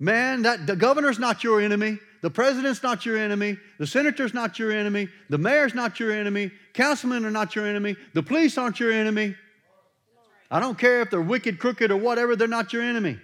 Man, 0.00 0.42
that 0.42 0.66
the 0.66 0.76
governor's 0.76 1.18
not 1.18 1.42
your 1.42 1.60
enemy. 1.60 1.98
The 2.20 2.30
president's 2.30 2.82
not 2.82 3.06
your 3.06 3.16
enemy. 3.16 3.56
The 3.78 3.86
senator's 3.86 4.34
not 4.34 4.58
your 4.58 4.72
enemy. 4.72 5.08
The 5.28 5.38
mayor's 5.38 5.74
not 5.74 5.98
your 6.00 6.12
enemy. 6.12 6.50
Councilmen 6.72 7.24
are 7.24 7.30
not 7.30 7.54
your 7.56 7.66
enemy. 7.66 7.96
The 8.14 8.22
police 8.22 8.58
aren't 8.58 8.80
your 8.80 8.92
enemy. 8.92 9.34
I 10.50 10.60
don't 10.60 10.78
care 10.78 11.02
if 11.02 11.10
they're 11.10 11.20
wicked, 11.20 11.58
crooked, 11.58 11.90
or 11.90 11.96
whatever, 11.96 12.34
they're 12.34 12.48
not 12.48 12.72
your 12.72 12.82
enemy. 12.82 13.18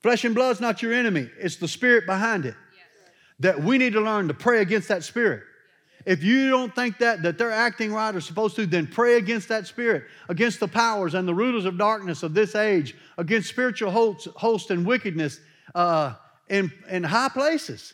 Flesh 0.00 0.24
and 0.24 0.34
blood's 0.34 0.60
not 0.60 0.82
your 0.82 0.92
enemy. 0.92 1.28
It's 1.38 1.56
the 1.56 1.68
spirit 1.68 2.06
behind 2.06 2.46
it. 2.46 2.54
That 3.40 3.62
we 3.62 3.76
need 3.76 3.92
to 3.92 4.00
learn 4.00 4.28
to 4.28 4.34
pray 4.34 4.62
against 4.62 4.88
that 4.88 5.04
spirit. 5.04 5.42
If 6.06 6.22
you 6.22 6.50
don't 6.50 6.72
think 6.72 6.98
that, 6.98 7.22
that 7.22 7.36
they're 7.36 7.50
acting 7.50 7.92
right 7.92 8.14
or 8.14 8.20
supposed 8.20 8.54
to, 8.56 8.64
then 8.64 8.86
pray 8.86 9.16
against 9.16 9.48
that 9.48 9.66
spirit, 9.66 10.04
against 10.28 10.60
the 10.60 10.68
powers 10.68 11.14
and 11.14 11.26
the 11.26 11.34
rulers 11.34 11.64
of 11.64 11.76
darkness 11.76 12.22
of 12.22 12.32
this 12.32 12.54
age, 12.54 12.94
against 13.18 13.48
spiritual 13.48 13.90
hosts, 13.90 14.28
host 14.36 14.70
and 14.70 14.86
wickedness 14.86 15.40
uh, 15.74 16.14
in, 16.48 16.72
in 16.88 17.02
high 17.02 17.28
places. 17.28 17.92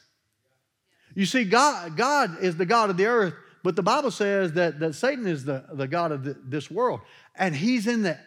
You 1.15 1.25
see, 1.25 1.45
God, 1.45 1.97
God 1.97 2.43
is 2.43 2.57
the 2.57 2.67
God 2.67 2.91
of 2.91 2.99
the 2.99 3.07
earth, 3.07 3.33
but 3.63 3.77
the 3.77 3.83
Bible 3.83 4.11
says 4.11 4.53
that, 4.53 4.79
that 4.81 4.95
Satan 4.95 5.27
is 5.27 5.45
the, 5.47 5.65
the 5.73 5.89
God 5.89 6.13
of 6.13 6.23
the, 6.23 6.37
this 6.45 6.71
world, 6.71 7.01
and 7.35 7.57
he's 7.57 7.87
in 7.87 8.03
the 8.03 8.19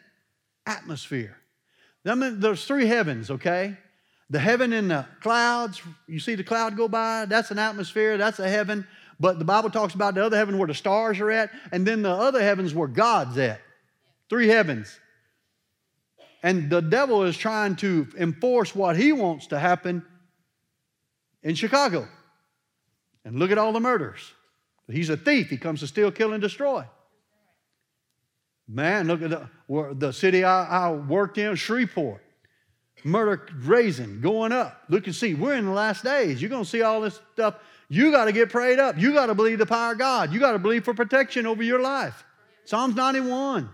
atmosphere. 0.66 1.38
I 2.08 2.16
mean, 2.16 2.40
there's 2.40 2.66
three 2.66 2.88
heavens, 2.88 3.30
okay? 3.30 3.78
The 4.32 4.40
heaven 4.40 4.74
in 4.74 4.88
the 4.88 5.06
clouds, 5.22 5.82
you 6.08 6.20
see 6.20 6.34
the 6.34 6.44
cloud 6.44 6.76
go 6.76 6.88
by, 6.88 7.26
that's 7.26 7.52
an 7.52 7.60
atmosphere, 7.60 8.18
that's 8.18 8.40
a 8.40 8.50
heaven. 8.50 8.88
But 9.20 9.40
the 9.40 9.46
Bible 9.46 9.70
talks 9.70 9.94
about 9.94 10.16
the 10.16 10.26
other 10.26 10.38
heaven 10.38 10.58
where 10.58 10.68
the 10.68 10.74
stars 10.74 11.20
are 11.20 11.32
at, 11.32 11.52
and 11.72 11.86
then 11.86 12.02
the 12.02 12.12
other 12.12 12.42
heavens 12.42 12.74
where 12.74 12.88
God's 12.88 13.38
at. 13.38 13.62
Three 14.30 14.48
heavens. 14.48 15.00
And 16.44 16.70
the 16.70 16.82
devil 16.82 17.24
is 17.24 17.38
trying 17.38 17.76
to 17.78 18.08
enforce 18.18 18.76
what 18.76 18.98
he 18.98 19.12
wants 19.12 19.48
to 19.48 19.60
happen 19.60 20.06
in 21.44 21.56
Chicago. 21.56 22.08
And 23.24 23.40
look 23.40 23.52
at 23.52 23.58
all 23.58 23.72
the 23.72 23.80
murders. 23.80 24.20
He's 24.88 25.10
a 25.10 25.18
thief. 25.18 25.50
He 25.50 25.58
comes 25.58 25.80
to 25.80 25.88
steal, 25.88 26.12
kill, 26.12 26.34
and 26.34 26.42
destroy. 26.42 26.86
Man, 28.68 29.08
look 29.08 29.22
at 29.22 29.30
the, 29.30 29.50
the 29.94 30.12
city 30.12 30.44
I, 30.44 30.88
I 30.88 30.92
worked 30.92 31.38
in, 31.38 31.56
Shreveport. 31.56 32.22
Murder 33.04 33.48
raising, 33.60 34.22
going 34.22 34.52
up. 34.52 34.82
Look 34.90 35.06
and 35.06 35.16
see, 35.16 35.36
we're 35.36 35.54
in 35.54 35.66
the 35.66 35.72
last 35.72 36.04
days. 36.04 36.42
You're 36.42 36.50
going 36.50 36.64
to 36.64 36.70
see 36.70 36.82
all 36.82 37.02
this 37.02 37.20
stuff 37.34 37.56
you 37.90 38.12
got 38.12 38.26
to 38.26 38.32
get 38.32 38.50
prayed 38.50 38.80
up. 38.80 38.98
You 38.98 39.14
got 39.14 39.28
to 39.28 39.36
believe 39.36 39.60
the 39.60 39.66
power 39.66 39.94
of 39.94 40.00
God. 40.00 40.34
You 40.34 40.40
got 40.40 40.54
to 40.54 40.60
believe 40.60 40.84
for 40.84 40.94
protection 40.94 41.46
over 41.46 41.64
your 41.64 41.82
life. 41.82 42.24
Psalms 42.66 42.96
91. 42.96 43.70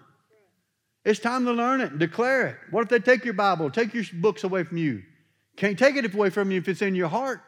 It's 1.03 1.19
time 1.19 1.45
to 1.45 1.51
learn 1.51 1.81
it, 1.81 1.97
declare 1.97 2.47
it. 2.47 2.55
What 2.69 2.83
if 2.83 2.89
they 2.89 2.99
take 2.99 3.25
your 3.25 3.33
Bible, 3.33 3.71
take 3.71 3.93
your 3.93 4.03
books 4.13 4.43
away 4.43 4.63
from 4.63 4.77
you? 4.77 5.01
Can't 5.55 5.77
take 5.77 5.95
it 5.95 6.13
away 6.13 6.29
from 6.29 6.51
you 6.51 6.59
if 6.59 6.67
it's 6.67 6.81
in 6.81 6.95
your 6.95 7.07
heart. 7.07 7.41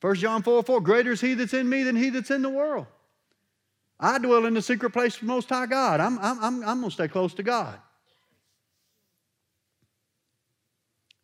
1 0.00 0.14
John 0.16 0.42
4 0.42 0.62
4, 0.62 0.80
greater 0.80 1.12
is 1.12 1.20
he 1.20 1.34
that's 1.34 1.54
in 1.54 1.68
me 1.68 1.82
than 1.82 1.96
he 1.96 2.10
that's 2.10 2.30
in 2.30 2.42
the 2.42 2.48
world. 2.48 2.86
I 3.98 4.18
dwell 4.18 4.46
in 4.46 4.54
the 4.54 4.62
secret 4.62 4.90
place 4.90 5.16
of 5.16 5.24
Most 5.24 5.48
High 5.48 5.66
God. 5.66 6.00
I'm, 6.00 6.18
I'm, 6.20 6.38
I'm, 6.38 6.62
I'm 6.62 6.80
going 6.80 6.90
to 6.90 6.90
stay 6.90 7.08
close 7.08 7.34
to 7.34 7.42
God. 7.42 7.78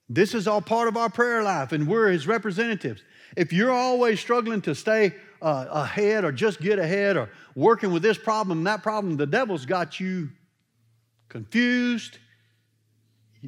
This 0.08 0.34
is 0.34 0.48
all 0.48 0.60
part 0.60 0.88
of 0.88 0.96
our 0.96 1.08
prayer 1.08 1.42
life, 1.42 1.72
and 1.72 1.86
we're 1.86 2.10
his 2.10 2.26
representatives. 2.26 3.02
If 3.36 3.52
you're 3.52 3.72
always 3.72 4.20
struggling 4.20 4.60
to 4.62 4.74
stay 4.74 5.14
uh, 5.42 5.66
ahead 5.70 6.24
or 6.24 6.32
just 6.32 6.60
get 6.60 6.78
ahead 6.78 7.16
or 7.16 7.30
working 7.54 7.92
with 7.92 8.02
this 8.02 8.18
problem, 8.18 8.64
that 8.64 8.82
problem, 8.82 9.16
the 9.16 9.26
devil's 9.26 9.66
got 9.66 9.98
you 10.00 10.30
confused. 11.28 12.18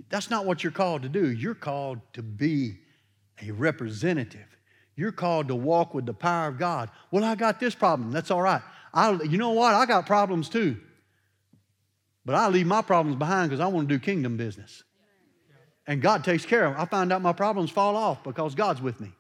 That's 0.09 0.29
not 0.29 0.45
what 0.45 0.63
you're 0.63 0.73
called 0.73 1.03
to 1.03 1.09
do. 1.09 1.31
You're 1.31 1.55
called 1.55 2.01
to 2.15 2.23
be 2.23 2.79
a 3.41 3.51
representative. 3.51 4.47
You're 4.97 5.13
called 5.13 5.49
to 5.49 5.55
walk 5.55 5.95
with 5.95 6.07
the 6.07 6.15
power 6.15 6.49
of 6.49 6.59
God. 6.59 6.91
Well, 7.11 7.25
I 7.25 7.35
got 7.35 7.61
this 7.61 7.75
problem. 7.75 8.11
That's 8.11 8.31
all 8.31 8.43
right. 8.43 8.63
I, 8.93 9.13
you 9.23 9.39
know 9.39 9.51
what? 9.51 9.75
I 9.75 9.87
got 9.87 10.07
problems 10.07 10.49
too. 10.49 10.79
But 12.25 12.35
I 12.35 12.49
leave 12.49 12.67
my 12.67 12.83
problems 12.83 13.17
behind 13.17 13.51
because 13.51 13.61
I 13.61 13.69
want 13.69 13.89
to 13.89 13.95
do 13.95 14.01
kingdom 14.01 14.37
business. 14.37 14.83
And 15.87 16.03
God 16.03 16.25
takes 16.25 16.45
care 16.45 16.65
of 16.65 16.73
them. 16.73 16.83
I 16.83 16.87
find 16.87 17.13
out 17.13 17.23
my 17.23 17.33
problems 17.33 17.71
fall 17.71 17.95
off 17.95 18.25
because 18.25 18.55
God's 18.55 18.83
with 18.83 19.01
me. 19.01 19.13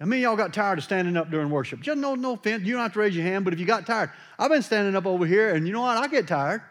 How 0.00 0.06
many 0.06 0.22
y'all 0.22 0.34
got 0.34 0.54
tired 0.54 0.78
of 0.78 0.84
standing 0.84 1.18
up 1.18 1.30
during 1.30 1.50
worship? 1.50 1.80
Just 1.80 1.98
no, 1.98 2.14
no 2.14 2.32
offense. 2.32 2.64
You 2.64 2.72
don't 2.72 2.82
have 2.82 2.94
to 2.94 3.00
raise 3.00 3.14
your 3.14 3.24
hand, 3.24 3.44
but 3.44 3.52
if 3.52 3.60
you 3.60 3.66
got 3.66 3.86
tired, 3.86 4.10
I've 4.38 4.50
been 4.50 4.62
standing 4.62 4.96
up 4.96 5.04
over 5.04 5.26
here, 5.26 5.54
and 5.54 5.66
you 5.66 5.74
know 5.74 5.82
what? 5.82 5.98
I 5.98 6.08
get 6.08 6.26
tired. 6.26 6.62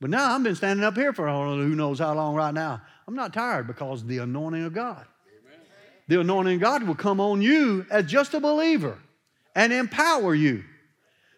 But 0.00 0.08
now 0.08 0.34
I've 0.34 0.42
been 0.42 0.54
standing 0.54 0.82
up 0.82 0.96
here 0.96 1.12
for 1.12 1.28
who 1.28 1.74
knows 1.74 1.98
how 1.98 2.14
long 2.14 2.34
right 2.34 2.54
now. 2.54 2.80
I'm 3.06 3.14
not 3.14 3.34
tired 3.34 3.66
because 3.66 4.04
the 4.04 4.18
anointing 4.18 4.64
of 4.64 4.72
God. 4.72 5.04
Amen. 5.28 5.60
The 6.08 6.20
anointing 6.20 6.54
of 6.54 6.60
God 6.62 6.82
will 6.84 6.94
come 6.94 7.20
on 7.20 7.42
you 7.42 7.84
as 7.90 8.06
just 8.06 8.32
a 8.32 8.40
believer 8.40 8.98
and 9.54 9.70
empower 9.70 10.34
you 10.34 10.64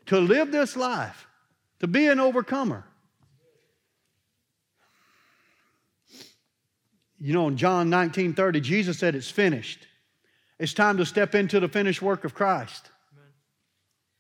to 0.07 0.21
live 0.21 0.53
this 0.53 0.77
life, 0.77 1.27
to 1.81 1.89
be 1.89 2.07
an 2.07 2.21
overcomer. 2.21 2.85
You 7.21 7.33
know, 7.33 7.49
in 7.49 7.57
John 7.57 7.91
19 7.91 8.35
30, 8.35 8.61
Jesus 8.61 8.99
said, 8.99 9.17
It's 9.17 9.31
finished. 9.31 9.88
It's 10.59 10.75
time 10.75 10.97
to 10.97 11.07
step 11.07 11.35
into 11.35 11.61
the 11.61 11.69
finished 11.69 12.03
work 12.03 12.25
of 12.25 12.35
Christ. 12.35 12.91
Amen. 13.13 13.31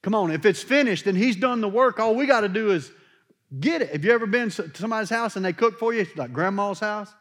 Come 0.03 0.15
on, 0.15 0.31
if 0.31 0.45
it's 0.47 0.63
finished 0.63 1.07
and 1.07 1.19
He's 1.19 1.37
done 1.37 1.61
the 1.61 1.69
work, 1.69 1.99
all 1.99 2.15
we 2.15 2.27
got 2.27 2.43
to 2.43 2.49
do 2.49 2.71
is 2.71 2.91
get 3.59 3.83
it. 3.83 3.91
Have 3.91 4.05
you 4.05 4.13
ever 4.13 4.27
been 4.27 4.51
to 4.51 4.71
somebody's 4.75 5.11
house 5.11 5.37
and 5.37 5.45
they 5.45 5.53
cook 5.53 5.79
for 5.79 5.93
you, 5.93 6.07
like 6.17 6.33
grandma's 6.33 6.81
house? 6.81 7.13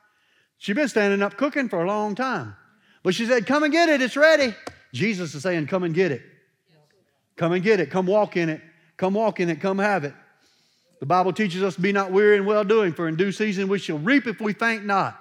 She's 0.58 0.76
been 0.76 0.88
standing 0.88 1.22
up 1.22 1.38
cooking 1.38 1.70
for 1.70 1.84
a 1.84 1.88
long 1.88 2.16
time. 2.16 2.56
But 3.04 3.16
she 3.16 3.26
said, 3.26 3.46
Come 3.46 3.64
and 3.64 3.72
get 3.72 3.90
it, 3.90 4.02
it's 4.02 4.18
ready. 4.18 4.54
Jesus 4.94 5.34
is 5.34 5.44
saying, 5.44 5.68
Come 5.68 5.84
and 5.84 5.94
get 5.94 6.12
it. 6.12 6.22
Come 7.36 7.54
and 7.54 7.64
get 7.64 7.80
it. 7.80 7.90
Come 7.90 8.08
walk 8.08 8.36
in 8.36 8.50
it. 8.50 8.62
Come 8.98 9.14
walk 9.14 9.40
in 9.40 9.50
it. 9.50 9.62
Come 9.62 9.78
have 9.78 10.04
it. 10.04 10.14
The 11.00 11.06
Bible 11.06 11.32
teaches 11.32 11.62
us 11.62 11.76
to 11.76 11.82
be 11.82 11.92
not 11.92 12.12
weary 12.12 12.38
in 12.38 12.46
well 12.46 12.64
doing, 12.64 12.94
for 12.94 13.08
in 13.08 13.16
due 13.16 13.32
season 13.32 13.68
we 13.68 13.78
shall 13.78 14.00
reap 14.00 14.26
if 14.26 14.42
we 14.42 14.54
faint 14.54 14.86
not. 14.86 15.20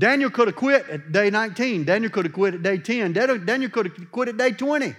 Daniel 0.00 0.30
could 0.30 0.48
have 0.48 0.56
quit 0.56 0.88
at 0.88 1.12
day 1.12 1.28
19. 1.28 1.84
Daniel 1.84 2.10
could 2.10 2.24
have 2.24 2.32
quit 2.32 2.54
at 2.54 2.62
day 2.62 2.78
10. 2.78 3.12
Daniel 3.12 3.70
could 3.70 3.86
have 3.86 4.10
quit 4.10 4.28
at 4.28 4.36
day 4.38 4.50
20. 4.50 4.94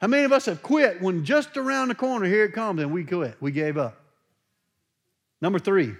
How 0.00 0.06
many 0.06 0.22
of 0.22 0.32
us 0.32 0.46
have 0.46 0.62
quit 0.62 1.02
when 1.02 1.24
just 1.24 1.56
around 1.56 1.88
the 1.88 1.96
corner, 1.96 2.26
here 2.26 2.44
it 2.44 2.52
comes, 2.52 2.80
and 2.80 2.92
we 2.92 3.04
quit? 3.04 3.36
We 3.40 3.50
gave 3.50 3.76
up. 3.76 4.00
Number 5.40 5.58
three, 5.58 5.94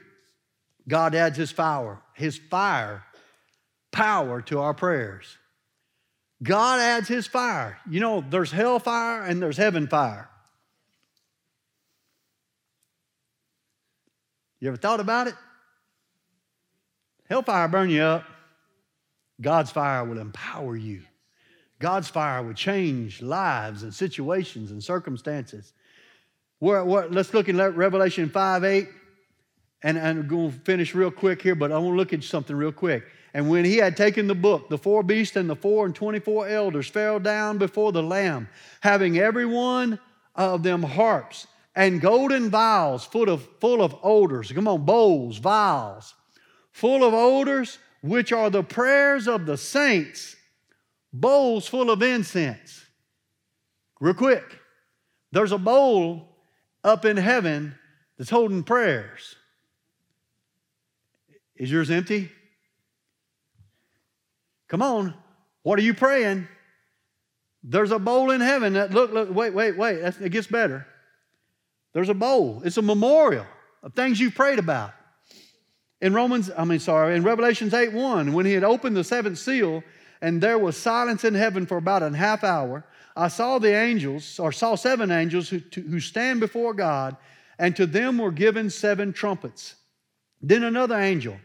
God 0.87 1.17
adds 1.17 1.37
his 1.37 1.51
fire, 1.51 2.01
his 2.15 2.39
fire, 2.39 3.03
power 3.91 4.41
to 4.43 4.61
our 4.61 4.73
prayers. 4.73 5.37
God 6.45 6.79
adds 6.79 7.09
his 7.09 7.27
fire. 7.27 7.79
You 7.91 7.99
know, 7.99 8.25
there's 8.29 8.53
hell 8.53 8.79
fire 8.79 9.23
and 9.23 9.43
there's 9.43 9.57
heaven 9.57 9.89
fire. 9.89 10.29
You 14.61 14.69
ever 14.69 14.77
thought 14.77 15.01
about 15.01 15.27
it? 15.27 15.35
Hellfire 17.33 17.67
burn 17.67 17.89
you 17.89 18.03
up. 18.03 18.25
God's 19.41 19.71
fire 19.71 20.05
will 20.05 20.19
empower 20.19 20.77
you. 20.77 21.01
God's 21.79 22.11
fire 22.11 22.43
will 22.43 22.53
change 22.53 23.23
lives 23.23 23.85
and 23.85 23.95
situations 23.95 24.71
and 24.71 24.85
circumstances. 24.85 25.73
We're, 26.61 26.85
we're, 26.85 27.07
let's 27.07 27.33
look 27.33 27.49
at 27.49 27.55
Revelation 27.75 28.29
5 28.29 28.65
8. 28.65 28.89
And, 29.83 29.97
and 29.97 30.19
I'm 30.19 30.29
going 30.29 30.53
to 30.53 30.59
finish 30.59 30.95
real 30.95 31.11
quick 31.11 31.41
here, 31.41 31.55
but 31.55 31.73
I 31.73 31.79
want 31.79 31.95
to 31.95 31.97
look 31.97 32.13
at 32.13 32.23
something 32.23 32.55
real 32.55 32.71
quick. 32.71 33.05
And 33.33 33.49
when 33.49 33.65
he 33.65 33.79
had 33.79 33.97
taken 33.97 34.27
the 34.27 34.35
book, 34.35 34.69
the 34.69 34.77
four 34.77 35.03
beasts 35.03 35.35
and 35.35 35.49
the 35.49 35.57
four 35.57 35.87
and 35.87 35.95
twenty-four 35.95 36.47
elders 36.47 36.89
fell 36.89 37.19
down 37.19 37.57
before 37.57 37.93
the 37.93 38.03
Lamb, 38.03 38.47
having 38.81 39.17
every 39.17 39.47
one 39.47 39.99
of 40.35 40.63
them 40.63 40.83
harps 40.83 41.47
and 41.75 41.99
golden 41.99 42.51
vials 42.51 43.07
full 43.07 43.31
of, 43.31 43.49
full 43.59 43.81
of 43.81 43.97
odors. 44.03 44.53
Come 44.53 44.69
on, 44.69 44.85
bowls, 44.85 45.39
vials, 45.39 46.13
full 46.73 47.05
of 47.05 47.15
odors, 47.15 47.79
which 48.03 48.33
are 48.33 48.51
the 48.51 48.63
prayers 48.63 49.29
of 49.29 49.47
the 49.47 49.57
saints, 49.57 50.37
bowls 51.13 51.69
full 51.69 51.91
of 51.91 52.03
incense. 52.03 52.85
Real 54.01 54.15
quick, 54.15 54.59
there's 55.31 55.53
a 55.53 55.59
bowl 55.59 56.29
up 56.83 57.05
in 57.05 57.17
heaven 57.17 57.75
that's 58.19 58.31
holding 58.31 58.65
prayers. 58.65 59.37
Is 61.57 61.71
yours 61.71 61.91
empty? 61.91 62.31
Come 64.67 64.83
on. 64.83 65.15
What 65.63 65.79
are 65.79 65.83
you 65.83 65.95
praying? 65.95 66.49
There's 67.63 67.93
a 67.93 67.99
bowl 67.99 68.33
in 68.33 68.41
heaven 68.41 68.73
that 68.73 68.91
look, 68.91 69.13
look, 69.13 69.33
wait, 69.33 69.55
wait, 69.55 69.77
wait. 69.77 69.99
it 69.99 70.31
gets 70.31 70.49
better. 70.49 70.87
There's 71.93 72.09
a 72.09 72.15
bowl. 72.15 72.63
It's 72.65 72.79
a 72.79 72.83
memorial 72.83 73.47
of 73.83 73.95
things 73.95 74.19
you've 74.19 74.35
prayed 74.35 74.59
about. 74.59 74.93
In 76.03 76.13
Romans, 76.15 76.51
I 76.59 76.65
mean, 76.65 76.81
sorry, 76.81 77.15
in 77.15 77.23
Revelations 77.23 77.73
8 77.73 77.93
1, 77.93 78.33
when 78.33 78.45
he 78.45 78.53
had 78.53 78.65
opened 78.65 78.97
the 78.97 79.05
seventh 79.05 79.39
seal, 79.39 79.85
and 80.21 80.41
there 80.41 80.59
was 80.59 80.77
silence 80.77 81.25
in 81.25 81.33
heaven 81.33 81.65
for 81.65 81.77
about 81.77 82.03
a 82.03 82.11
half 82.11 82.43
hour, 82.43 82.85
I 83.17 83.29
saw 83.29 83.61
the 83.61 83.73
angels, 83.73 84.41
or 84.41 84.51
saw 84.51 84.75
seven 84.75 85.13
angels 85.13 85.49
who, 85.49 85.61
to, 85.61 85.81
who 85.81 86.01
stand 86.01 86.41
before 86.41 86.75
God, 86.75 87.17
and 87.57 87.77
to 87.77 87.87
them 87.87 88.19
were 88.19 88.33
given 88.33 88.69
seven 88.69 89.13
trumpets. 89.13 89.77
Then 90.41 90.65
another 90.65 90.99
angel, 90.99 91.37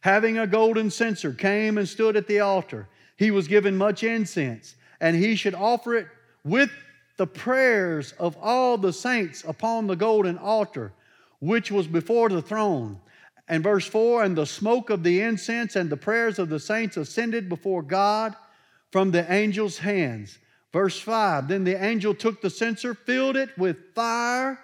having 0.00 0.38
a 0.38 0.46
golden 0.46 0.90
censer, 0.90 1.34
came 1.34 1.76
and 1.76 1.86
stood 1.86 2.16
at 2.16 2.26
the 2.26 2.40
altar. 2.40 2.88
He 3.18 3.30
was 3.30 3.46
given 3.46 3.76
much 3.76 4.02
incense, 4.02 4.76
and 4.98 5.14
he 5.14 5.36
should 5.36 5.54
offer 5.54 5.94
it 5.94 6.06
with 6.42 6.70
the 7.18 7.26
prayers 7.26 8.12
of 8.12 8.34
all 8.40 8.78
the 8.78 8.94
saints 8.94 9.44
upon 9.46 9.86
the 9.86 9.96
golden 9.96 10.38
altar, 10.38 10.94
which 11.40 11.70
was 11.70 11.86
before 11.86 12.30
the 12.30 12.40
throne. 12.40 12.98
And 13.48 13.62
verse 13.62 13.86
4 13.86 14.24
And 14.24 14.36
the 14.36 14.46
smoke 14.46 14.90
of 14.90 15.02
the 15.02 15.20
incense 15.20 15.76
and 15.76 15.90
the 15.90 15.96
prayers 15.96 16.38
of 16.38 16.48
the 16.48 16.60
saints 16.60 16.96
ascended 16.96 17.48
before 17.48 17.82
God 17.82 18.34
from 18.90 19.10
the 19.10 19.28
angel's 19.30 19.78
hands. 19.78 20.38
Verse 20.72 20.98
5 21.00 21.48
Then 21.48 21.64
the 21.64 21.82
angel 21.82 22.14
took 22.14 22.40
the 22.40 22.50
censer, 22.50 22.94
filled 22.94 23.36
it 23.36 23.56
with 23.56 23.94
fire 23.94 24.58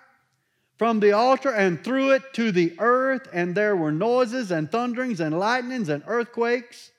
from 0.76 1.01
the 1.01 1.12
altar, 1.12 1.51
and 1.51 1.83
threw 1.83 2.11
it 2.11 2.22
to 2.35 2.51
the 2.51 2.74
earth, 2.78 3.28
and 3.33 3.55
there 3.55 3.76
were 3.76 3.93
noises 3.93 4.51
and 4.51 4.70
thunderings 4.70 5.20
and 5.20 5.39
lightnings 5.39 5.89
and 5.89 6.03
earthquakes. 6.07 6.91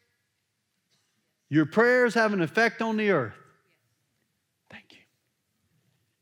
Your 1.50 1.66
prayers 1.66 2.14
have 2.14 2.34
an 2.34 2.42
effect 2.42 2.82
on 2.82 2.98
the 2.98 3.12
earth. 3.12 3.36
Thank 4.72 4.94
you. 4.94 4.98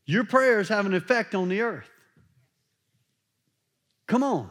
Your 0.05 0.23
prayers 0.25 0.67
have 0.69 0.85
an 0.85 0.93
effect 0.93 1.35
on 1.35 1.47
the 1.47 1.61
earth. 1.61 1.89
Come 4.07 4.23
on. 4.23 4.49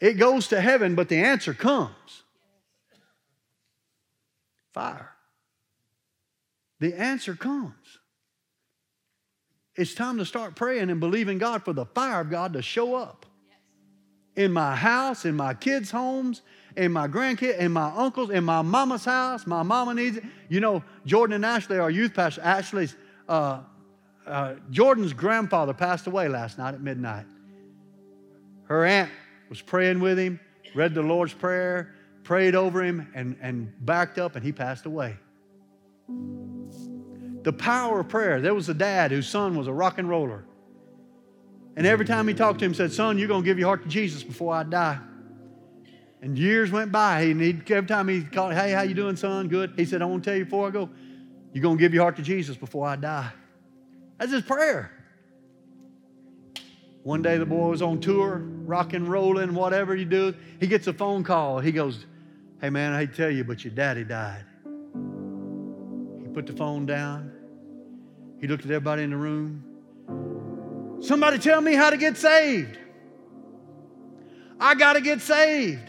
It 0.00 0.14
goes 0.14 0.48
to 0.48 0.60
heaven, 0.60 0.94
but 0.94 1.08
the 1.08 1.16
answer 1.16 1.54
comes 1.54 2.22
fire. 4.76 5.10
The 6.80 6.92
answer 7.00 7.34
comes. 7.34 7.72
It's 9.74 9.94
time 9.94 10.18
to 10.18 10.26
start 10.26 10.54
praying 10.54 10.90
and 10.90 11.00
believing 11.00 11.38
God 11.38 11.64
for 11.64 11.72
the 11.72 11.86
fire 11.86 12.20
of 12.20 12.30
God 12.30 12.52
to 12.52 12.62
show 12.62 12.94
up 12.94 13.24
in 14.36 14.52
my 14.52 14.76
house, 14.76 15.24
in 15.24 15.34
my 15.34 15.54
kids' 15.54 15.90
homes, 15.90 16.42
in 16.76 16.92
my 16.92 17.08
grandkids, 17.08 17.58
in 17.58 17.72
my 17.72 17.90
uncles, 17.96 18.28
in 18.28 18.44
my 18.44 18.60
mama's 18.60 19.06
house. 19.06 19.46
My 19.46 19.62
mama 19.62 19.94
needs 19.94 20.18
it. 20.18 20.24
You 20.50 20.60
know, 20.60 20.84
Jordan 21.06 21.36
and 21.36 21.46
Ashley, 21.46 21.78
our 21.78 21.90
youth 21.90 22.12
pastor, 22.12 22.42
Ashley's, 22.42 22.96
uh, 23.30 23.60
uh, 24.26 24.54
Jordan's 24.70 25.14
grandfather 25.14 25.72
passed 25.72 26.06
away 26.06 26.28
last 26.28 26.58
night 26.58 26.74
at 26.74 26.82
midnight. 26.82 27.24
Her 28.64 28.84
aunt 28.84 29.10
was 29.48 29.60
praying 29.60 30.00
with 30.00 30.18
him, 30.18 30.40
read 30.74 30.94
the 30.94 31.02
Lord's 31.02 31.34
Prayer, 31.34 31.94
prayed 32.22 32.54
over 32.54 32.82
him, 32.82 33.10
and, 33.14 33.36
and 33.40 33.72
backed 33.84 34.18
up, 34.18 34.36
and 34.36 34.44
he 34.44 34.52
passed 34.52 34.86
away. 34.86 35.16
The 37.42 37.52
power 37.52 38.00
of 38.00 38.08
prayer. 38.08 38.40
There 38.40 38.54
was 38.54 38.68
a 38.68 38.74
dad 38.74 39.12
whose 39.12 39.28
son 39.28 39.56
was 39.56 39.68
a 39.68 39.72
rock 39.72 39.98
and 39.98 40.08
roller. 40.08 40.44
And 41.76 41.86
every 41.86 42.06
time 42.06 42.26
he 42.26 42.34
talked 42.34 42.58
to 42.60 42.64
him, 42.64 42.74
said, 42.74 42.92
Son, 42.92 43.18
you're 43.18 43.28
going 43.28 43.42
to 43.42 43.44
give 43.44 43.58
your 43.58 43.68
heart 43.68 43.82
to 43.82 43.88
Jesus 43.88 44.22
before 44.22 44.54
I 44.54 44.62
die. 44.62 44.98
And 46.22 46.36
years 46.36 46.72
went 46.72 46.90
by, 46.90 47.20
and 47.22 47.40
he'd, 47.40 47.70
every 47.70 47.86
time 47.86 48.08
he 48.08 48.22
called, 48.22 48.54
Hey, 48.54 48.72
how 48.72 48.82
you 48.82 48.94
doing, 48.94 49.14
son? 49.14 49.46
Good. 49.48 49.74
He 49.76 49.84
said, 49.84 50.02
I 50.02 50.06
want 50.06 50.24
to 50.24 50.30
tell 50.30 50.36
you 50.36 50.44
before 50.44 50.66
I 50.66 50.70
go, 50.70 50.88
you're 51.52 51.62
going 51.62 51.76
to 51.76 51.80
give 51.80 51.94
your 51.94 52.02
heart 52.02 52.16
to 52.16 52.22
Jesus 52.22 52.56
before 52.56 52.86
I 52.86 52.96
die. 52.96 53.30
That's 54.18 54.32
his 54.32 54.42
prayer. 54.42 54.90
One 57.06 57.22
day 57.22 57.38
the 57.38 57.46
boy 57.46 57.68
was 57.68 57.82
on 57.82 58.00
tour, 58.00 58.38
rock 58.64 58.92
and 58.92 59.06
rolling, 59.06 59.54
whatever 59.54 59.94
you 59.94 60.04
do. 60.04 60.34
He 60.58 60.66
gets 60.66 60.88
a 60.88 60.92
phone 60.92 61.22
call. 61.22 61.60
He 61.60 61.70
goes, 61.70 62.04
Hey 62.60 62.68
man, 62.68 62.92
I 62.92 62.98
hate 62.98 63.12
to 63.12 63.16
tell 63.16 63.30
you, 63.30 63.44
but 63.44 63.64
your 63.64 63.72
daddy 63.72 64.02
died. 64.02 64.44
He 66.20 66.26
put 66.26 66.48
the 66.48 66.52
phone 66.52 66.84
down. 66.84 67.30
He 68.40 68.48
looked 68.48 68.64
at 68.64 68.72
everybody 68.72 69.04
in 69.04 69.10
the 69.10 69.16
room. 69.16 70.98
Somebody 71.00 71.38
tell 71.38 71.60
me 71.60 71.74
how 71.74 71.90
to 71.90 71.96
get 71.96 72.16
saved. 72.16 72.76
I 74.58 74.74
got 74.74 74.94
to 74.94 75.00
get 75.00 75.20
saved. 75.20 75.88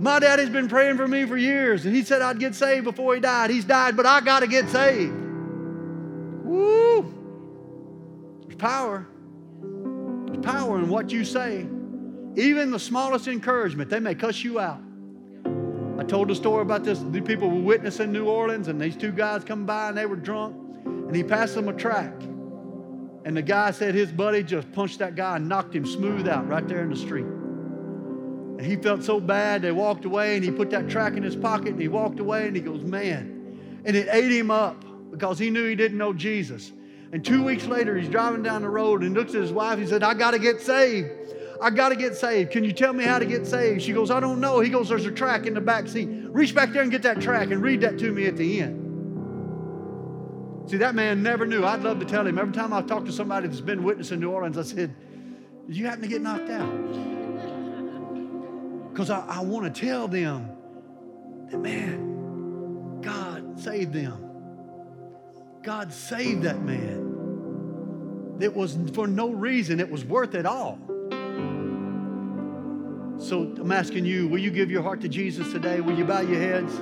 My 0.00 0.18
daddy's 0.18 0.50
been 0.50 0.68
praying 0.68 0.96
for 0.96 1.06
me 1.06 1.24
for 1.24 1.36
years, 1.36 1.86
and 1.86 1.94
he 1.94 2.02
said 2.02 2.20
I'd 2.20 2.40
get 2.40 2.56
saved 2.56 2.82
before 2.82 3.14
he 3.14 3.20
died. 3.20 3.50
He's 3.50 3.64
died, 3.64 3.96
but 3.96 4.06
I 4.06 4.22
got 4.22 4.40
to 4.40 4.48
get 4.48 4.68
saved. 4.70 5.14
Woo! 6.42 7.14
There's 8.48 8.56
power 8.56 9.06
power 10.42 10.78
in 10.78 10.88
what 10.88 11.10
you 11.10 11.24
say. 11.24 11.66
Even 12.36 12.70
the 12.70 12.78
smallest 12.78 13.28
encouragement, 13.28 13.90
they 13.90 14.00
may 14.00 14.14
cuss 14.14 14.42
you 14.44 14.60
out. 14.60 14.80
I 15.98 16.04
told 16.04 16.30
a 16.30 16.34
story 16.34 16.62
about 16.62 16.84
this. 16.84 16.98
The 16.98 17.20
people 17.20 17.50
were 17.50 17.60
witnessing 17.60 18.12
New 18.12 18.26
Orleans, 18.26 18.68
and 18.68 18.80
these 18.80 18.96
two 18.96 19.12
guys 19.12 19.44
come 19.44 19.66
by 19.66 19.88
and 19.88 19.98
they 19.98 20.06
were 20.06 20.16
drunk, 20.16 20.56
and 20.84 21.14
he 21.14 21.22
passed 21.22 21.54
them 21.54 21.68
a 21.68 21.72
tract. 21.72 22.22
And 23.24 23.36
the 23.36 23.42
guy 23.42 23.70
said 23.70 23.94
his 23.94 24.10
buddy 24.10 24.42
just 24.42 24.72
punched 24.72 24.98
that 25.00 25.14
guy 25.14 25.36
and 25.36 25.48
knocked 25.48 25.74
him 25.74 25.84
smooth 25.84 26.26
out 26.26 26.48
right 26.48 26.66
there 26.66 26.82
in 26.82 26.90
the 26.90 26.96
street. 26.96 27.26
And 27.26 28.62
he 28.62 28.76
felt 28.76 29.04
so 29.04 29.20
bad, 29.20 29.62
they 29.62 29.72
walked 29.72 30.04
away, 30.04 30.36
and 30.36 30.44
he 30.44 30.50
put 30.50 30.70
that 30.70 30.88
tract 30.88 31.16
in 31.16 31.22
his 31.22 31.36
pocket, 31.36 31.68
and 31.68 31.80
he 31.80 31.88
walked 31.88 32.20
away, 32.20 32.46
and 32.46 32.56
he 32.56 32.62
goes, 32.62 32.82
Man. 32.82 33.82
And 33.84 33.96
it 33.96 34.08
ate 34.10 34.30
him 34.30 34.50
up 34.50 34.84
because 35.10 35.38
he 35.38 35.50
knew 35.50 35.66
he 35.66 35.74
didn't 35.74 35.98
know 35.98 36.12
Jesus. 36.12 36.72
And 37.12 37.24
two 37.24 37.42
weeks 37.42 37.66
later, 37.66 37.96
he's 37.96 38.08
driving 38.08 38.42
down 38.42 38.62
the 38.62 38.68
road 38.68 39.02
and 39.02 39.14
looks 39.14 39.34
at 39.34 39.40
his 39.40 39.52
wife. 39.52 39.78
He 39.78 39.86
said, 39.86 40.02
I 40.02 40.14
got 40.14 40.30
to 40.30 40.38
get 40.38 40.60
saved. 40.60 41.10
I 41.60 41.70
got 41.70 41.90
to 41.90 41.96
get 41.96 42.14
saved. 42.14 42.52
Can 42.52 42.64
you 42.64 42.72
tell 42.72 42.92
me 42.92 43.04
how 43.04 43.18
to 43.18 43.26
get 43.26 43.46
saved? 43.46 43.82
She 43.82 43.92
goes, 43.92 44.10
I 44.10 44.20
don't 44.20 44.40
know. 44.40 44.60
He 44.60 44.70
goes, 44.70 44.88
There's 44.88 45.04
a 45.06 45.10
tract 45.10 45.46
in 45.46 45.54
the 45.54 45.60
back 45.60 45.88
seat. 45.88 46.08
Reach 46.08 46.54
back 46.54 46.72
there 46.72 46.82
and 46.82 46.90
get 46.90 47.02
that 47.02 47.20
tract 47.20 47.52
and 47.52 47.62
read 47.62 47.82
that 47.82 47.98
to 47.98 48.12
me 48.12 48.26
at 48.26 48.36
the 48.36 48.60
end. 48.60 48.86
See, 50.70 50.76
that 50.78 50.94
man 50.94 51.22
never 51.22 51.44
knew. 51.44 51.64
I'd 51.64 51.82
love 51.82 51.98
to 51.98 52.06
tell 52.06 52.26
him. 52.26 52.38
Every 52.38 52.54
time 52.54 52.72
I 52.72 52.80
talk 52.82 53.04
to 53.06 53.12
somebody 53.12 53.48
that's 53.48 53.60
been 53.60 53.82
witness 53.82 54.12
in 54.12 54.20
New 54.20 54.30
Orleans, 54.30 54.56
I 54.56 54.62
said, 54.62 54.94
Did 55.66 55.76
you 55.76 55.84
happen 55.86 56.02
to 56.02 56.08
get 56.08 56.22
knocked 56.22 56.50
out? 56.50 56.70
Because 58.90 59.08
I, 59.08 59.20
I 59.20 59.40
want 59.40 59.72
to 59.72 59.80
tell 59.80 60.08
them 60.08 60.50
that, 61.48 61.58
man, 61.58 63.00
God 63.00 63.58
saved 63.58 63.92
them. 63.92 64.29
God 65.62 65.92
saved 65.92 66.42
that 66.42 66.62
man. 66.62 68.38
It 68.40 68.54
was 68.54 68.78
for 68.94 69.06
no 69.06 69.30
reason, 69.30 69.80
it 69.80 69.90
was 69.90 70.04
worth 70.04 70.34
it 70.34 70.46
all. 70.46 70.78
So 73.18 73.42
I'm 73.60 73.70
asking 73.70 74.06
you, 74.06 74.28
will 74.28 74.38
you 74.38 74.50
give 74.50 74.70
your 74.70 74.82
heart 74.82 75.02
to 75.02 75.08
Jesus 75.08 75.52
today? 75.52 75.82
Will 75.82 75.96
you 75.96 76.06
bow 76.06 76.22
your 76.22 76.40
heads? 76.40 76.74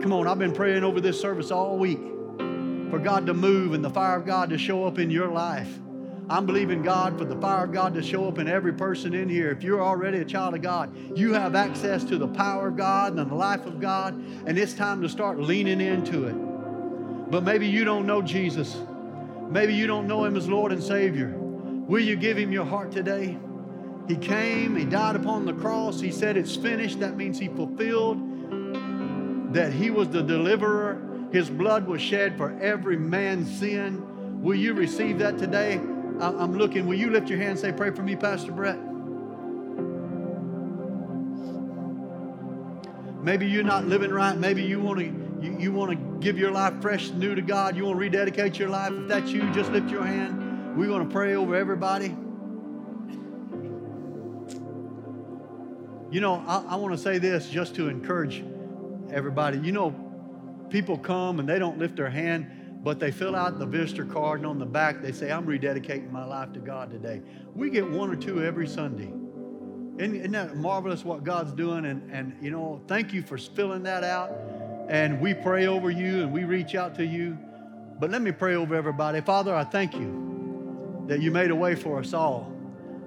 Come 0.00 0.12
on, 0.12 0.28
I've 0.28 0.38
been 0.38 0.52
praying 0.52 0.84
over 0.84 1.00
this 1.00 1.20
service 1.20 1.50
all 1.50 1.76
week 1.76 1.98
for 1.98 3.00
God 3.00 3.26
to 3.26 3.34
move 3.34 3.72
and 3.72 3.84
the 3.84 3.90
fire 3.90 4.16
of 4.16 4.24
God 4.24 4.50
to 4.50 4.58
show 4.58 4.84
up 4.84 5.00
in 5.00 5.10
your 5.10 5.28
life. 5.28 5.80
I'm 6.28 6.46
believing 6.46 6.82
God 6.82 7.18
for 7.18 7.24
the 7.24 7.34
fire 7.40 7.64
of 7.64 7.72
God 7.72 7.92
to 7.94 8.02
show 8.02 8.28
up 8.28 8.38
in 8.38 8.46
every 8.46 8.72
person 8.72 9.14
in 9.14 9.28
here. 9.28 9.50
If 9.50 9.64
you're 9.64 9.82
already 9.82 10.18
a 10.18 10.24
child 10.24 10.54
of 10.54 10.62
God, 10.62 10.94
you 11.18 11.32
have 11.32 11.56
access 11.56 12.04
to 12.04 12.18
the 12.18 12.28
power 12.28 12.68
of 12.68 12.76
God 12.76 13.18
and 13.18 13.28
the 13.28 13.34
life 13.34 13.66
of 13.66 13.80
God, 13.80 14.14
and 14.46 14.56
it's 14.56 14.74
time 14.74 15.02
to 15.02 15.08
start 15.08 15.40
leaning 15.40 15.80
into 15.80 16.28
it. 16.28 16.49
But 17.30 17.44
maybe 17.44 17.66
you 17.66 17.84
don't 17.84 18.06
know 18.06 18.20
Jesus. 18.20 18.76
Maybe 19.48 19.74
you 19.74 19.86
don't 19.86 20.06
know 20.06 20.24
him 20.24 20.36
as 20.36 20.48
Lord 20.48 20.72
and 20.72 20.82
Savior. 20.82 21.34
Will 21.36 22.02
you 22.02 22.16
give 22.16 22.36
him 22.36 22.52
your 22.52 22.64
heart 22.64 22.92
today? 22.92 23.38
He 24.08 24.16
came, 24.16 24.76
he 24.76 24.84
died 24.84 25.16
upon 25.16 25.44
the 25.44 25.52
cross. 25.52 26.00
He 26.00 26.10
said 26.10 26.36
it's 26.36 26.56
finished. 26.56 27.00
That 27.00 27.16
means 27.16 27.38
he 27.38 27.48
fulfilled 27.48 28.18
that 29.54 29.72
he 29.72 29.90
was 29.90 30.08
the 30.08 30.22
deliverer. 30.22 31.00
His 31.32 31.48
blood 31.48 31.86
was 31.86 32.00
shed 32.00 32.36
for 32.36 32.58
every 32.60 32.96
man's 32.96 33.58
sin. 33.58 34.42
Will 34.42 34.56
you 34.56 34.74
receive 34.74 35.18
that 35.18 35.38
today? 35.38 35.74
I'm 36.20 36.56
looking. 36.56 36.86
Will 36.86 36.98
you 36.98 37.10
lift 37.10 37.28
your 37.28 37.38
hand 37.38 37.50
and 37.50 37.58
say, 37.58 37.72
Pray 37.72 37.90
for 37.90 38.02
me, 38.02 38.16
Pastor 38.16 38.52
Brett? 38.52 38.78
maybe 43.22 43.46
you're 43.46 43.62
not 43.62 43.86
living 43.86 44.10
right. 44.10 44.36
Maybe 44.36 44.62
you 44.62 44.80
want 44.80 44.98
to 44.98 45.29
you, 45.40 45.56
you 45.58 45.72
want 45.72 45.90
to 45.90 45.96
give 46.20 46.38
your 46.38 46.50
life 46.50 46.80
fresh 46.80 47.10
new 47.10 47.34
to 47.34 47.42
God. 47.42 47.76
You 47.76 47.84
want 47.84 47.96
to 47.96 48.00
rededicate 48.00 48.58
your 48.58 48.68
life. 48.68 48.92
If 48.92 49.08
that's 49.08 49.30
you, 49.30 49.50
just 49.52 49.72
lift 49.72 49.90
your 49.90 50.04
hand. 50.04 50.76
We 50.76 50.88
want 50.88 51.08
to 51.08 51.12
pray 51.12 51.34
over 51.34 51.54
everybody. 51.54 52.14
You 56.10 56.20
know, 56.20 56.44
I, 56.46 56.64
I 56.70 56.76
want 56.76 56.94
to 56.94 56.98
say 56.98 57.18
this 57.18 57.48
just 57.48 57.74
to 57.76 57.88
encourage 57.88 58.44
everybody. 59.10 59.58
You 59.58 59.72
know, 59.72 59.94
people 60.68 60.98
come 60.98 61.40
and 61.40 61.48
they 61.48 61.58
don't 61.58 61.78
lift 61.78 61.96
their 61.96 62.10
hand, 62.10 62.80
but 62.82 62.98
they 62.98 63.10
fill 63.10 63.36
out 63.36 63.58
the 63.58 63.66
visitor 63.66 64.04
card, 64.04 64.40
and 64.40 64.46
on 64.46 64.58
the 64.58 64.66
back 64.66 65.02
they 65.02 65.12
say, 65.12 65.30
I'm 65.30 65.46
rededicating 65.46 66.10
my 66.10 66.24
life 66.24 66.52
to 66.54 66.60
God 66.60 66.90
today. 66.90 67.22
We 67.54 67.70
get 67.70 67.88
one 67.88 68.10
or 68.10 68.16
two 68.16 68.42
every 68.42 68.66
Sunday. 68.66 69.12
Isn't, 69.98 70.32
that 70.32 70.56
marvelous 70.56 71.04
what 71.04 71.24
God's 71.24 71.52
doing? 71.52 71.84
And, 71.84 72.10
and, 72.10 72.36
you 72.40 72.50
know, 72.50 72.80
thank 72.88 73.12
you 73.12 73.22
for 73.22 73.36
filling 73.36 73.82
that 73.82 74.02
out. 74.02 74.32
And 74.88 75.20
we 75.20 75.34
pray 75.34 75.66
over 75.66 75.90
you 75.90 76.22
and 76.22 76.32
we 76.32 76.44
reach 76.44 76.74
out 76.74 76.94
to 76.96 77.04
you. 77.04 77.38
But 77.98 78.10
let 78.10 78.22
me 78.22 78.32
pray 78.32 78.54
over 78.54 78.74
everybody. 78.74 79.20
Father, 79.20 79.54
I 79.54 79.64
thank 79.64 79.94
you 79.94 81.04
that 81.06 81.20
you 81.20 81.30
made 81.30 81.50
a 81.50 81.56
way 81.56 81.74
for 81.74 81.98
us 81.98 82.14
all. 82.14 82.52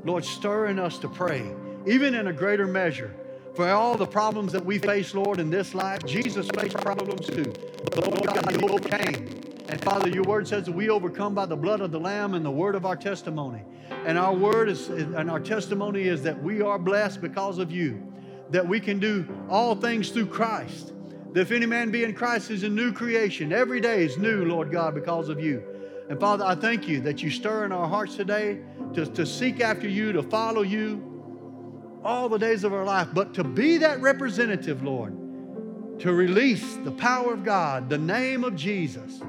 Lord, 0.03 0.25
stirring 0.25 0.79
us 0.79 0.97
to 0.99 1.07
pray, 1.07 1.49
even 1.87 2.13
in 2.13 2.27
a 2.27 2.33
greater 2.33 2.67
measure 2.67 3.15
for 3.55 3.69
all 3.69 3.95
the 3.95 4.05
problems 4.05 4.51
that 4.51 4.65
we 4.65 4.77
face, 4.77 5.13
Lord, 5.13 5.39
in 5.39 5.49
this 5.49 5.73
life. 5.75 6.03
Jesus 6.05 6.47
faced 6.49 6.75
problems 6.77 7.27
too. 7.27 7.53
But 7.95 8.07
Lord 8.07 8.25
God, 8.25 8.61
you 8.61 8.67
overcame. 8.67 9.41
And 9.69 9.81
Father, 9.81 10.09
your 10.09 10.23
word 10.23 10.47
says 10.47 10.65
that 10.65 10.71
we 10.71 10.89
overcome 10.89 11.33
by 11.33 11.45
the 11.45 11.55
blood 11.55 11.81
of 11.81 11.91
the 11.91 11.99
Lamb 11.99 12.33
and 12.33 12.45
the 12.45 12.51
word 12.51 12.75
of 12.75 12.85
our 12.85 12.95
testimony. 12.95 13.61
And 14.05 14.17
our 14.17 14.33
word 14.33 14.69
is, 14.69 14.89
and 14.89 15.29
our 15.29 15.39
testimony 15.39 16.03
is 16.03 16.23
that 16.23 16.41
we 16.41 16.61
are 16.61 16.77
blessed 16.77 17.21
because 17.21 17.59
of 17.59 17.71
you, 17.71 18.01
that 18.49 18.67
we 18.67 18.79
can 18.79 18.99
do 18.99 19.25
all 19.49 19.75
things 19.75 20.09
through 20.09 20.27
Christ. 20.27 20.91
That 21.33 21.41
if 21.41 21.51
any 21.51 21.65
man 21.65 21.91
be 21.91 22.03
in 22.03 22.13
Christ 22.13 22.51
is 22.51 22.63
a 22.63 22.69
new 22.69 22.93
creation. 22.93 23.51
Every 23.51 23.81
day 23.81 24.05
is 24.05 24.17
new, 24.17 24.45
Lord 24.45 24.71
God, 24.71 24.93
because 24.93 25.29
of 25.29 25.39
you. 25.39 25.63
And 26.09 26.19
Father, 26.19 26.45
I 26.45 26.55
thank 26.55 26.87
you 26.87 27.01
that 27.01 27.23
you 27.23 27.29
stir 27.29 27.65
in 27.65 27.71
our 27.71 27.87
hearts 27.87 28.15
today 28.15 28.59
to, 28.93 29.05
to 29.05 29.25
seek 29.25 29.61
after 29.61 29.87
you, 29.87 30.11
to 30.13 30.21
follow 30.21 30.61
you 30.61 31.09
all 32.03 32.29
the 32.29 32.37
days 32.37 32.63
of 32.63 32.73
our 32.73 32.83
life, 32.83 33.07
but 33.13 33.33
to 33.33 33.43
be 33.43 33.77
that 33.77 34.01
representative, 34.01 34.83
Lord, 34.83 35.17
to 35.99 36.13
release 36.13 36.75
the 36.83 36.91
power 36.91 37.33
of 37.33 37.43
God, 37.43 37.89
the 37.89 37.97
name 37.97 38.43
of 38.43 38.55
Jesus. 38.55 39.21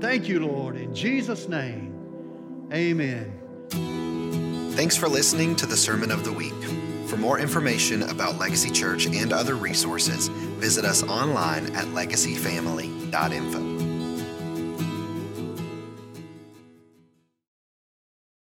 Thank 0.00 0.28
you, 0.28 0.40
Lord. 0.40 0.76
In 0.76 0.94
Jesus' 0.94 1.48
name, 1.48 2.68
amen. 2.72 3.32
Thanks 4.72 4.96
for 4.96 5.08
listening 5.08 5.56
to 5.56 5.66
the 5.66 5.76
Sermon 5.76 6.10
of 6.10 6.24
the 6.24 6.32
Week. 6.32 6.52
For 7.06 7.16
more 7.16 7.38
information 7.38 8.02
about 8.02 8.36
Legacy 8.36 8.70
Church 8.70 9.06
and 9.06 9.32
other 9.32 9.54
resources, 9.54 10.28
visit 10.56 10.84
us 10.84 11.02
online 11.02 11.66
at 11.76 11.86
legacyfamily.info. 11.86 13.75